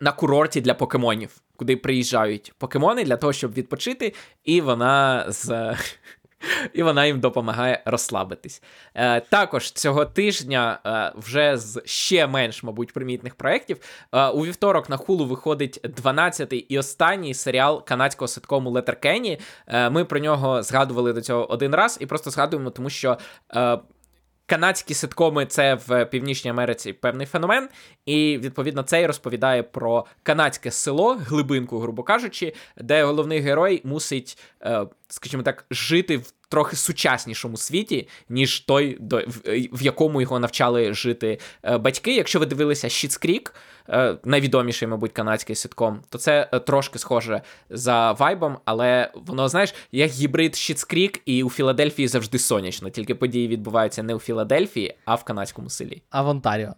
На 0.00 0.12
курорті 0.12 0.60
для 0.60 0.74
покемонів, 0.74 1.30
куди 1.56 1.76
приїжджають 1.76 2.52
покемони 2.58 3.04
для 3.04 3.16
того, 3.16 3.32
щоб 3.32 3.52
відпочити, 3.54 4.14
і 4.44 4.60
вона 4.60 5.24
з 5.28 5.74
і 6.72 6.82
вона 6.82 7.06
їм 7.06 7.20
допомагає 7.20 7.82
розслабитись. 7.84 8.62
Е, 8.94 9.20
також 9.20 9.70
цього 9.70 10.04
тижня, 10.04 10.78
е, 10.86 11.12
вже 11.16 11.56
з 11.56 11.82
ще 11.84 12.26
менш, 12.26 12.62
мабуть, 12.62 12.92
примітних 12.92 13.34
проєктів, 13.34 13.76
е, 14.12 14.28
у 14.28 14.44
вівторок 14.44 14.90
на 14.90 14.96
хулу 14.96 15.26
виходить 15.26 15.80
12-й 15.84 16.66
і 16.68 16.78
останній 16.78 17.34
серіал 17.34 17.84
канадського 17.84 18.28
ситкому 18.28 18.70
Letterkenny. 18.70 19.40
Е, 19.66 19.90
ми 19.90 20.04
про 20.04 20.18
нього 20.18 20.62
згадували 20.62 21.12
до 21.12 21.20
цього 21.20 21.52
один 21.52 21.74
раз 21.74 21.98
і 22.00 22.06
просто 22.06 22.30
згадуємо, 22.30 22.70
тому 22.70 22.90
що. 22.90 23.18
Е, 23.54 23.78
Канадські 24.46 24.94
ситкоми 24.94 25.46
це 25.46 25.74
в 25.74 26.04
Північній 26.04 26.50
Америці 26.50 26.92
певний 26.92 27.26
феномен, 27.26 27.68
і 28.06 28.38
відповідно 28.38 28.82
цей 28.82 29.06
розповідає 29.06 29.62
про 29.62 30.06
канадське 30.22 30.70
село, 30.70 31.14
глибинку, 31.14 31.78
грубо 31.78 32.02
кажучи, 32.02 32.54
де 32.76 33.04
головний 33.04 33.40
герой 33.40 33.80
мусить, 33.84 34.38
е, 34.62 34.86
скажімо 35.08 35.42
так, 35.42 35.64
жити 35.70 36.16
в 36.16 36.32
трохи 36.54 36.76
сучаснішому 36.76 37.56
світі, 37.56 38.08
ніж 38.28 38.60
той, 38.60 38.96
до- 39.00 39.22
в, 39.72 39.82
якому 39.82 40.20
його 40.20 40.38
навчали 40.38 40.94
жити 40.94 41.38
е, 41.62 41.78
батьки. 41.78 42.16
Якщо 42.16 42.38
ви 42.38 42.46
дивилися 42.46 42.88
Schitt's 42.88 43.26
Creek, 43.26 43.52
е, 43.88 44.16
найвідоміший, 44.24 44.88
мабуть, 44.88 45.12
канадський 45.12 45.56
ситком, 45.56 46.00
то 46.08 46.18
це 46.18 46.48
е, 46.52 46.58
трошки 46.58 46.98
схоже 46.98 47.42
за 47.70 48.12
вайбом, 48.12 48.58
але 48.64 49.10
воно, 49.14 49.48
знаєш, 49.48 49.74
як 49.92 50.10
гібрид 50.10 50.52
Schitt's 50.52 50.94
Creek, 50.94 51.20
і 51.26 51.42
у 51.42 51.50
Філадельфії 51.50 52.08
завжди 52.08 52.38
сонячно, 52.38 52.90
тільки 52.90 53.14
події 53.14 53.48
відбуваються 53.48 54.02
не 54.02 54.14
у 54.14 54.18
Філадельфії, 54.18 54.96
а 55.04 55.14
в 55.14 55.24
канадському 55.24 55.70
селі. 55.70 56.02
А 56.10 56.22
в 56.22 56.28
Онтаріо. 56.28 56.74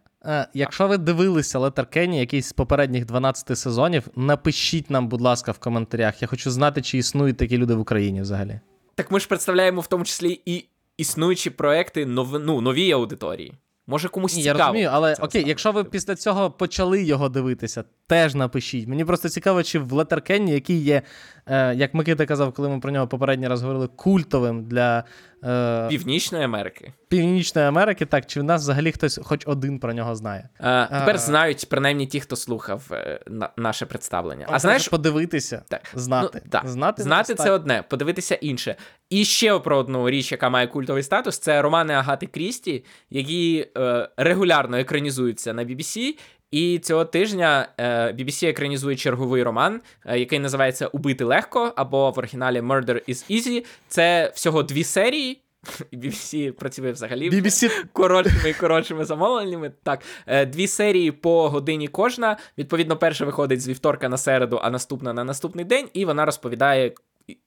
Якщо 0.54 0.88
ви 0.88 0.98
дивилися 0.98 1.58
Letterkenny 1.58 2.14
якийсь 2.14 2.46
з 2.46 2.52
попередніх 2.52 3.06
12 3.06 3.58
сезонів, 3.58 4.08
напишіть 4.16 4.90
нам, 4.90 5.08
будь 5.08 5.20
ласка, 5.20 5.52
в 5.52 5.58
коментарях. 5.58 6.22
Я 6.22 6.28
хочу 6.28 6.50
знати, 6.50 6.82
чи 6.82 6.98
існують 6.98 7.36
такі 7.36 7.58
люди 7.58 7.74
в 7.74 7.80
Україні 7.80 8.20
взагалі. 8.20 8.60
Так 8.96 9.10
ми 9.10 9.20
ж 9.20 9.28
представляємо 9.28 9.80
в 9.80 9.86
тому 9.86 10.04
числі 10.04 10.40
і 10.46 10.64
існуючі 10.96 11.50
проекти 11.50 12.06
нов... 12.06 12.40
ну, 12.40 12.60
новій 12.60 12.92
аудиторії. 12.92 13.52
Може 13.86 14.08
комусь 14.08 14.36
Ні, 14.36 14.42
я 14.42 14.52
розумію, 14.52 14.90
але 14.92 15.14
це 15.14 15.22
окей, 15.22 15.44
якщо 15.46 15.72
ви 15.72 15.84
після 15.84 16.14
цього 16.14 16.50
почали 16.50 17.04
його 17.04 17.28
дивитися, 17.28 17.84
теж 18.06 18.34
напишіть. 18.34 18.88
Мені 18.88 19.04
просто 19.04 19.28
цікаво, 19.28 19.62
чи 19.62 19.78
в 19.78 19.92
Летеркенні, 19.92 20.52
який 20.52 20.82
є, 20.82 21.02
як 21.50 21.94
Микита 21.94 22.26
казав, 22.26 22.52
коли 22.52 22.68
ми 22.68 22.80
про 22.80 22.90
нього 22.90 23.08
попередній 23.08 23.48
раз 23.48 23.62
говорили, 23.62 23.88
культовим 23.96 24.64
для 24.64 25.04
е, 25.44 25.88
Північної 25.88 26.44
Америки. 26.44 26.92
Північної 27.08 27.68
Америки, 27.68 28.06
так, 28.06 28.26
чи 28.26 28.40
в 28.40 28.44
нас 28.44 28.62
взагалі 28.62 28.92
хтось 28.92 29.20
хоч 29.22 29.42
один 29.46 29.78
про 29.78 29.92
нього 29.92 30.14
знає? 30.16 30.48
Е, 30.60 30.86
тепер 30.86 31.14
А. 31.14 31.18
знають 31.18 31.66
принаймні 31.68 32.06
ті, 32.06 32.20
хто 32.20 32.36
слухав 32.36 32.82
е, 32.92 33.20
на, 33.26 33.50
наше 33.56 33.86
представлення. 33.86 34.46
А, 34.50 34.58
знаєш, 34.58 34.88
подивитися, 34.88 35.62
Так. 35.68 35.80
знати. 35.94 36.40
Ну, 36.44 36.50
так. 36.50 36.68
Знати, 36.68 37.02
Знати 37.02 37.34
це 37.34 37.50
одне, 37.50 37.84
подивитися 37.88 38.34
інше. 38.34 38.76
І 39.10 39.24
ще 39.24 39.58
про 39.58 39.78
одну 39.78 40.10
річ, 40.10 40.32
яка 40.32 40.50
має 40.50 40.66
культовий 40.66 41.02
статус, 41.02 41.38
це 41.38 41.62
романи 41.62 41.94
Агати 41.94 42.26
Крісті, 42.26 42.84
які 43.10 43.68
е, 43.76 44.08
регулярно 44.16 44.76
екранізуються 44.78 45.52
на 45.54 45.64
BBC. 45.64 46.18
І 46.56 46.78
цього 46.78 47.04
тижня 47.04 47.68
е, 47.78 48.12
BBC 48.12 48.48
екранізує 48.48 48.96
черговий 48.96 49.42
роман, 49.42 49.80
е, 50.06 50.18
який 50.18 50.38
називається 50.38 50.86
Убити 50.86 51.24
легко 51.24 51.72
або 51.76 52.10
в 52.10 52.18
оригіналі 52.18 52.60
Murder 52.60 53.08
is 53.08 53.30
Easy. 53.30 53.64
Це 53.88 54.32
всього 54.34 54.62
дві 54.62 54.84
серії. 54.84 55.42
BBC 55.92 56.50
працює 56.50 56.92
взагалі 56.92 57.30
BBC 57.30 57.70
коротшими 57.92 58.50
і 58.50 58.54
коротшими 58.54 59.04
замовленнями. 59.04 59.72
Так, 59.82 60.02
е, 60.26 60.46
дві 60.46 60.66
серії 60.66 61.12
по 61.12 61.48
годині 61.48 61.88
кожна. 61.88 62.36
Відповідно, 62.58 62.96
перша 62.96 63.24
виходить 63.24 63.60
з 63.60 63.68
вівторка 63.68 64.08
на 64.08 64.16
середу, 64.16 64.60
а 64.62 64.70
наступна 64.70 65.12
на 65.12 65.24
наступний 65.24 65.64
день, 65.64 65.88
і 65.92 66.04
вона 66.04 66.24
розповідає. 66.24 66.92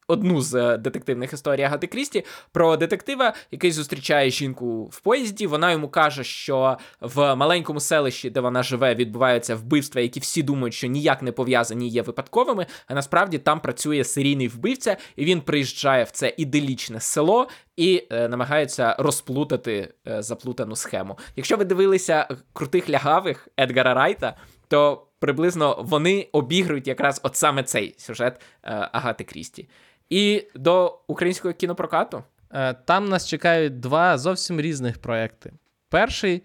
Одну 0.08 0.42
з 0.42 0.54
е, 0.54 0.78
детективних 0.78 1.34
історій 1.34 1.64
Агати 1.64 1.88
Крісті 1.88 2.26
про 2.52 2.78
детектива, 2.78 3.34
який 3.52 3.72
зустрічає 3.72 4.30
жінку 4.30 4.84
в 4.84 5.00
поїзді. 5.00 5.48
Вона 5.48 5.72
йому 5.72 5.90
каже, 5.90 6.24
що 6.24 6.78
в 7.02 7.36
маленькому 7.36 7.80
селищі, 7.80 8.30
де 8.30 8.40
вона 8.40 8.64
живе, 8.64 8.96
відбуваються 8.96 9.56
вбивства, 9.56 10.02
які 10.02 10.20
всі 10.20 10.44
думають, 10.44 10.74
що 10.74 10.88
ніяк 10.88 11.22
не 11.22 11.32
пов'язані 11.32 11.90
є 11.90 12.02
випадковими. 12.02 12.66
А 12.88 12.94
насправді 12.94 13.38
там 13.38 13.60
працює 13.60 14.04
серійний 14.04 14.48
вбивця, 14.48 14.98
і 15.16 15.26
він 15.26 15.42
приїжджає 15.42 16.04
в 16.04 16.12
це 16.12 16.34
іделічне 16.38 17.00
село 17.00 17.48
і 17.78 18.08
е, 18.12 18.28
намагається 18.28 18.96
розплутати 19.00 19.94
е, 20.08 20.22
заплутану 20.22 20.76
схему. 20.76 21.18
Якщо 21.36 21.58
ви 21.58 21.66
дивилися 21.66 22.28
крутих 22.54 22.90
лягавих 22.90 23.48
Едгара 23.60 23.94
Райта, 23.94 24.36
то 24.70 25.06
приблизно 25.20 25.78
вони 25.80 26.28
обігрують 26.32 26.88
якраз 26.88 27.22
от 27.24 27.36
саме 27.36 27.64
цей 27.64 27.96
сюжет 27.98 28.42
е, 28.64 28.90
Агати 28.92 29.24
Крісті. 29.24 29.70
І 30.10 30.44
до 30.56 31.00
українського 31.08 31.54
кінопрокату 31.54 32.24
Е, 32.54 32.74
Там 32.74 33.10
нас 33.10 33.28
чекають 33.28 33.80
два 33.80 34.18
зовсім 34.18 34.62
різних 34.62 34.98
проекти. 35.02 35.54
Перший 35.90 36.44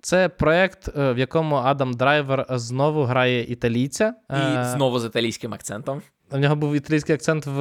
це 0.00 0.28
проект, 0.28 0.88
е, 0.98 1.12
в 1.12 1.18
якому 1.18 1.56
Адам 1.56 1.92
Драйвер 1.92 2.46
знову 2.50 3.04
грає 3.04 3.44
італійця. 3.44 4.14
і 4.30 4.64
знову 4.64 4.98
з 4.98 5.04
італійським 5.04 5.54
акцентом. 5.54 6.02
У 6.30 6.38
нього 6.38 6.56
був 6.56 6.74
італійський 6.74 7.14
акцент 7.14 7.46
в. 7.46 7.58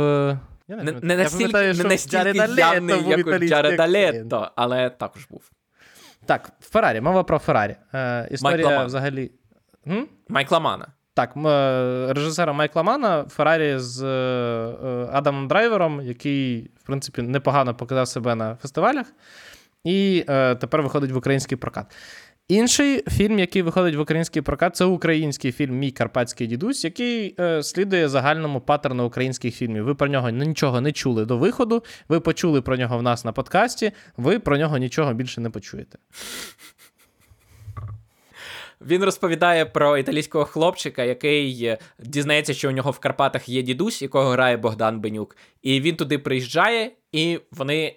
Я 0.67 0.75
Не, 0.75 0.77
пам'ятаю. 0.77 0.99
не 1.03 1.17
настільки, 1.17 1.73
не 1.73 1.83
настільки 1.83 2.37
явний, 2.61 3.09
як 3.09 3.27
у 3.27 3.37
Джареда 3.39 3.87
Лето, 3.87 4.51
але 4.55 4.89
також 4.89 5.25
був. 5.25 5.51
Так, 6.25 6.51
Феррарі, 6.61 7.01
мова 7.01 7.23
про 7.23 7.39
Феррарі. 7.39 7.75
Е, 7.93 8.27
історія 8.31 8.85
взагалі. 8.85 9.31
М? 9.87 10.07
Майкла 10.29 10.59
Мана. 10.59 10.87
Так, 11.13 11.33
е, 11.37 12.13
режисера 12.13 12.53
Майкла 12.53 12.83
Мана 12.83 13.25
Феррарі 13.29 13.77
з 13.77 14.03
е, 14.03 14.07
е, 14.07 15.09
Адамом 15.11 15.47
Драйвером, 15.47 16.01
який, 16.01 16.71
в 16.83 16.85
принципі, 16.85 17.21
непогано 17.21 17.75
показав 17.75 18.07
себе 18.07 18.35
на 18.35 18.55
фестивалях, 18.55 19.07
і 19.83 20.23
тепер 20.59 20.81
виходить 20.81 21.11
в 21.11 21.17
український 21.17 21.57
прокат. 21.57 21.95
Інший 22.47 23.03
фільм, 23.07 23.39
який 23.39 23.61
виходить 23.61 23.95
в 23.95 23.99
український 23.99 24.41
прокат, 24.41 24.75
це 24.75 24.85
український 24.85 25.51
фільм 25.51 25.77
Мій 25.77 25.91
Карпатський 25.91 26.47
дідусь, 26.47 26.83
який 26.83 27.35
е, 27.39 27.63
слідує 27.63 28.09
загальному 28.09 28.61
паттерну 28.61 29.05
українських 29.05 29.55
фільмів. 29.55 29.83
Ви 29.83 29.95
про 29.95 30.07
нього 30.07 30.29
нічого 30.29 30.81
не 30.81 30.91
чули 30.91 31.25
до 31.25 31.37
виходу. 31.37 31.83
Ви 32.07 32.19
почули 32.19 32.61
про 32.61 32.77
нього 32.77 32.97
в 32.97 33.03
нас 33.03 33.25
на 33.25 33.31
подкасті. 33.31 33.91
Ви 34.17 34.39
про 34.39 34.57
нього 34.57 34.77
нічого 34.77 35.13
більше 35.13 35.41
не 35.41 35.49
почуєте. 35.49 35.97
Він 38.87 39.03
розповідає 39.03 39.65
про 39.65 39.97
італійського 39.97 40.45
хлопчика, 40.45 41.03
який 41.03 41.65
е, 41.65 41.77
дізнається, 41.99 42.53
що 42.53 42.69
у 42.69 42.71
нього 42.71 42.91
в 42.91 42.99
Карпатах 42.99 43.49
є 43.49 43.61
дідусь, 43.61 44.01
якого 44.01 44.29
грає 44.29 44.57
Богдан 44.57 44.99
Бенюк. 44.99 45.37
І 45.61 45.81
він 45.81 45.95
туди 45.95 46.19
приїжджає, 46.19 46.91
і 47.11 47.39
вони 47.51 47.95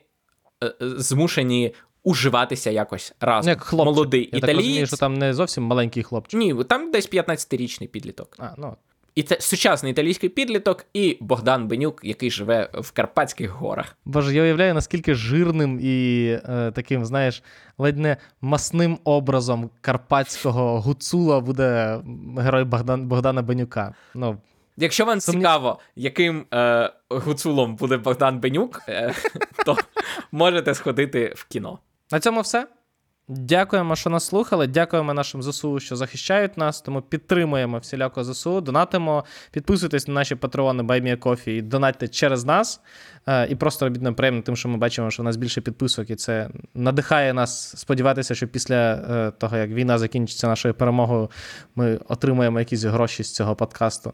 е, 0.62 0.66
е, 0.66 0.72
змушені 0.80 1.74
уживатися 2.02 2.70
якось 2.70 3.14
разом. 3.20 3.50
Як 3.50 3.62
хлопчик. 3.62 3.94
Молодий 3.94 4.30
Я 4.32 4.40
так 4.40 4.56
розумію, 4.56 4.86
що 4.86 4.96
там 4.96 5.14
не 5.14 5.34
зовсім 5.34 5.64
маленький 5.64 6.02
хлопчик. 6.02 6.40
Ні, 6.40 6.64
там 6.64 6.90
десь 6.90 7.12
15-річний 7.12 7.86
підліток. 7.86 8.36
А, 8.38 8.54
ну, 8.58 8.76
І 9.16 9.22
це 9.22 9.36
сучасний 9.40 9.92
італійський 9.92 10.28
підліток, 10.28 10.86
і 10.94 11.18
Богдан 11.20 11.68
Бенюк, 11.68 12.00
який 12.02 12.30
живе 12.30 12.68
в 12.74 12.92
Карпатських 12.92 13.50
горах. 13.50 13.96
Боже, 14.04 14.34
я 14.34 14.42
уявляю, 14.42 14.74
наскільки 14.74 15.14
жирним 15.14 15.78
і 15.82 16.26
е, 16.48 16.72
таким, 16.74 17.04
знаєш, 17.04 17.42
ледь 17.78 17.98
не 17.98 18.16
масним 18.40 18.98
образом 19.04 19.70
карпатського 19.80 20.80
гуцула 20.80 21.40
буде 21.40 22.00
герой 22.38 22.64
Богдан, 22.64 23.08
Богдана 23.08 23.42
Бенюка. 23.42 23.94
Ну, 24.14 24.36
Якщо 24.76 25.04
вам 25.04 25.18
Сумні- 25.20 25.40
цікаво, 25.40 25.78
яким 25.96 26.46
е, 26.54 26.92
гуцулом 27.08 27.76
буде 27.76 27.96
Богдан 27.96 28.40
Бенюк, 28.40 28.82
е, 28.88 29.14
то 29.66 29.76
можете 30.32 30.74
сходити 30.74 31.32
в 31.36 31.44
кіно. 31.48 31.78
На 32.10 32.20
цьому 32.20 32.40
все. 32.40 32.66
Дякуємо, 33.28 33.96
що 33.96 34.10
нас 34.10 34.26
слухали. 34.26 34.66
Дякуємо 34.66 35.14
нашим 35.14 35.42
ЗСУ, 35.42 35.80
що 35.80 35.96
захищають 35.96 36.56
нас. 36.56 36.80
Тому 36.80 37.02
підтримуємо 37.02 37.78
всіляко 37.78 38.24
ЗСУ, 38.24 38.60
донатимо, 38.60 39.24
підписуйтесь 39.50 40.08
на 40.08 40.14
наші 40.14 40.34
патреони 40.34 40.82
BuyMeACoffee 40.82 41.50
і 41.50 41.62
донатьте 41.62 42.08
через 42.08 42.44
нас. 42.44 42.80
Е, 43.26 43.48
І 43.48 43.54
просто 43.54 43.84
робіть 43.86 44.02
нам 44.02 44.14
приємно 44.14 44.42
тим, 44.42 44.56
що 44.56 44.68
ми 44.68 44.76
бачимо, 44.76 45.10
що 45.10 45.22
в 45.22 45.26
нас 45.26 45.36
більше 45.36 45.60
підписок, 45.60 46.10
і 46.10 46.16
це 46.16 46.50
надихає 46.74 47.32
нас 47.32 47.76
сподіватися, 47.76 48.34
що 48.34 48.48
після 48.48 48.94
е, 48.94 49.30
того, 49.38 49.56
як 49.56 49.70
війна 49.70 49.98
закінчиться 49.98 50.46
нашою 50.46 50.74
перемогою, 50.74 51.30
ми 51.74 51.98
отримаємо 52.08 52.58
якісь 52.58 52.84
гроші 52.84 53.22
з 53.22 53.34
цього 53.34 53.56
подкасту. 53.56 54.12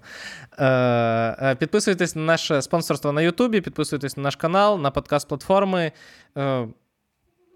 Е, 0.60 1.56
Підписуйтесь 1.58 2.16
на 2.16 2.22
наше 2.22 2.62
спонсорство 2.62 3.12
на 3.12 3.22
Ютубі, 3.22 3.60
підписуйтесь 3.60 4.16
на 4.16 4.22
наш 4.22 4.36
канал, 4.36 4.80
на 4.80 4.90
подкаст-платформи. 4.90 5.92
Е, 6.38 6.66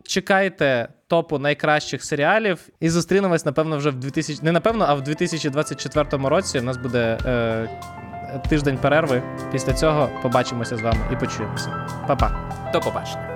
Чекайте 0.07 0.89
топу 1.07 1.39
найкращих 1.39 2.05
серіалів 2.05 2.69
і 2.81 2.91
зустрінемось, 2.91 3.45
напевно, 3.45 3.77
вже 3.79 3.91
в 3.91 3.95
2000... 3.95 4.43
Не 4.43 4.53
напевно, 4.53 4.85
а 4.89 4.95
в 4.95 5.03
2024 5.03 6.29
році. 6.29 6.59
У 6.59 6.63
нас 6.63 6.77
буде 6.77 7.19
е, 7.27 7.69
тиждень 8.49 8.79
перерви. 8.79 9.23
Після 9.53 9.73
цього 9.73 10.11
побачимося 10.23 10.77
з 10.77 10.81
вами 10.81 11.01
і 11.13 11.17
почуємося. 11.17 11.89
Па-па. 12.07 12.31
До 12.73 12.81
побачення. 12.81 13.36